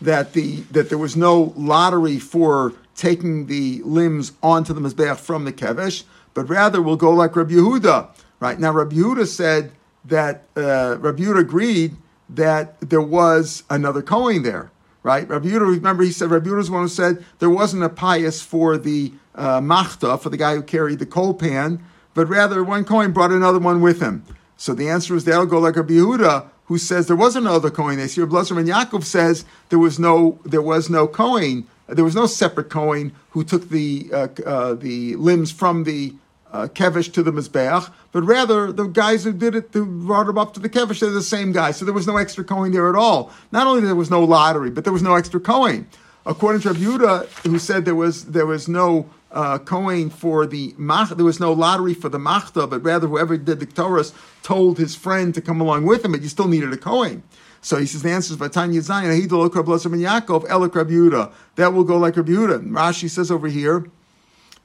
that 0.00 0.32
the 0.32 0.56
that 0.70 0.88
there 0.88 0.98
was 0.98 1.16
no 1.16 1.52
lottery 1.56 2.18
for 2.18 2.74
taking 2.94 3.46
the 3.46 3.82
limbs 3.84 4.32
onto 4.42 4.72
the 4.72 4.80
Mizbeach 4.80 5.18
from 5.18 5.44
the 5.44 5.52
Kevesh, 5.52 6.04
but 6.34 6.48
rather 6.48 6.82
we'll 6.82 6.96
go 6.96 7.10
like 7.10 7.34
Rabbi 7.34 7.52
Yehuda. 7.52 8.08
Right? 8.40 8.58
Now 8.60 8.72
Rabbi 8.72 8.96
Yehuda 8.96 9.26
said 9.26 9.72
that 10.04 10.44
uh, 10.56 10.96
Rabbi 11.00 11.22
Yehuda 11.22 11.40
agreed 11.40 11.96
that 12.28 12.80
there 12.80 13.00
was 13.00 13.64
another 13.70 14.02
Kohen 14.02 14.42
there. 14.42 14.70
Right? 15.02 15.28
Rabbi 15.28 15.48
Yehuda, 15.48 15.76
remember 15.76 16.02
he 16.02 16.10
said 16.12 16.30
Rabbi 16.30 16.48
Yehuda 16.48 16.56
was 16.56 16.70
one 16.70 16.82
who 16.82 16.88
said 16.88 17.24
there 17.38 17.48
wasn't 17.48 17.84
a 17.84 17.88
payis 17.88 18.42
for 18.42 18.76
the 18.76 19.12
uh, 19.34 19.60
machta 19.60 20.18
for 20.18 20.28
the 20.28 20.36
guy 20.36 20.54
who 20.54 20.62
carried 20.62 20.98
the 20.98 21.06
coal 21.06 21.32
pan, 21.32 21.82
but 22.14 22.28
rather 22.28 22.62
one 22.64 22.84
Kohen 22.84 23.12
brought 23.12 23.30
another 23.30 23.60
one 23.60 23.80
with 23.80 24.02
him. 24.02 24.24
So 24.56 24.74
the 24.74 24.88
answer 24.88 25.14
is 25.14 25.24
they'll 25.24 25.46
go 25.46 25.60
like 25.60 25.76
a 25.76 25.84
Yehuda, 25.84 26.48
who 26.68 26.76
says 26.76 27.06
there 27.06 27.16
was 27.16 27.34
another 27.34 27.70
Kohen. 27.70 27.96
They 27.96 28.08
see 28.08 28.20
Blazar 28.20 28.58
and 28.58 28.68
Yaakov 28.68 29.04
says 29.04 29.46
there 29.70 29.78
was 29.78 29.98
no 29.98 30.38
there 30.44 30.62
was 30.62 30.90
no 30.90 31.06
Kohen. 31.06 31.66
There 31.86 32.04
was 32.04 32.14
no 32.14 32.26
separate 32.26 32.68
Kohen 32.68 33.12
who 33.30 33.42
took 33.42 33.70
the 33.70 34.10
uh, 34.12 34.28
uh, 34.44 34.74
the 34.74 35.16
limbs 35.16 35.50
from 35.50 35.84
the 35.84 36.14
uh, 36.52 36.66
kevish 36.68 37.12
to 37.12 37.22
the 37.22 37.30
mizbeach, 37.30 37.90
but 38.12 38.22
rather 38.22 38.72
the 38.72 38.84
guys 38.84 39.24
who 39.24 39.32
did 39.32 39.54
it, 39.54 39.70
who 39.72 39.84
brought 39.84 40.26
them 40.26 40.38
up 40.38 40.54
to 40.54 40.60
the 40.60 40.68
kevish, 40.68 41.00
they're 41.00 41.10
the 41.10 41.22
same 41.22 41.52
guys. 41.52 41.76
So 41.76 41.84
there 41.84 41.94
was 41.94 42.06
no 42.06 42.16
extra 42.16 42.44
Kohen 42.44 42.72
there 42.72 42.88
at 42.88 42.96
all. 42.96 43.32
Not 43.52 43.66
only 43.66 43.82
there 43.82 43.94
was 43.94 44.10
no 44.10 44.24
lottery, 44.24 44.70
but 44.70 44.84
there 44.84 44.92
was 44.92 45.02
no 45.02 45.14
extra 45.14 45.40
Kohen. 45.40 45.88
According 46.26 46.62
to 46.62 46.68
Rabbi 46.72 46.80
Yehuda, 46.80 47.26
who 47.46 47.58
said 47.58 47.84
there 47.84 47.94
was 47.94 48.26
there 48.26 48.46
was 48.46 48.68
no 48.68 49.08
uh, 49.30 49.58
Kohen 49.58 50.10
for 50.10 50.46
the 50.46 50.74
mach. 50.76 51.10
There 51.10 51.24
was 51.24 51.40
no 51.40 51.52
lottery 51.52 51.94
for 51.94 52.08
the 52.08 52.18
machta, 52.18 52.66
but 52.66 52.82
rather 52.82 53.06
whoever 53.06 53.36
did 53.36 53.60
the 53.60 53.66
Torah 53.66 54.04
told 54.42 54.78
his 54.78 54.94
friend 54.94 55.34
to 55.34 55.40
come 55.40 55.60
along 55.60 55.84
with 55.84 56.04
him, 56.04 56.12
but 56.12 56.22
you 56.22 56.28
still 56.28 56.48
needed 56.48 56.72
a 56.72 56.76
Kohen. 56.76 57.22
So 57.60 57.76
he 57.76 57.86
says 57.86 58.02
the 58.02 58.10
answer 58.10 58.34
is 58.34 58.40
Vatanya 58.40 58.78
Zayin, 58.78 59.10
Ahidol 59.10 59.54
Rab 59.54 59.66
ben 59.66 60.00
Yaakov, 60.00 60.46
Elik 60.48 60.74
Rabbi 60.74 60.90
Yehuda. 60.90 61.32
That 61.56 61.72
will 61.72 61.84
go 61.84 61.96
like 61.96 62.16
Rabbi 62.16 62.30
Yehuda. 62.30 62.70
Rashi 62.70 63.10
says 63.10 63.30
over 63.30 63.48
here, 63.48 63.86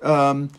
um, 0.02 0.50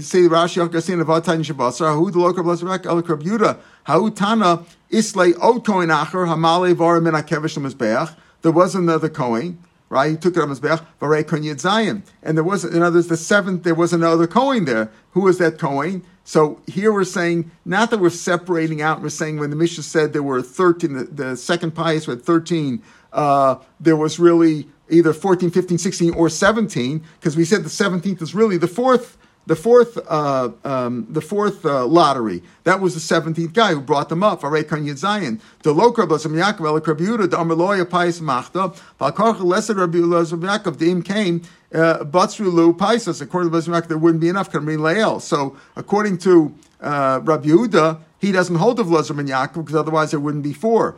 say 0.00 0.20
Rashi 0.28 0.66
Akasin 0.66 1.00
of 1.00 1.06
Vatanya 1.06 1.44
Shabbasar, 1.44 1.94
Ahudol 1.94 2.36
Rab 2.36 2.82
ben 2.82 2.92
Elik 2.92 3.08
Rabbi 3.08 3.24
Yehuda, 3.24 3.58
Hautana 3.86 4.64
Islay 4.90 5.32
Ot 5.34 5.64
Kohen 5.64 5.88
Acher, 5.88 6.26
Hamale 6.26 6.74
Vara 6.74 7.00
Min 7.00 7.14
HaKevish 7.14 8.16
There 8.42 8.52
was 8.52 8.74
another 8.74 9.08
Kohen 9.08 9.58
right? 9.88 10.10
He 10.10 10.16
took 10.16 10.36
it 10.36 10.42
on 10.42 10.48
his 10.48 10.60
back, 10.60 10.82
Varei 10.98 11.60
Zion. 11.60 12.02
And 12.22 12.36
there 12.36 12.44
was, 12.44 12.64
in 12.64 12.82
other 12.82 12.96
words, 12.96 13.08
the 13.08 13.16
seventh, 13.16 13.62
there 13.62 13.74
was 13.74 13.92
another 13.92 14.26
Kohen 14.26 14.64
there. 14.64 14.90
Who 15.12 15.20
was 15.22 15.38
that 15.38 15.58
Kohen? 15.58 16.04
So 16.24 16.60
here 16.66 16.92
we're 16.92 17.04
saying, 17.04 17.50
not 17.64 17.90
that 17.90 18.00
we're 18.00 18.10
separating 18.10 18.82
out, 18.82 19.00
we're 19.00 19.10
saying 19.10 19.38
when 19.38 19.50
the 19.50 19.56
Mishnah 19.56 19.84
said 19.84 20.12
there 20.12 20.24
were 20.24 20.42
13, 20.42 20.92
the, 20.92 21.04
the 21.04 21.36
second 21.36 21.74
payis 21.76 22.06
had 22.06 22.22
13, 22.22 22.82
uh, 23.12 23.56
there 23.78 23.96
was 23.96 24.18
really 24.18 24.68
either 24.90 25.12
14, 25.12 25.50
15, 25.50 25.78
16, 25.78 26.14
or 26.14 26.28
17, 26.28 27.04
because 27.18 27.36
we 27.36 27.44
said 27.44 27.62
the 27.62 27.68
17th 27.68 28.22
is 28.22 28.34
really 28.34 28.56
the 28.56 28.68
fourth 28.68 29.16
the 29.46 29.56
fourth, 29.56 29.96
uh, 30.08 30.50
um, 30.64 31.06
the 31.08 31.20
fourth 31.20 31.64
uh, 31.64 31.86
lottery. 31.86 32.42
That 32.64 32.80
was 32.80 32.94
the 32.94 33.00
seventeenth 33.00 33.52
guy 33.52 33.74
who 33.74 33.80
brought 33.80 34.08
them 34.08 34.22
up. 34.22 34.40
Arei 34.40 34.66
kan 34.68 34.96
Zion. 34.96 35.40
The 35.62 35.72
lokra 35.72 36.08
b'asam 36.08 36.32
Yaakov 36.32 36.66
el 36.66 36.74
Rabbi 36.74 37.26
the 37.26 37.36
Amerloya 37.36 37.88
Pais 37.88 38.20
Machta. 38.20 38.74
V'alkarcha 39.00 39.44
lesser 39.44 39.74
Rabbi 39.74 39.98
Yaakov. 39.98 40.78
The 40.78 40.90
im 40.90 41.02
came 41.02 41.42
uh, 41.72 41.98
batzru 41.98 42.52
lu 42.52 42.74
Paisas. 42.74 43.22
According 43.22 43.52
to 43.52 43.70
Yaakov, 43.70 43.88
there 43.88 43.98
wouldn't 43.98 44.20
be 44.20 44.28
enough. 44.28 44.50
Kamrin 44.50 44.80
Leel. 44.80 45.20
So 45.20 45.56
according 45.76 46.18
to 46.18 46.54
uh, 46.80 47.20
Rabbi 47.22 47.48
Yehuda, 47.48 48.00
he 48.18 48.32
doesn't 48.32 48.56
hold 48.56 48.80
of 48.80 48.90
Lazar 48.90 49.14
Yaakov 49.14 49.54
because 49.54 49.76
otherwise 49.76 50.10
there 50.10 50.20
wouldn't 50.20 50.42
be 50.42 50.52
four. 50.52 50.96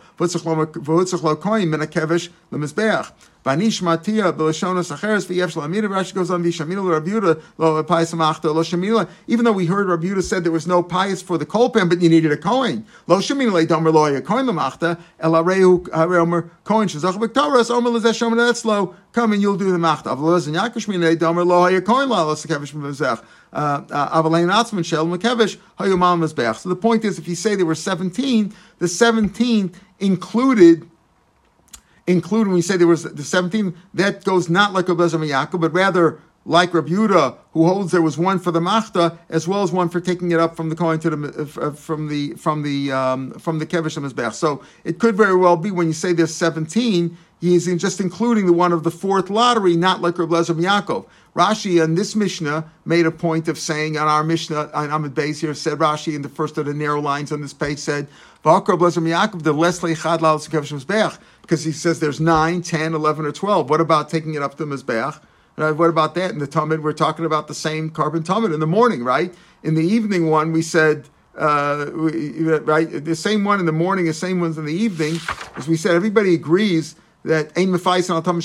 Banish 3.44 3.81
Matia 3.81 4.33
Belashonos 4.33 4.94
Acheres 4.94 5.27
Vyevshlamida 5.27 5.88
Rashi 5.88 6.14
goes 6.14 6.31
on 6.31 6.42
Vishamila 6.42 7.01
Rabuda 7.01 7.40
Lo 7.57 7.83
Pais 7.85 8.12
Lo 8.12 8.22
Shamila. 8.22 9.09
Even 9.27 9.44
though 9.44 9.53
we 9.53 9.66
heard 9.66 9.87
Rabuda 9.87 10.22
said 10.22 10.44
there 10.44 10.53
was 10.53 10.66
no 10.66 10.83
payis 10.83 11.22
for 11.22 11.38
the 11.38 11.46
kolpan, 11.46 11.88
but 11.88 12.01
you 12.03 12.09
needed 12.09 12.33
a 12.33 12.37
Kohen. 12.37 12.85
Lo 13.07 13.18
Shamila 13.18 13.66
Domer 13.66 13.92
Lo 13.92 14.20
Coin 14.20 14.46
Lamachta 14.46 15.01
El 15.20 15.33
Areu 15.33 15.87
Hareomer 15.88 16.51
Coin 16.64 16.88
Shazach 16.88 17.14
Viktoras 17.14 17.70
Omer 17.70 17.90
Lezesh 17.90 18.18
Shomer 18.18 18.51
Etzlo. 18.51 18.94
Come 19.12 19.33
and 19.33 19.42
you'll 19.42 19.57
do 19.57 19.70
the 19.70 19.79
Machta. 19.79 20.16
Yakushmin 20.16 21.16
Domer 21.16 21.46
Lo 21.46 21.81
Coin 21.81 22.09
La 22.09 22.22
Lo 22.22 22.35
Sekevish 22.35 22.72
Mevzech. 22.72 23.24
Uh, 23.51 23.83
uh, 23.90 24.22
Avalein 24.22 24.53
Atzman 24.53 24.85
Shel 24.85 25.07
Mekevish 25.07 25.57
Hayumal 25.79 26.18
Mezbeach. 26.18 26.57
So 26.57 26.68
the 26.68 26.77
point 26.77 27.05
is, 27.05 27.18
if 27.18 27.27
you 27.27 27.35
say 27.35 27.55
there 27.55 27.64
were 27.64 27.74
seventeen, 27.74 28.53
the 28.79 28.88
seventeen 28.88 29.72
included 29.98 30.87
include 32.09 32.49
when 32.49 32.55
we 32.55 32.62
say 32.62 32.77
there 32.77 32.87
was 32.87 33.05
the 33.05 33.23
17, 33.23 33.75
that 33.94 34.25
goes 34.25 34.49
not 34.49 34.73
like 34.73 34.88
Rabbi 34.88 35.05
Yaakov, 35.05 35.61
but 35.61 35.73
rather 35.73 36.21
like 36.44 36.73
Rabbi 36.73 36.88
Yehuda, 36.88 37.37
who 37.53 37.66
holds 37.66 37.92
there 37.92 38.01
was 38.01 38.16
one 38.16 38.38
for 38.38 38.51
the 38.51 38.61
machta 38.61 39.18
as 39.29 39.47
well 39.47 39.62
as 39.62 39.71
one 39.71 39.90
for 39.90 40.01
taking 40.01 40.33
it 40.33 40.40
up 40.40 40.57
from 40.57 40.71
the 40.71 40.77
coin 40.77 40.99
to 41.01 41.11
the 41.11 41.61
uh, 41.61 41.71
from 41.73 42.09
the 42.09 42.33
from 42.35 42.62
the 42.62 42.90
um, 42.90 43.33
from 43.33 43.59
the 43.59 43.66
kevish 43.66 43.99
mizbeach. 43.99 44.33
So 44.33 44.62
it 44.83 44.99
could 44.99 45.14
very 45.14 45.37
well 45.37 45.59
be 45.59 45.71
when 45.71 45.88
you 45.88 45.92
say 45.92 46.14
there's 46.14 46.35
17, 46.35 47.16
he's 47.40 47.66
just 47.77 48.01
including 48.01 48.46
the 48.46 48.53
one 48.53 48.72
of 48.72 48.83
the 48.85 48.90
fourth 48.90 49.31
lottery, 49.31 49.77
not 49.77 50.01
like 50.01 50.18
Rabbi 50.18 50.35
Yaakov. 50.35 51.07
Rashi 51.37 51.83
in 51.83 51.94
this 51.94 52.16
Mishnah 52.16 52.68
made 52.85 53.07
a 53.07 53.12
point 53.12 53.46
of 53.46 53.59
saying 53.59 53.96
on 53.96 54.09
our 54.09 54.24
Mishnah 54.24 54.70
on 54.74 54.90
Amid 54.90 55.14
Beis 55.14 55.40
here 55.40 55.55
said 55.55 55.79
Rashi 55.79 56.16
in 56.16 56.22
the 56.22 56.29
first 56.29 56.59
of 56.59 56.66
the 56.66 56.74
narrow 56.74 57.01
lines 57.01 57.31
on 57.31 57.40
this 57.40 57.55
page 57.55 57.79
said 57.79 58.09
the 58.42 59.59
because 61.42 61.64
he 61.64 61.72
says 61.72 62.01
there's 62.01 62.20
9, 62.20 62.62
10, 62.62 62.94
11, 62.94 63.27
or 63.27 63.33
12. 63.33 63.70
What 63.70 63.81
about 63.81 64.11
taking 64.11 64.35
it 64.35 64.42
up 64.42 64.57
to 64.57 64.64
the 64.64 64.77
Mizbeach? 64.77 65.20
what 65.57 65.90
about 65.90 66.14
that? 66.14 66.31
In 66.31 66.38
the 66.38 66.46
Talmud, 66.46 66.85
we're 66.85 66.92
talking 66.92 67.24
about 67.24 67.48
the 67.48 67.55
same 67.55 67.90
korban 67.90 68.24
tamid 68.24 68.55
in 68.55 68.61
the 68.61 68.66
morning, 68.66 69.03
right? 69.03 69.35
In 69.64 69.74
the 69.74 69.83
evening 69.83 70.31
one, 70.31 70.53
we 70.53 70.62
said, 70.62 71.09
uh, 71.37 71.87
right, 71.92 73.05
the 73.05 73.16
same 73.16 73.44
one 73.44 73.59
in 73.59 73.66
the 73.66 73.72
morning, 73.72 74.05
the 74.05 74.12
same 74.12 74.40
ones 74.40 74.57
in 74.57 74.66
the 74.66 74.72
evening. 74.72 75.18
As 75.57 75.66
we 75.66 75.77
said, 75.77 75.94
everybody 75.94 76.35
agrees 76.35 76.94
that 77.24 77.57
Ein 77.57 77.68
Mefais 77.68 78.11
Al 78.11 78.22
Tam 78.22 78.40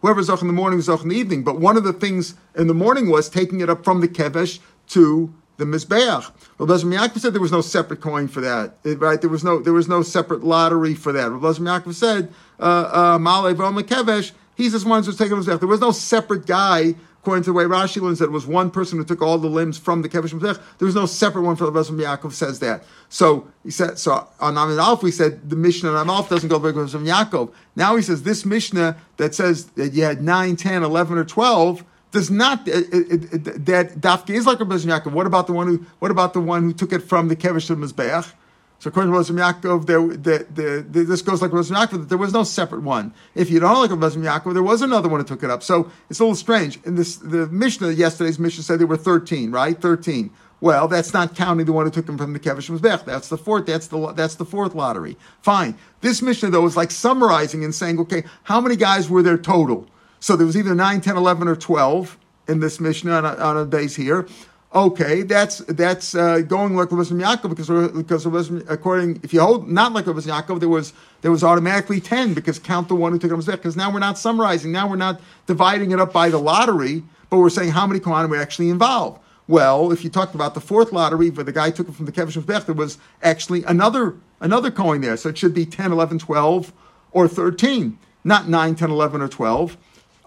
whoever 0.00 0.20
in 0.20 0.46
the 0.46 0.52
morning, 0.52 0.78
Zoch 0.80 1.02
in 1.02 1.08
the 1.08 1.16
evening. 1.16 1.44
But 1.44 1.60
one 1.60 1.76
of 1.76 1.84
the 1.84 1.92
things 1.92 2.34
in 2.54 2.66
the 2.66 2.74
morning 2.74 3.08
was 3.08 3.28
taking 3.28 3.60
it 3.60 3.70
up 3.70 3.84
from 3.84 4.00
the 4.00 4.08
Kevesh 4.08 4.58
to 4.88 5.32
the 5.56 5.64
Mizbeach. 5.64 6.30
Well, 6.58 6.68
Bezim 6.68 6.96
Yaakov 6.96 7.18
said 7.20 7.32
there 7.32 7.40
was 7.40 7.52
no 7.52 7.60
separate 7.60 8.00
Kohen 8.00 8.28
for 8.28 8.40
that, 8.40 8.74
right? 8.84 9.20
There 9.20 9.30
was 9.30 9.44
no 9.44 9.60
there 9.60 9.72
was 9.72 9.88
no 9.88 10.02
separate 10.02 10.42
lottery 10.42 10.94
for 10.94 11.12
that. 11.12 11.30
Bezim 11.30 11.60
Yaakov 11.60 11.94
said, 11.94 12.32
uh, 12.58 13.14
uh, 13.14 13.18
Male 13.18 13.54
Kevesh, 13.54 14.32
he's 14.56 14.72
this 14.72 14.84
one 14.84 15.04
who's 15.04 15.16
taking 15.16 15.38
the 15.38 15.44
Mizbeach. 15.44 15.60
There 15.60 15.68
was 15.68 15.80
no 15.80 15.92
separate 15.92 16.46
guy 16.46 16.94
according 17.22 17.44
to 17.44 17.50
the 17.50 17.54
way 17.54 17.64
Rashi 17.64 18.00
learns, 18.00 18.18
that 18.18 18.26
it 18.26 18.32
was 18.32 18.46
one 18.46 18.70
person 18.70 18.98
who 18.98 19.04
took 19.04 19.20
all 19.20 19.36
the 19.36 19.48
limbs 19.48 19.76
from 19.76 20.00
the 20.00 20.08
Kevish 20.08 20.32
Mizbech. 20.32 20.60
There 20.78 20.86
was 20.86 20.94
no 20.94 21.04
separate 21.04 21.42
one 21.42 21.54
for 21.54 21.66
the 21.66 21.72
Bezim 21.72 22.00
Yaakov 22.00 22.32
says 22.32 22.60
that. 22.60 22.82
So 23.10 23.46
he 23.62 23.70
said, 23.70 23.98
so 23.98 24.26
on 24.40 24.56
Amin 24.56 24.78
Alf, 24.78 25.02
we 25.02 25.10
said 25.10 25.50
the 25.50 25.56
Mishnah 25.56 25.90
on 25.90 26.08
Alf 26.08 26.30
doesn't 26.30 26.48
go 26.48 26.58
by 26.58 26.72
Bezim 26.72 27.06
Yaakov. 27.06 27.52
Now 27.76 27.96
he 27.96 28.02
says 28.02 28.22
this 28.22 28.46
Mishnah 28.46 28.96
that 29.18 29.34
says 29.34 29.66
that 29.70 29.92
you 29.92 30.02
had 30.04 30.22
9, 30.22 30.56
10, 30.56 30.82
11, 30.82 31.18
or 31.18 31.24
12 31.24 31.84
does 32.10 32.30
not 32.30 32.66
it, 32.66 32.92
it, 32.92 33.34
it, 33.34 33.66
that 33.66 34.00
Dafke 34.00 34.30
is 34.30 34.46
like 34.46 34.60
a 34.60 34.64
Bezim 34.64 34.86
Yaakov. 34.86 35.12
What 35.12 35.26
about 35.26 35.46
the 35.46 35.52
one 35.52 35.66
who 35.66 35.86
what 35.98 36.10
about 36.10 36.32
the 36.32 36.40
one 36.40 36.62
who 36.62 36.72
took 36.72 36.92
it 36.92 37.00
from 37.00 37.28
the 37.28 37.36
Kevish 37.36 37.74
Mizbech? 37.74 38.32
So 38.80 38.88
according 38.88 39.12
to 39.12 39.18
Rosam 39.18 39.36
Yaakov, 39.36 39.84
there, 39.84 40.00
the, 40.00 40.46
the, 40.50 40.86
the, 40.88 41.04
this 41.04 41.20
goes 41.20 41.42
like 41.42 41.50
Rosam 41.50 41.76
Yaakov, 41.76 41.90
that 41.90 42.08
there 42.08 42.16
was 42.16 42.32
no 42.32 42.44
separate 42.44 42.80
one. 42.80 43.12
If 43.34 43.50
you 43.50 43.60
don't 43.60 43.78
like 43.78 43.90
Rosam 43.90 44.24
Yaakov, 44.24 44.54
there 44.54 44.62
was 44.62 44.80
another 44.80 45.06
one 45.06 45.20
who 45.20 45.26
took 45.26 45.42
it 45.42 45.50
up. 45.50 45.62
So 45.62 45.92
it's 46.08 46.18
a 46.18 46.24
little 46.24 46.34
strange. 46.34 46.82
In 46.84 46.94
this, 46.94 47.16
the 47.16 47.46
Mishnah, 47.48 47.90
yesterday's 47.90 48.38
Mishnah 48.38 48.64
said 48.64 48.80
there 48.80 48.86
were 48.86 48.96
13, 48.96 49.50
right? 49.50 49.78
13. 49.78 50.30
Well, 50.62 50.88
that's 50.88 51.12
not 51.12 51.36
counting 51.36 51.66
the 51.66 51.74
one 51.74 51.84
who 51.84 51.90
took 51.90 52.08
him 52.08 52.16
from 52.16 52.32
the 52.32 52.40
Kevish 52.40 52.70
Mizbech. 52.70 53.04
That's 53.04 53.28
the 53.28 53.36
fourth. 53.36 53.66
That's 53.66 53.86
the 53.86 54.12
that's 54.12 54.34
the 54.34 54.44
fourth 54.44 54.74
lottery. 54.74 55.16
Fine. 55.40 55.76
This 56.00 56.20
Mishnah 56.20 56.50
though 56.50 56.66
is 56.66 56.76
like 56.76 56.90
summarizing 56.90 57.64
and 57.64 57.74
saying, 57.74 57.98
okay, 58.00 58.24
how 58.44 58.60
many 58.60 58.76
guys 58.76 59.08
were 59.08 59.22
there 59.22 59.38
total? 59.38 59.86
So 60.20 60.36
there 60.36 60.46
was 60.46 60.56
either 60.56 60.74
9, 60.74 61.00
10, 61.00 61.16
11, 61.16 61.48
or 61.48 61.56
12 61.56 62.18
in 62.46 62.60
this 62.60 62.78
Mishnah 62.78 63.12
on 63.12 63.24
a, 63.24 63.34
on 63.36 63.56
a 63.56 63.64
base 63.64 63.96
here. 63.96 64.26
Okay, 64.72 65.22
that's 65.22 65.58
that's 65.58 66.14
uh, 66.14 66.40
going 66.40 66.76
like 66.76 66.92
Rabbi 66.92 67.02
Yaakov 67.02 67.50
because 67.50 67.92
because 67.92 68.50
according 68.68 69.18
if 69.24 69.34
you 69.34 69.40
hold 69.40 69.68
not 69.68 69.92
like 69.92 70.06
Rabbi 70.06 70.20
Yaakov 70.20 70.60
there 70.60 70.68
was 70.68 70.92
there 71.22 71.32
was 71.32 71.42
automatically 71.42 72.00
ten 72.00 72.34
because 72.34 72.60
count 72.60 72.86
the 72.86 72.94
one 72.94 73.10
who 73.10 73.18
took 73.18 73.32
it 73.32 73.42
Zek 73.42 73.56
because 73.56 73.76
now 73.76 73.92
we're 73.92 73.98
not 73.98 74.16
summarizing 74.16 74.70
now 74.70 74.88
we're 74.88 74.94
not 74.94 75.20
dividing 75.46 75.90
it 75.90 75.98
up 75.98 76.12
by 76.12 76.28
the 76.28 76.38
lottery 76.38 77.02
but 77.30 77.38
we're 77.38 77.50
saying 77.50 77.70
how 77.70 77.86
many 77.86 78.00
Kohanim 78.00 78.28
were 78.28 78.36
actually 78.36 78.68
involved. 78.68 79.20
Well, 79.48 79.90
if 79.90 80.04
you 80.04 80.10
talked 80.10 80.34
about 80.34 80.54
the 80.54 80.60
fourth 80.60 80.92
lottery, 80.92 81.30
but 81.30 81.46
the 81.46 81.52
guy 81.52 81.70
took 81.70 81.88
it 81.88 81.94
from 81.94 82.06
the 82.06 82.12
Kevish 82.12 82.40
Bech, 82.40 82.66
there 82.66 82.74
was 82.74 82.98
actually 83.22 83.64
another 83.64 84.14
another 84.40 84.70
Kohen 84.70 85.00
there, 85.00 85.16
so 85.16 85.28
it 85.30 85.38
should 85.38 85.54
be 85.54 85.66
10, 85.66 85.90
11, 85.90 86.20
12, 86.20 86.72
or 87.12 87.26
13, 87.26 87.98
not 88.22 88.48
9, 88.48 88.74
10, 88.74 88.90
11, 88.90 89.20
or 89.20 89.28
12. 89.28 89.76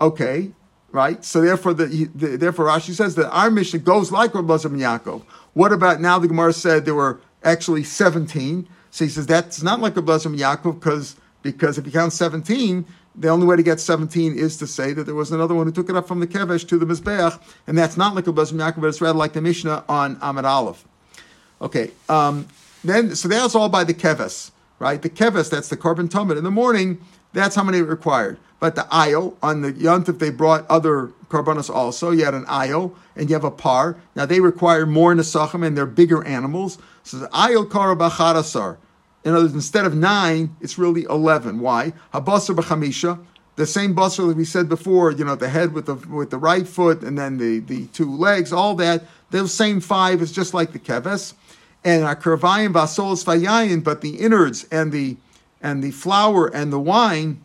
Okay, 0.02 0.52
right? 0.94 1.26
So 1.26 1.42
therefore, 1.42 1.74
the, 1.74 2.10
the, 2.16 2.38
therefore 2.38 2.68
Rashi 2.68 2.94
says 2.94 3.16
that 3.16 3.30
our 3.32 3.52
Mishnah 3.52 3.80
goes 3.80 4.14
like 4.14 4.34
Rabbi 4.34 4.54
and 4.54 4.80
Yaakov. 4.80 5.24
What 5.54 5.74
about 5.74 6.00
now? 6.00 6.18
The 6.20 6.30
Gemara 6.30 6.54
said 6.54 6.86
there 6.86 6.96
were 6.96 7.20
actually 7.44 7.84
seventeen. 7.84 8.70
So 8.92 9.04
he 9.04 9.10
says 9.10 9.26
that's 9.28 9.62
not 9.62 9.82
like 9.82 9.98
Rabbi 9.98 10.14
and 10.14 10.40
Yaakov 10.40 10.80
because 10.80 11.18
because 11.42 11.78
if 11.78 11.86
you 11.86 11.92
count 11.92 12.14
seventeen, 12.14 12.86
the 13.16 13.28
only 13.28 13.46
way 13.46 13.56
to 13.56 13.64
get 13.64 13.80
17 13.80 14.36
is 14.36 14.58
to 14.58 14.66
say 14.66 14.92
that 14.94 15.04
there 15.04 15.14
was 15.14 15.32
another 15.32 15.54
one 15.54 15.68
who 15.68 15.72
took 15.72 15.88
it 15.90 15.96
up 15.96 16.08
from 16.08 16.20
the 16.20 16.26
Kevesh 16.26 16.68
to 16.70 16.80
the 16.80 16.86
Mizbeach, 16.86 17.40
and 17.68 17.78
that's 17.78 17.96
not 17.96 18.16
like 18.16 18.26
a 18.26 18.34
Bezim 18.34 18.54
Yaakov, 18.54 18.82
but 18.82 18.88
it's 18.88 19.02
rather 19.02 19.18
like 19.18 19.34
the 19.34 19.42
Mishnah 19.42 19.84
on 19.88 20.18
Amid 20.22 20.46
Aleph. 20.46 20.84
Okay, 21.62 21.92
um, 22.10 22.48
then 22.84 23.16
so 23.16 23.28
that's 23.28 23.56
all 23.56 23.70
by 23.70 23.84
the 23.84 23.94
Keves, 23.94 24.52
right? 24.80 25.02
The 25.02 25.10
Keves, 25.10 25.50
that's 25.50 25.70
the 25.70 25.78
korban 25.78 26.10
tamid. 26.10 26.38
In 26.38 26.44
the 26.44 26.52
morning, 26.52 27.00
that's 27.34 27.56
how 27.56 27.64
many 27.64 27.82
required. 27.82 28.38
But 28.64 28.76
the 28.76 28.88
aisle 28.90 29.36
on 29.44 29.60
the 29.60 29.74
yontif, 29.74 30.20
they 30.20 30.30
brought 30.30 30.66
other 30.70 31.12
karbanos 31.28 31.70
also. 31.70 32.12
You 32.12 32.24
had 32.24 32.34
an 32.34 32.46
aisle 32.48 32.96
and 33.14 33.30
you 33.30 33.36
have 33.36 33.44
a 33.44 33.52
par. 33.52 33.98
Now 34.16 34.26
they 34.26 34.40
require 34.40 34.86
more 34.86 35.14
nesachim 35.14 35.68
and 35.68 35.78
they're 35.78 35.86
bigger 35.86 36.26
animals. 36.26 36.78
So 37.04 37.18
the 37.18 37.30
aisle 37.34 37.66
karabacharasar. 37.66 38.78
In 39.26 39.34
other 39.34 39.44
words, 39.44 39.54
instead 39.54 39.84
of 39.86 39.98
nine, 39.98 40.56
it's 40.62 40.78
really 40.78 41.04
eleven. 41.10 41.60
Why? 41.60 41.92
Habasar 42.14 42.56
b'chamisha. 42.56 43.20
The 43.58 43.66
same 43.66 43.94
basar 43.94 44.30
that 44.30 44.38
we 44.38 44.46
said 44.46 44.70
before, 44.70 45.12
you 45.12 45.26
know, 45.26 45.36
the 45.36 45.50
head 45.50 45.74
with 45.74 45.88
the 45.88 45.96
with 45.96 46.30
the 46.30 46.38
right 46.38 46.66
foot 46.66 47.02
and 47.02 47.18
then 47.18 47.40
the, 47.40 47.60
the 47.60 47.88
two 47.88 48.10
legs, 48.10 48.54
all 48.54 48.76
that. 48.76 49.04
Those 49.32 49.54
same 49.54 49.82
five 49.82 50.22
is 50.22 50.32
just 50.32 50.54
like 50.54 50.72
the 50.72 50.80
keves. 50.80 51.34
And 51.84 52.04
akarvayim 52.04 52.72
vasolos 52.72 53.26
vayayin, 53.26 53.84
but 53.84 54.00
the 54.00 54.16
innards 54.22 54.64
and 54.72 54.94
the 54.94 55.18
and 55.62 55.84
the 55.84 55.92
flour 55.92 56.48
and 56.48 56.72
the 56.72 56.80
wine 56.80 57.44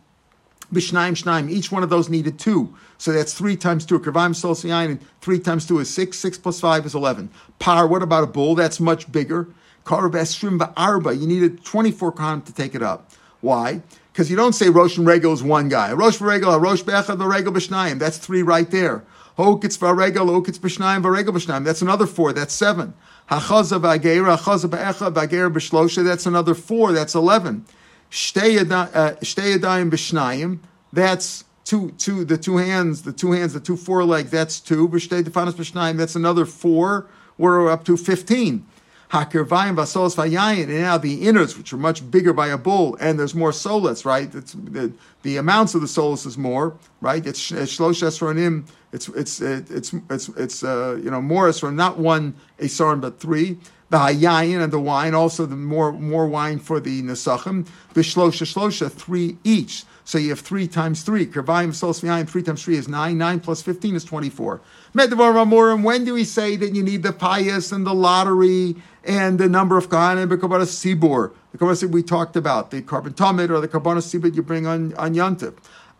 Bishnaim 0.73 1.13
Shnaim. 1.21 1.49
Each 1.49 1.71
one 1.71 1.83
of 1.83 1.89
those 1.89 2.09
needed 2.09 2.37
two. 2.39 2.75
So 2.97 3.11
that's 3.11 3.33
three 3.33 3.55
times 3.55 3.85
two. 3.85 3.99
Kavim 3.99 4.31
Solsiyain, 4.31 4.85
and 4.85 4.99
three 5.21 5.39
times 5.39 5.65
two 5.65 5.79
is 5.79 5.89
six. 5.89 6.17
Six 6.17 6.37
plus 6.37 6.59
five 6.59 6.85
is 6.85 6.95
11. 6.95 7.29
Par, 7.59 7.87
what 7.87 8.03
about 8.03 8.23
a 8.23 8.27
bull? 8.27 8.55
That's 8.55 8.79
much 8.79 9.11
bigger. 9.11 9.47
Karab 9.85 10.11
Esrim 10.11 10.73
Arba. 10.77 11.15
You 11.15 11.27
needed 11.27 11.63
24 11.63 12.11
khan 12.11 12.41
to 12.43 12.53
take 12.53 12.75
it 12.75 12.83
up. 12.83 13.09
Why? 13.41 13.81
Because 14.11 14.29
you 14.29 14.35
don't 14.35 14.53
say 14.53 14.69
Rosh 14.69 14.97
and 14.97 15.07
Regel 15.07 15.33
is 15.33 15.41
one 15.41 15.69
guy. 15.69 15.93
Rosh 15.93 16.19
Regel, 16.19 16.59
Rosh 16.59 16.81
Be'echad, 16.81 17.25
Regel 17.25 17.53
B'Shnayim. 17.53 17.99
That's 17.99 18.17
three 18.17 18.43
right 18.43 18.69
there. 18.69 19.03
Hokitz 19.37 19.77
Varegel, 19.77 20.27
Hokitz 20.27 20.59
B'Shnayim, 20.59 21.01
Varegel 21.01 21.29
B'Shnayim. 21.29 21.63
That's 21.63 21.81
another 21.81 22.05
four. 22.05 22.33
That's 22.33 22.53
seven. 22.53 22.93
Hachaza 23.31 23.79
V'Agera, 23.79 24.37
Hachaza 24.37 24.69
Be'echad, 24.69 25.13
V'Agera 25.13 25.51
B'Shlosha. 25.53 26.03
That's 26.03 26.25
another 26.25 26.53
four. 26.53 26.91
That's 26.91 27.15
11. 27.15 27.65
Shtei 28.11 28.57
Yadayim 28.57 29.89
B'Shnayim, 29.89 30.59
that's 30.91 31.43
two, 31.63 31.91
two, 31.91 32.25
the 32.25 32.37
two 32.37 32.57
hands, 32.57 33.03
the 33.03 33.13
two 33.13 33.31
hands, 33.31 33.53
the 33.53 33.59
two 33.59 33.77
forelegs, 33.77 34.31
that's 34.31 34.59
two. 34.59 34.87
B'Shtei 34.89 35.23
Defanas 35.23 35.53
B'Shnayim, 35.53 35.97
that's 35.97 36.15
another 36.15 36.45
four. 36.45 37.07
We're 37.37 37.69
up 37.69 37.85
to 37.85 37.95
15. 37.95 38.65
Hakirvayim 39.11 39.75
Vasolas 39.75 40.15
Vayayin, 40.15 40.65
and 40.65 40.81
now 40.81 40.97
the 40.97 41.27
innards, 41.27 41.57
which 41.57 41.73
are 41.73 41.77
much 41.77 42.09
bigger 42.11 42.31
by 42.31 42.47
a 42.47 42.57
bull, 42.57 42.95
and 42.99 43.17
there's 43.17 43.33
more 43.33 43.51
solus, 43.51 44.05
right? 44.05 44.33
It's, 44.35 44.53
the, 44.53 44.93
the 45.23 45.37
amounts 45.37 45.73
of 45.73 45.81
the 45.81 45.87
solus 45.87 46.27
is 46.27 46.37
more, 46.37 46.75
right? 47.01 47.25
It's 47.25 47.51
Shlosh 47.51 48.03
Esronim, 48.03 48.67
it's, 48.91 49.07
it's, 49.09 49.41
it's, 49.41 49.93
it's, 50.09 50.29
it's, 50.29 50.63
uh, 50.63 50.99
you 51.03 51.09
know, 51.09 51.21
more 51.21 51.49
Esron, 51.49 51.73
not 51.73 51.97
one 51.97 52.35
Esaron, 52.59 53.01
but 53.01 53.19
three 53.19 53.57
the 53.89 53.97
hayayin 53.97 54.61
and 54.61 54.71
the 54.73 54.79
wine, 54.79 55.13
also 55.13 55.45
the 55.45 55.55
more 55.55 55.91
more 55.91 56.27
wine 56.27 56.59
for 56.59 56.79
the 56.79 57.01
nesachim. 57.01 57.67
Bishlosha 57.93 58.45
shlosha, 58.45 58.91
three 58.91 59.37
each. 59.43 59.83
So 60.03 60.17
you 60.17 60.29
have 60.29 60.39
three 60.39 60.67
times 60.67 61.03
three. 61.03 61.27
Kervayim 61.27 61.73
sos 61.73 61.99
three 61.99 62.41
times 62.41 62.63
three 62.63 62.77
is 62.77 62.87
nine. 62.87 63.19
Nine 63.19 63.39
plus 63.39 63.61
fifteen 63.61 63.95
is 63.95 64.03
twenty-four. 64.03 64.59
Medavar 64.95 65.33
Ramorim, 65.33 65.83
when 65.83 66.03
do 66.03 66.15
we 66.15 66.23
say 66.23 66.55
that 66.55 66.73
you 66.73 66.81
need 66.81 67.03
the 67.03 67.13
payis 67.13 67.71
and 67.71 67.85
the 67.85 67.93
lottery 67.93 68.75
and 69.03 69.37
the 69.37 69.47
number 69.47 69.77
of 69.77 69.89
kahanim 69.89 70.27
b'karbanas 70.27 70.73
sibur? 70.73 71.31
The 71.51 71.59
karbanas 71.59 71.91
we 71.91 72.01
talked 72.01 72.35
about, 72.35 72.71
the 72.71 72.81
korban 72.81 73.13
tamid 73.13 73.51
or 73.51 73.59
the 73.59 73.67
karbanas 73.67 74.07
sibur 74.07 74.35
you 74.35 74.41
bring 74.41 74.65
on 74.65 74.95
on 74.95 75.13
yantiv. 75.13 75.53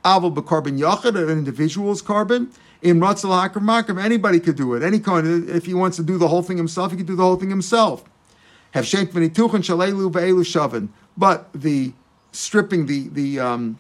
Aval 0.03 0.33
b'korban 0.33 0.79
yachid, 0.79 1.15
an 1.15 1.29
individual's 1.29 2.01
korban 2.01 2.51
in 2.81 2.99
Ratzal 2.99 3.61
Makar, 3.61 3.99
anybody 3.99 4.39
could 4.39 4.55
do 4.55 4.73
it. 4.73 4.83
Any 4.83 4.99
kind, 4.99 5.49
if 5.49 5.65
he 5.65 5.73
wants 5.73 5.97
to 5.97 6.03
do 6.03 6.17
the 6.17 6.27
whole 6.27 6.41
thing 6.41 6.57
himself, 6.57 6.91
he 6.91 6.97
could 6.97 7.07
do 7.07 7.15
the 7.15 7.23
whole 7.23 7.35
thing 7.35 7.49
himself. 7.49 8.03
But 11.17 11.49
the 11.53 11.93
stripping, 12.31 12.85
the 12.85 13.09
the 13.09 13.39
um, 13.39 13.79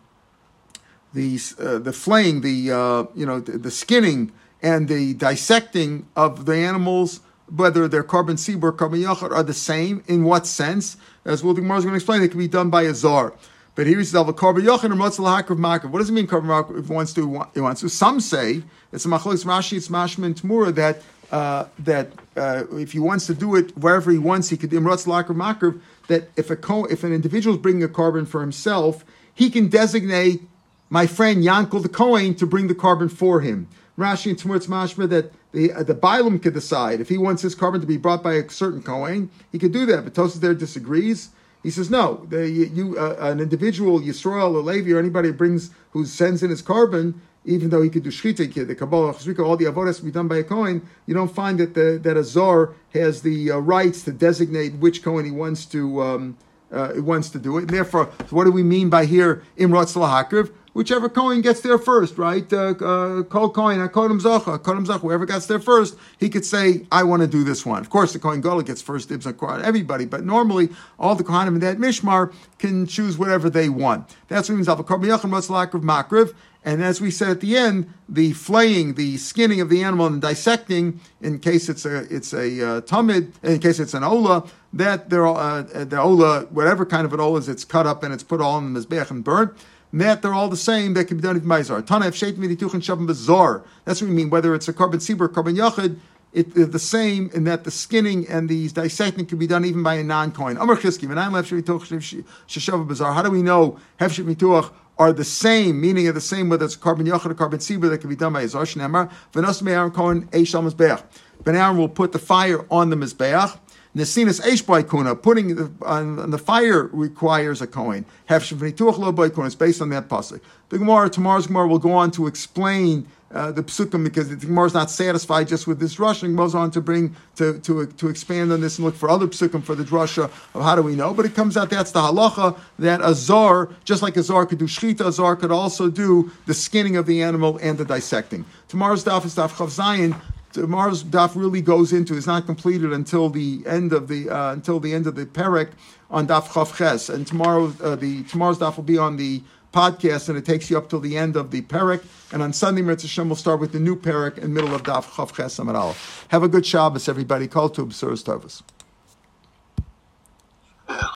the 1.13 1.39
uh, 1.59 1.77
the 1.77 1.93
flaying, 1.93 2.41
the 2.41 2.71
uh, 2.71 3.05
you 3.15 3.25
know 3.25 3.39
the, 3.39 3.57
the, 3.57 3.71
skinning 3.71 4.31
and 4.61 4.87
the 4.87 5.13
dissecting 5.13 6.07
of 6.15 6.45
the 6.45 6.55
animals, 6.55 7.21
whether 7.55 7.87
they're 7.87 8.03
korban 8.03 8.35
sibur 8.35 8.63
or 8.63 8.73
korban 8.73 9.03
yachar, 9.03 9.31
are 9.31 9.43
the 9.43 9.53
same. 9.53 10.03
In 10.07 10.23
what 10.23 10.45
sense? 10.45 10.97
As 11.23 11.41
Gemara 11.41 11.77
is 11.77 11.85
going 11.85 11.93
to 11.93 11.95
explain, 11.95 12.23
it 12.23 12.29
can 12.29 12.39
be 12.39 12.47
done 12.47 12.69
by 12.69 12.83
a 12.83 12.93
zar. 12.93 13.33
But 13.79 13.87
here 13.87 13.97
he 13.97 14.03
says, 14.03 14.21
"Korban 14.21 14.65
yachar 14.65 14.91
and 14.91 14.95
Ratzal 14.95 15.41
Hakar 15.41 15.57
Makar." 15.57 15.87
What 15.87 15.99
does 15.99 16.09
it 16.09 16.11
mean, 16.11 16.27
korban 16.27 16.47
yachar? 16.47 16.77
If 16.77 16.89
wants 16.89 17.13
to, 17.13 17.45
he 17.53 17.61
wants 17.61 17.79
to. 17.79 17.87
Some 17.87 18.19
say 18.19 18.61
it's 18.91 19.05
a 19.05 19.07
machlokes 19.07 19.45
Rashi, 19.45 19.77
it's 19.77 19.87
mashman 19.87 20.33
tmura 20.33 20.75
that 20.75 21.01
uh, 21.31 21.63
that 21.79 22.11
uh, 22.35 22.65
if 22.73 22.91
he 22.91 22.99
wants 22.99 23.25
to 23.27 23.33
do 23.33 23.55
it 23.55 23.77
wherever 23.77 24.11
he 24.11 24.17
wants, 24.17 24.49
he 24.49 24.57
could 24.57 24.71
imrutz 24.71 25.07
laker 25.07 25.33
makar. 25.33 25.75
That 26.09 26.29
if 26.35 26.49
a 26.49 26.57
co- 26.57 26.87
if 26.87 27.05
an 27.05 27.13
individual 27.13 27.55
is 27.55 27.61
bringing 27.61 27.81
a 27.81 27.87
korban 27.87 28.27
for 28.27 28.41
himself, 28.41 29.05
he 29.33 29.49
can 29.49 29.69
designate 29.69 30.41
my 30.89 31.07
friend 31.07 31.41
Yankel 31.41 31.81
the 31.81 31.87
Kohen 31.87 32.35
to 32.35 32.45
bring 32.45 32.67
the 32.67 32.75
korban 32.75 33.09
for 33.09 33.39
him. 33.39 33.69
Rashi 33.97 34.31
and 34.31 34.37
Tmurtz 34.37 34.67
Mashma 34.67 35.07
that 35.07 35.31
the 35.53 35.71
uh, 35.71 35.83
the 35.83 35.95
Bailam 35.95 36.43
could 36.43 36.53
decide 36.53 36.99
if 36.99 37.07
he 37.07 37.17
wants 37.17 37.43
his 37.43 37.55
korban 37.55 37.79
to 37.79 37.87
be 37.87 37.95
brought 37.95 38.23
by 38.23 38.33
a 38.33 38.49
certain 38.49 38.83
Kohen, 38.83 39.29
he 39.53 39.57
could 39.57 39.71
do 39.71 39.85
that. 39.85 40.03
But 40.03 40.15
Tosfos 40.15 40.41
there 40.41 40.53
disagrees. 40.53 41.29
He 41.63 41.69
says 41.71 41.89
no. 41.89 42.25
The, 42.29 42.49
you, 42.49 42.97
uh, 42.97 43.17
an 43.19 43.39
individual 43.39 43.99
Yisrael 43.99 44.53
or 44.53 44.61
Levi 44.61 44.91
or 44.91 44.99
anybody 44.99 45.31
brings 45.31 45.71
who 45.91 46.05
sends 46.05 46.41
in 46.41 46.49
his 46.49 46.61
korban, 46.61 47.15
even 47.45 47.69
though 47.69 47.81
he 47.81 47.89
could 47.89 48.03
do 48.03 48.11
shchita, 48.11 48.67
the 48.67 48.75
Kabbalah, 48.75 49.13
Chazrika, 49.13 49.45
all 49.45 49.57
the 49.57 49.65
avodas 49.65 50.03
be 50.03 50.11
done 50.11 50.27
by 50.27 50.37
a 50.37 50.43
Kohen, 50.43 50.87
you 51.05 51.13
don't 51.13 51.33
find 51.33 51.59
that 51.59 51.73
the, 51.73 51.99
that 52.01 52.15
a 52.15 52.23
zar 52.23 52.73
has 52.93 53.21
the 53.21 53.51
uh, 53.51 53.57
rights 53.57 54.03
to 54.03 54.11
designate 54.11 54.75
which 54.75 55.03
Kohen 55.03 55.25
he 55.25 55.31
wants 55.31 55.65
to 55.67 56.01
um, 56.01 56.37
uh, 56.71 56.93
wants 56.97 57.29
to 57.29 57.39
do 57.39 57.57
it. 57.57 57.61
And 57.61 57.69
therefore, 57.69 58.05
what 58.29 58.43
do 58.43 58.51
we 58.51 58.63
mean 58.63 58.89
by 58.89 59.05
here 59.05 59.43
imrot 59.57 59.95
lahakriv? 59.95 60.51
Whichever 60.73 61.09
Kohen 61.09 61.41
gets 61.41 61.61
there 61.61 61.77
first, 61.77 62.17
right? 62.17 62.51
Uh, 62.51 62.75
uh, 62.79 63.23
Kol 63.23 63.49
Kohen, 63.49 63.87
Kohen 63.89 64.19
Zacha, 64.19 64.61
Kohen 64.61 64.85
Zacha, 64.85 65.01
whoever 65.01 65.25
gets 65.25 65.47
there 65.47 65.59
first, 65.59 65.97
he 66.19 66.29
could 66.29 66.45
say, 66.45 66.85
I 66.91 67.03
want 67.03 67.21
to 67.21 67.27
do 67.27 67.43
this 67.43 67.65
one. 67.65 67.81
Of 67.81 67.89
course, 67.89 68.13
the 68.13 68.19
Kohen 68.19 68.41
Gadol 68.41 68.61
gets 68.61 68.81
first 68.81 69.09
dibs 69.09 69.25
on 69.25 69.63
everybody, 69.63 70.05
but 70.05 70.23
normally 70.23 70.69
all 70.99 71.15
the 71.15 71.23
Kohanim 71.23 71.55
in 71.55 71.59
that 71.59 71.77
Mishmar 71.77 72.33
can 72.59 72.85
choose 72.85 73.17
whatever 73.17 73.49
they 73.49 73.69
want. 73.69 74.15
That's 74.27 74.49
what 74.49 74.55
means 74.55 74.67
Avakar 74.67 75.01
Miyachim 75.01 75.31
Ratzalakriv 75.31 75.81
Makriv, 75.81 76.33
And 76.63 76.83
as 76.83 76.99
we 77.01 77.09
said 77.09 77.29
at 77.29 77.41
the 77.41 77.57
end, 77.57 77.91
the 78.07 78.33
flaying, 78.33 78.95
the 78.95 79.17
skinning 79.17 79.61
of 79.61 79.69
the 79.69 79.81
animal 79.83 80.07
and 80.07 80.21
dissecting, 80.21 80.99
in 81.21 81.39
case 81.39 81.69
it's 81.69 81.85
a 81.85 81.99
it's 82.13 82.33
a 82.33 82.67
uh, 82.67 82.81
tamid, 82.81 83.31
in 83.43 83.59
case 83.59 83.79
it's 83.79 83.93
an 83.93 84.03
ola, 84.03 84.45
that 84.73 85.09
they're 85.09 85.25
uh, 85.25 85.61
the 85.61 85.99
ola, 85.99 86.41
whatever 86.51 86.85
kind 86.85 87.05
of 87.05 87.13
an 87.13 87.19
ola 87.19 87.39
is, 87.39 87.47
it's 87.47 87.65
cut 87.65 87.87
up 87.87 88.03
and 88.03 88.13
it's 88.13 88.23
put 88.23 88.41
all 88.41 88.57
in 88.57 88.73
the 88.73 88.79
mizbeach 88.79 89.09
and 89.09 89.23
burned. 89.23 89.51
That 89.91 90.21
they're 90.21 90.33
all 90.33 90.49
the 90.49 90.57
same. 90.57 90.93
That 90.93 91.05
can 91.05 91.17
be 91.17 91.23
done 91.23 91.35
with 91.35 91.45
mizar. 91.45 91.85
Tana 91.85 92.07
of 92.07 92.13
sheit 92.13 92.33
midituch 92.33 92.71
shavim 92.81 93.07
bezar. 93.07 93.63
That's 93.85 94.01
what 94.01 94.09
we 94.09 94.15
mean. 94.15 94.29
Whether 94.29 94.53
it's 94.53 94.67
a 94.67 94.73
korban 94.73 94.95
sibur, 94.95 95.27
korban 95.27 95.55
yachid, 95.55 95.97
it, 96.31 96.53
they're 96.53 96.65
the 96.65 96.77
same 96.77 97.31
in 97.33 97.45
that 97.45 97.63
the 97.63 97.71
skinning 97.71 98.27
and 98.27 98.47
the 98.47 98.69
dissecting 98.69 99.25
can 99.25 99.39
be 99.39 99.47
done 99.47 99.65
even 99.65 99.81
by 99.81 99.95
a 99.95 100.03
non-Kohen. 100.03 100.57
Amar 100.57 100.75
Chiskim, 100.75 101.09
and 101.09 101.19
I'm 101.19 101.31
Sheshav 101.33 102.87
Bazar. 102.87 103.13
How 103.13 103.23
do 103.23 103.31
we 103.31 103.41
know 103.41 103.79
hefshit 103.99 104.25
mituach 104.31 104.71
are 104.99 105.13
the 105.13 105.23
same, 105.23 105.81
meaning 105.81 106.07
are 106.07 106.11
the 106.11 106.21
same 106.21 106.49
whether 106.49 106.65
it's 106.65 106.75
korban 106.75 107.07
yachid 107.07 107.31
or 107.31 107.33
korban 107.33 107.55
sibur 107.55 107.89
that 107.89 107.99
can 107.99 108.09
be 108.09 108.15
done 108.15 108.33
by 108.33 108.41
a 108.41 108.47
zar 108.47 108.65
shnemar. 108.65 109.09
V'nos 109.33 109.61
me'aron 109.63 109.93
kohen 109.93 110.27
eish 110.27 110.53
al 110.53 110.61
mizbeach. 110.61 111.01
Ben 111.43 111.55
Aaron 111.55 111.77
will 111.77 111.89
put 111.89 112.11
the 112.11 112.19
fire 112.19 112.65
on 112.69 112.89
the 112.89 112.95
mizbeach. 112.95 113.57
Nesinas 113.99 114.41
Eish 114.41 114.89
Kuna, 114.89 115.15
putting 115.15 115.55
the, 115.55 115.71
on, 115.81 116.29
the 116.31 116.37
fire 116.37 116.83
requires 116.93 117.61
a 117.61 117.67
coin. 117.67 118.05
Hefshem 118.29 118.57
V'nituach 118.57 118.97
Lo 118.97 119.11
Kuna, 119.29 119.45
it's 119.45 119.55
based 119.55 119.81
on 119.81 119.89
that 119.89 120.07
pasuk. 120.07 120.39
The 120.69 120.77
Gemara, 120.77 121.09
tomorrow's 121.09 121.47
Gemara 121.47 121.67
will 121.67 121.79
go 121.79 121.91
on 121.91 122.11
to 122.11 122.27
explain 122.27 123.07
uh, 123.31 123.51
the 123.51 123.61
psukim 123.61 124.03
because 124.03 124.29
the 124.29 124.35
Gemara 124.35 124.65
is 124.65 124.73
not 124.73 124.89
satisfied 124.89 125.47
just 125.47 125.67
with 125.67 125.79
this 125.79 125.95
drasha 125.95 126.23
and 126.23 126.35
goes 126.35 126.55
on 126.55 126.71
to 126.71 126.81
bring 126.81 127.15
to, 127.35 127.59
to 127.59 127.85
to 127.85 128.07
expand 128.07 128.51
on 128.51 128.61
this 128.61 128.79
and 128.79 128.85
look 128.85 128.95
for 128.95 129.09
other 129.09 129.27
psukim 129.27 129.63
for 129.63 129.75
the 129.75 129.83
drasha 129.83 130.25
of 130.25 130.63
how 130.63 130.75
do 130.75 130.81
we 130.81 130.95
know. 130.95 131.13
But 131.13 131.25
it 131.25 131.35
comes 131.35 131.55
out 131.55 131.69
that's 131.69 131.91
the 131.91 131.99
halacha 131.99 132.57
that 132.79 133.01
a 133.03 133.13
zar, 133.13 133.69
just 133.83 134.01
like 134.01 134.17
a 134.17 134.23
zar 134.23 134.45
could 134.45 134.57
do 134.57 134.65
shchita, 134.65 135.05
a 135.05 135.11
zar 135.11 135.35
could 135.35 135.51
also 135.51 135.89
do 135.89 136.31
the 136.47 136.53
skinning 136.53 136.95
of 136.95 137.05
the 137.05 137.21
animal 137.21 137.59
and 137.61 137.77
the 137.77 137.85
dissecting. 137.85 138.45
Tomorrow's 138.67 139.03
daf 139.03 139.25
is 139.25 139.35
daf 139.35 139.49
chav 139.49 139.67
zayin 139.67 140.19
tomorrow's 140.53 141.03
daf 141.03 141.35
really 141.35 141.61
goes 141.61 141.93
into 141.93 142.15
it's 142.15 142.27
not 142.27 142.45
completed 142.45 142.91
until 142.91 143.29
the 143.29 143.63
end 143.65 143.93
of 143.93 144.07
the 144.07 144.29
uh, 144.29 144.53
until 144.53 144.79
the 144.79 144.93
end 144.93 145.07
of 145.07 145.15
the 145.15 145.25
perek 145.25 145.71
on 146.09 146.27
daf 146.27 146.47
chavches, 146.47 147.13
and 147.13 147.27
tomorrow 147.27 147.73
uh, 147.83 147.95
the 147.95 148.23
tomorrow's 148.23 148.59
daf 148.59 148.75
will 148.77 148.83
be 148.83 148.97
on 148.97 149.17
the 149.17 149.41
podcast, 149.73 150.29
and 150.29 150.37
it 150.37 150.45
takes 150.45 150.69
you 150.69 150.77
up 150.77 150.89
till 150.89 150.99
the 150.99 151.17
end 151.17 151.35
of 151.35 151.51
the 151.51 151.61
perek. 151.61 152.03
And 152.31 152.41
on 152.41 152.53
Sunday, 152.53 152.81
Meretz 152.81 153.01
Hashem 153.01 153.29
will 153.29 153.35
start 153.35 153.59
with 153.59 153.71
the 153.71 153.79
new 153.79 153.95
perek 153.95 154.37
in 154.37 154.53
middle 154.53 154.73
of 154.73 154.83
daf 154.83 155.05
chavches 155.05 155.59
Amaral, 155.59 155.95
Have 156.29 156.43
a 156.43 156.47
good 156.47 156.65
Shabbos, 156.65 157.07
everybody. 157.07 157.47
Kol 157.47 157.69
tub, 157.69 157.91
Tovus. 157.91 158.63